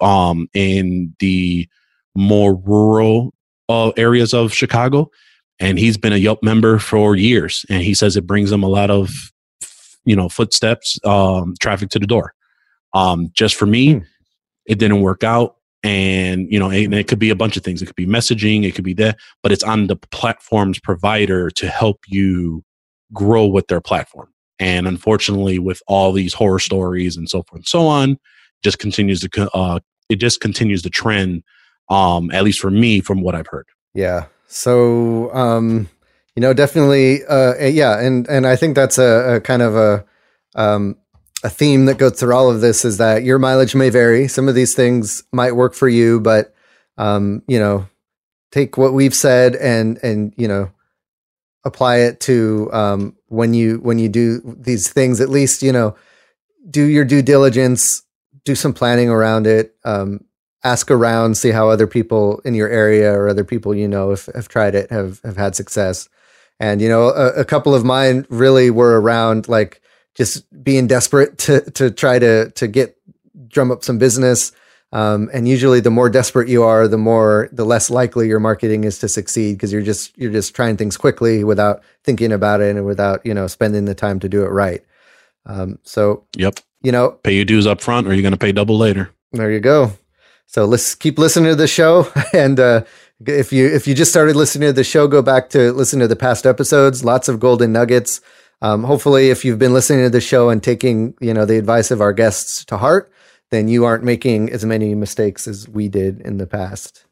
um, 0.01 0.47
in 0.53 1.15
the 1.19 1.67
more 2.15 2.55
rural 2.55 3.33
uh, 3.69 3.89
areas 3.97 4.33
of 4.33 4.53
Chicago, 4.53 5.11
and 5.59 5.77
he's 5.77 5.97
been 5.97 6.13
a 6.13 6.17
Yelp 6.17 6.41
member 6.41 6.79
for 6.79 7.15
years, 7.15 7.65
and 7.69 7.83
he 7.83 7.93
says 7.93 8.17
it 8.17 8.25
brings 8.25 8.51
him 8.51 8.63
a 8.63 8.67
lot 8.67 8.89
of 8.89 9.31
you 10.05 10.15
know 10.15 10.29
footsteps, 10.29 10.99
um, 11.03 11.55
traffic 11.59 11.89
to 11.89 11.99
the 11.99 12.07
door. 12.07 12.34
Um, 12.95 13.29
just 13.33 13.53
for 13.55 13.67
me, 13.67 13.93
hmm. 13.93 13.99
it 14.65 14.79
didn't 14.79 15.01
work 15.01 15.23
out. 15.23 15.57
and 15.83 16.51
you 16.51 16.57
know 16.57 16.71
and 16.71 16.95
it 16.95 17.07
could 17.07 17.19
be 17.19 17.29
a 17.29 17.35
bunch 17.35 17.57
of 17.57 17.63
things. 17.63 17.79
It 17.81 17.85
could 17.85 17.95
be 17.95 18.07
messaging. 18.07 18.63
It 18.65 18.73
could 18.73 18.83
be 18.83 18.95
that 18.95 19.17
but 19.43 19.51
it's 19.51 19.63
on 19.63 19.85
the 19.85 19.95
platform's 19.95 20.79
provider 20.79 21.51
to 21.51 21.67
help 21.67 21.99
you 22.07 22.63
grow 23.13 23.45
with 23.45 23.67
their 23.67 23.81
platform. 23.81 24.29
And 24.57 24.87
unfortunately 24.87 25.59
with 25.59 25.83
all 25.87 26.11
these 26.11 26.33
horror 26.33 26.59
stories 26.59 27.15
and 27.17 27.29
so 27.29 27.43
forth 27.43 27.59
and 27.59 27.67
so 27.67 27.85
on 27.85 28.17
just 28.63 28.79
continues 28.79 29.19
to 29.21 29.49
uh, 29.53 29.79
it 30.09 30.15
just 30.15 30.41
continues 30.41 30.81
the 30.81 30.89
trend 30.89 31.43
um 31.89 32.31
at 32.31 32.43
least 32.43 32.59
for 32.59 32.71
me 32.71 32.99
from 33.01 33.21
what 33.21 33.35
i've 33.35 33.47
heard. 33.47 33.67
Yeah. 33.93 34.25
So 34.47 35.31
um 35.35 35.87
you 36.35 36.41
know 36.41 36.53
definitely 36.53 37.23
uh 37.25 37.53
yeah 37.67 37.99
and 37.99 38.27
and 38.27 38.47
i 38.47 38.55
think 38.55 38.75
that's 38.75 38.97
a, 38.97 39.35
a 39.35 39.39
kind 39.39 39.61
of 39.61 39.75
a 39.75 40.03
um 40.55 40.97
a 41.45 41.49
theme 41.49 41.85
that 41.85 41.99
goes 41.99 42.19
through 42.19 42.33
all 42.33 42.49
of 42.49 42.59
this 42.59 42.83
is 42.83 42.97
that 42.97 43.23
your 43.23 43.37
mileage 43.37 43.75
may 43.75 43.91
vary. 43.91 44.27
Some 44.27 44.49
of 44.49 44.55
these 44.55 44.73
things 44.73 45.23
might 45.31 45.55
work 45.55 45.75
for 45.75 45.87
you, 45.87 46.19
but 46.19 46.55
um, 46.97 47.43
you 47.47 47.59
know, 47.59 47.87
take 48.51 48.79
what 48.79 48.93
we've 48.93 49.13
said 49.13 49.55
and 49.55 49.99
and 50.01 50.33
you 50.37 50.47
know, 50.47 50.71
apply 51.63 51.97
it 51.97 52.19
to 52.21 52.67
um, 52.73 53.15
when 53.27 53.53
you 53.53 53.77
when 53.77 53.99
you 53.99 54.09
do 54.09 54.41
these 54.43 54.91
things. 54.91 55.21
At 55.21 55.29
least 55.29 55.61
you 55.61 55.71
know, 55.71 55.95
do 56.67 56.83
your 56.83 57.05
due 57.05 57.21
diligence, 57.21 58.01
do 58.43 58.55
some 58.55 58.73
planning 58.73 59.09
around 59.09 59.45
it. 59.45 59.75
Um, 59.85 60.25
ask 60.63 60.89
around, 60.89 61.37
see 61.37 61.51
how 61.51 61.69
other 61.69 61.85
people 61.85 62.41
in 62.43 62.55
your 62.55 62.69
area 62.69 63.13
or 63.13 63.29
other 63.29 63.43
people 63.43 63.75
you 63.75 63.87
know 63.87 64.09
have, 64.09 64.25
have 64.33 64.47
tried 64.47 64.73
it, 64.73 64.89
have 64.89 65.21
have 65.23 65.37
had 65.37 65.55
success. 65.55 66.09
And 66.59 66.81
you 66.81 66.89
know, 66.89 67.09
a, 67.09 67.41
a 67.41 67.45
couple 67.45 67.75
of 67.75 67.85
mine 67.85 68.25
really 68.29 68.71
were 68.71 68.99
around 68.99 69.47
like 69.47 69.79
just 70.15 70.45
being 70.63 70.87
desperate 70.87 71.37
to 71.39 71.61
to 71.71 71.91
try 71.91 72.17
to 72.19 72.49
to 72.51 72.67
get 72.67 72.97
drum 73.47 73.71
up 73.71 73.83
some 73.83 73.97
business. 73.97 74.51
Um, 74.91 75.29
and 75.33 75.47
usually, 75.47 75.81
the 75.81 75.91
more 75.91 76.09
desperate 76.09 76.47
you 76.47 76.63
are, 76.63 76.87
the 76.87 76.97
more 76.97 77.49
the 77.51 77.65
less 77.65 77.89
likely 77.89 78.27
your 78.27 78.39
marketing 78.39 78.85
is 78.85 78.99
to 78.99 79.09
succeed 79.09 79.53
because 79.53 79.73
you're 79.73 79.81
just 79.81 80.17
you're 80.17 80.31
just 80.31 80.55
trying 80.55 80.77
things 80.77 80.95
quickly 80.95 81.43
without 81.43 81.83
thinking 82.03 82.31
about 82.31 82.61
it 82.61 82.75
and 82.75 82.85
without 82.85 83.25
you 83.25 83.33
know 83.33 83.47
spending 83.47 83.85
the 83.85 83.95
time 83.95 84.19
to 84.21 84.29
do 84.29 84.43
it 84.43 84.49
right. 84.49 84.83
Um, 85.47 85.79
so, 85.83 86.23
yep, 86.35 86.59
you 86.81 86.91
know, 86.91 87.11
pay 87.23 87.35
your 87.35 87.45
dues 87.45 87.67
up 87.67 87.81
front, 87.81 88.07
or 88.07 88.13
you're 88.13 88.21
going 88.21 88.31
to 88.31 88.37
pay 88.37 88.51
double 88.51 88.77
later. 88.77 89.11
There 89.33 89.51
you 89.51 89.59
go. 89.59 89.91
So 90.47 90.65
let's 90.65 90.95
keep 90.95 91.17
listening 91.19 91.49
to 91.49 91.55
the 91.55 91.67
show, 91.67 92.07
and 92.33 92.59
uh, 92.59 92.85
if 93.25 93.51
you 93.51 93.67
if 93.67 93.87
you 93.87 93.95
just 93.95 94.11
started 94.11 94.35
listening 94.35 94.69
to 94.69 94.73
the 94.73 94.83
show, 94.83 95.07
go 95.07 95.21
back 95.21 95.49
to 95.49 95.73
listen 95.73 95.99
to 95.99 96.07
the 96.07 96.15
past 96.15 96.45
episodes. 96.45 97.03
Lots 97.03 97.27
of 97.27 97.39
golden 97.39 97.73
nuggets. 97.73 98.21
Um, 98.61 98.83
hopefully, 98.83 99.29
if 99.29 99.45
you've 99.45 99.59
been 99.59 99.73
listening 99.73 100.05
to 100.05 100.09
the 100.09 100.21
show 100.21 100.49
and 100.49 100.63
taking 100.63 101.13
you 101.19 101.33
know 101.33 101.45
the 101.45 101.57
advice 101.57 101.91
of 101.91 102.01
our 102.01 102.13
guests 102.13 102.65
to 102.65 102.77
heart, 102.77 103.11
then 103.51 103.67
you 103.67 103.85
aren't 103.85 104.03
making 104.03 104.51
as 104.51 104.65
many 104.65 104.95
mistakes 104.95 105.47
as 105.47 105.67
we 105.67 105.87
did 105.87 106.21
in 106.21 106.37
the 106.37 106.47
past. 106.47 107.05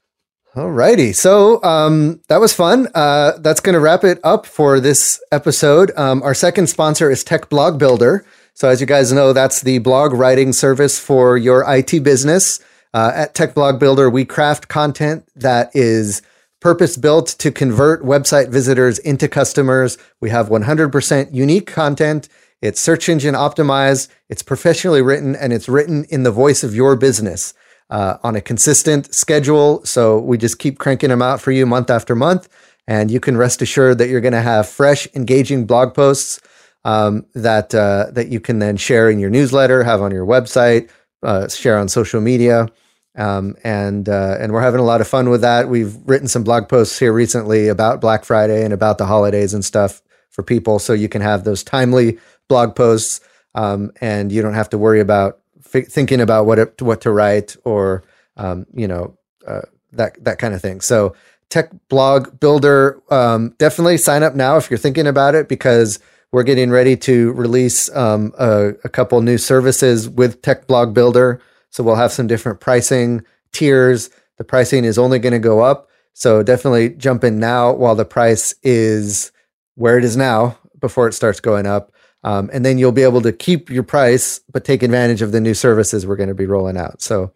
Alrighty, 0.56 1.16
so 1.16 1.64
um, 1.64 2.22
that 2.28 2.40
was 2.40 2.54
fun. 2.54 2.88
Uh, 2.94 3.40
that's 3.40 3.60
going 3.60 3.74
to 3.74 3.80
wrap 3.80 4.04
it 4.04 4.20
up 4.24 4.46
for 4.46 4.80
this 4.80 5.20
episode. 5.32 5.92
Um, 5.98 6.22
our 6.22 6.36
second 6.36 6.68
sponsor 6.68 7.10
is 7.10 7.24
Tech 7.24 7.50
Blog 7.50 7.80
Builder. 7.80 8.24
So, 8.54 8.70
as 8.70 8.80
you 8.80 8.86
guys 8.86 9.12
know, 9.12 9.34
that's 9.34 9.62
the 9.62 9.80
blog 9.80 10.14
writing 10.14 10.54
service 10.54 11.00
for 11.00 11.38
your 11.38 11.66
IT 11.68 12.04
business. 12.04 12.60
Uh, 12.94 13.12
at 13.16 13.34
Tech 13.34 13.56
Blog 13.56 13.80
Builder, 13.80 14.12
we 14.12 14.26
craft 14.26 14.68
content 14.68 15.28
that 15.36 15.72
is 15.74 16.22
purpose 16.64 16.96
built 16.96 17.28
to 17.28 17.52
convert 17.52 18.04
website 18.04 18.48
visitors 18.48 18.98
into 19.00 19.28
customers. 19.28 19.98
We 20.22 20.30
have 20.30 20.48
100% 20.48 21.34
unique 21.34 21.68
content. 21.68 22.30
It's 22.62 22.80
search 22.80 23.10
engine 23.10 23.36
optimized, 23.36 24.08
it's 24.30 24.42
professionally 24.42 25.02
written, 25.02 25.36
and 25.36 25.52
it's 25.52 25.68
written 25.68 26.06
in 26.06 26.24
the 26.24 26.32
voice 26.32 26.64
of 26.64 26.74
your 26.74 26.96
business 26.96 27.54
uh, 27.90 28.16
on 28.24 28.38
a 28.38 28.42
consistent 28.42 29.14
schedule. 29.14 29.84
So 29.84 30.18
we 30.18 30.38
just 30.38 30.58
keep 30.58 30.80
cranking 30.80 31.10
them 31.10 31.22
out 31.22 31.42
for 31.42 31.52
you 31.52 31.66
month 31.66 31.90
after 31.90 32.16
month. 32.16 32.48
And 32.88 33.12
you 33.12 33.20
can 33.20 33.36
rest 33.36 33.62
assured 33.62 33.98
that 33.98 34.08
you're 34.08 34.22
going 34.22 34.32
to 34.32 34.42
have 34.42 34.70
fresh, 34.70 35.06
engaging 35.14 35.66
blog 35.66 35.94
posts 35.94 36.40
um, 36.86 37.26
that 37.34 37.76
uh, 37.76 38.08
that 38.12 38.30
you 38.30 38.40
can 38.40 38.60
then 38.60 38.78
share 38.78 39.10
in 39.10 39.20
your 39.20 39.30
newsletter, 39.30 39.84
have 39.84 40.02
on 40.02 40.12
your 40.12 40.26
website, 40.26 40.90
uh, 41.24 41.50
share 41.50 41.78
on 41.78 41.90
social 41.90 42.22
media. 42.22 42.68
Um, 43.16 43.56
and 43.64 44.10
uh, 44.10 44.38
and 44.40 44.52
we're 44.52 44.62
having 44.62 44.80
a 44.80 44.86
lot 44.86 45.02
of 45.02 45.08
fun 45.08 45.30
with 45.30 45.42
that. 45.42 45.70
We've 45.70 45.96
written 46.06 46.28
some 46.28 46.44
blog 46.44 46.68
posts 46.68 46.98
here 46.98 47.14
recently 47.14 47.68
about 47.68 48.02
Black 48.02 48.26
Friday 48.26 48.64
and 48.64 48.74
about 48.74 48.98
the 48.98 49.06
holidays 49.06 49.54
and 49.54 49.64
stuff 49.64 50.02
for 50.30 50.42
people, 50.42 50.80
so 50.80 50.94
you 50.94 51.10
can 51.10 51.22
have 51.22 51.44
those 51.44 51.64
timely 51.64 52.18
blog 52.48 52.76
posts, 52.76 53.22
um, 53.54 53.92
and 54.02 54.32
you 54.32 54.42
don't 54.42 54.56
have 54.56 54.70
to 54.70 54.80
worry 54.80 55.00
about 55.00 55.40
f- 55.74 55.88
thinking 55.88 56.22
about 56.22 56.48
what 56.48 56.58
it, 56.58 56.82
what 56.82 57.02
to 57.02 57.12
write 57.12 57.56
or 57.64 58.04
um, 58.36 58.66
you 58.74 58.88
know 58.88 59.16
uh, 59.48 59.62
that 59.92 60.24
that 60.24 60.40
kind 60.40 60.56
of 60.56 60.62
thing. 60.62 60.82
So 60.82 61.16
Tech 61.54 61.70
Blog 61.88 62.40
Builder, 62.40 63.00
um, 63.12 63.54
definitely 63.60 63.98
sign 64.00 64.24
up 64.24 64.34
now 64.34 64.58
if 64.58 64.72
you're 64.72 64.80
thinking 64.80 65.06
about 65.06 65.36
it 65.36 65.48
because 65.48 66.00
we're 66.32 66.42
getting 66.42 66.72
ready 66.72 66.98
to 66.98 67.32
release 67.34 67.96
um, 67.96 68.34
a, 68.40 68.70
a 68.84 68.90
couple 68.90 69.22
new 69.22 69.38
services 69.38 70.10
with 70.10 70.42
Tech 70.42 70.66
Blog 70.66 70.96
Builder. 70.96 71.40
So 71.74 71.84
we'll 71.84 71.96
have 71.96 72.12
some 72.12 72.28
different 72.28 72.60
pricing 72.60 73.24
tiers. 73.52 74.12
The 74.38 74.44
pricing 74.44 74.86
is 74.86 75.00
only 75.00 75.18
going 75.18 75.34
to 75.34 75.40
go 75.40 75.62
up. 75.62 75.90
So 76.14 76.44
definitely 76.44 76.90
jump 76.90 77.24
in 77.24 77.40
now 77.40 77.74
while 77.74 77.96
the 77.96 78.06
price 78.06 78.54
is 78.62 79.32
where 79.74 79.98
it 79.98 80.04
is 80.04 80.16
now 80.16 80.56
before 80.80 81.08
it 81.08 81.14
starts 81.14 81.40
going 81.40 81.66
up. 81.66 81.92
Um, 82.24 82.52
and 82.54 82.64
then 82.64 82.78
you'll 82.78 82.92
be 82.92 83.02
able 83.02 83.24
to 83.24 83.32
keep 83.32 83.72
your 83.72 83.82
price, 83.82 84.40
but 84.52 84.66
take 84.66 84.84
advantage 84.84 85.24
of 85.24 85.32
the 85.32 85.42
new 85.42 85.56
services 85.56 86.06
we're 86.06 86.16
going 86.16 86.30
to 86.30 86.36
be 86.36 86.46
rolling 86.46 86.78
out. 86.78 87.02
So 87.02 87.34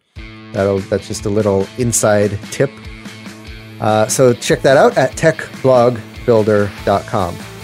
that'll 0.52 0.78
that's 0.78 1.08
just 1.08 1.24
a 1.24 1.30
little 1.30 1.66
inside 1.76 2.38
tip. 2.52 2.70
Uh, 3.80 4.06
so 4.06 4.34
check 4.34 4.62
that 4.62 4.76
out 4.76 4.96
at 4.96 5.16
techblogbuilder.com. 5.16 7.57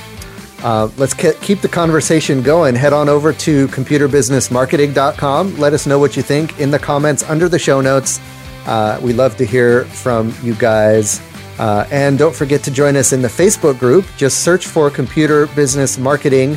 Uh, 0.64 0.88
let's 0.96 1.12
ke- 1.12 1.38
keep 1.42 1.60
the 1.60 1.68
conversation 1.68 2.42
going. 2.42 2.74
Head 2.74 2.94
on 2.94 3.08
over 3.10 3.34
to 3.34 3.68
computerbusinessmarketing.com. 3.68 5.58
Let 5.58 5.74
us 5.74 5.86
know 5.86 5.98
what 5.98 6.16
you 6.16 6.22
think 6.22 6.58
in 6.58 6.70
the 6.70 6.78
comments 6.78 7.22
under 7.24 7.50
the 7.50 7.58
show 7.58 7.82
notes. 7.82 8.18
Uh, 8.66 8.98
we 9.02 9.12
love 9.12 9.36
to 9.36 9.44
hear 9.44 9.84
from 9.84 10.34
you 10.42 10.54
guys. 10.54 11.20
Uh, 11.58 11.86
and 11.90 12.18
don't 12.18 12.34
forget 12.34 12.62
to 12.64 12.70
join 12.70 12.96
us 12.96 13.12
in 13.12 13.20
the 13.20 13.28
Facebook 13.28 13.78
group. 13.78 14.06
Just 14.16 14.42
search 14.42 14.66
for 14.66 14.90
Computer 14.90 15.46
Business 15.48 15.98
Marketing 15.98 16.52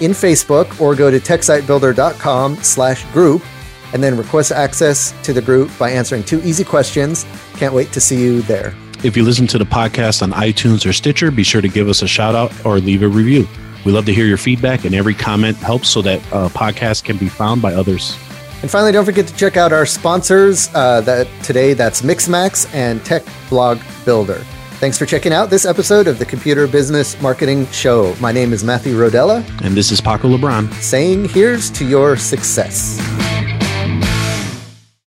in 0.00 0.12
Facebook 0.12 0.80
or 0.80 0.94
go 0.94 1.10
to 1.10 1.20
techsitebuilder.com 1.20 2.56
slash 2.56 3.04
group 3.12 3.42
and 3.92 4.02
then 4.02 4.16
request 4.16 4.52
access 4.52 5.12
to 5.22 5.32
the 5.34 5.42
group 5.42 5.70
by 5.78 5.90
answering 5.90 6.22
two 6.24 6.40
easy 6.42 6.64
questions. 6.64 7.26
Can't 7.56 7.74
wait 7.74 7.92
to 7.92 8.00
see 8.00 8.20
you 8.20 8.40
there. 8.42 8.74
If 9.02 9.16
you 9.16 9.24
listen 9.24 9.46
to 9.46 9.56
the 9.56 9.64
podcast 9.64 10.22
on 10.22 10.32
iTunes 10.32 10.86
or 10.86 10.92
Stitcher, 10.92 11.30
be 11.30 11.42
sure 11.42 11.62
to 11.62 11.68
give 11.68 11.88
us 11.88 12.02
a 12.02 12.08
shout 12.08 12.34
out 12.34 12.52
or 12.66 12.80
leave 12.80 13.02
a 13.02 13.08
review. 13.08 13.48
We 13.86 13.92
love 13.92 14.04
to 14.04 14.12
hear 14.12 14.26
your 14.26 14.36
feedback, 14.36 14.84
and 14.84 14.94
every 14.94 15.14
comment 15.14 15.56
helps 15.56 15.88
so 15.88 16.02
that 16.02 16.20
uh, 16.34 16.50
podcast 16.50 17.04
can 17.04 17.16
be 17.16 17.30
found 17.30 17.62
by 17.62 17.72
others. 17.72 18.14
And 18.60 18.70
finally, 18.70 18.92
don't 18.92 19.06
forget 19.06 19.26
to 19.26 19.34
check 19.34 19.56
out 19.56 19.72
our 19.72 19.86
sponsors. 19.86 20.68
Uh, 20.74 21.00
that 21.00 21.26
today, 21.42 21.72
that's 21.72 22.02
Mixmax 22.02 22.72
and 22.74 23.02
Tech 23.02 23.24
Blog 23.48 23.80
Builder. 24.04 24.44
Thanks 24.80 24.98
for 24.98 25.06
checking 25.06 25.32
out 25.32 25.48
this 25.48 25.64
episode 25.64 26.06
of 26.06 26.18
the 26.18 26.26
Computer 26.26 26.66
Business 26.66 27.18
Marketing 27.22 27.66
Show. 27.68 28.14
My 28.20 28.32
name 28.32 28.52
is 28.52 28.62
Matthew 28.64 28.96
Rodela. 28.96 29.42
And 29.64 29.74
this 29.74 29.90
is 29.90 30.02
Paco 30.02 30.28
LeBron. 30.28 30.70
Saying 30.74 31.30
here's 31.30 31.70
to 31.70 31.86
your 31.86 32.18
success. 32.18 32.98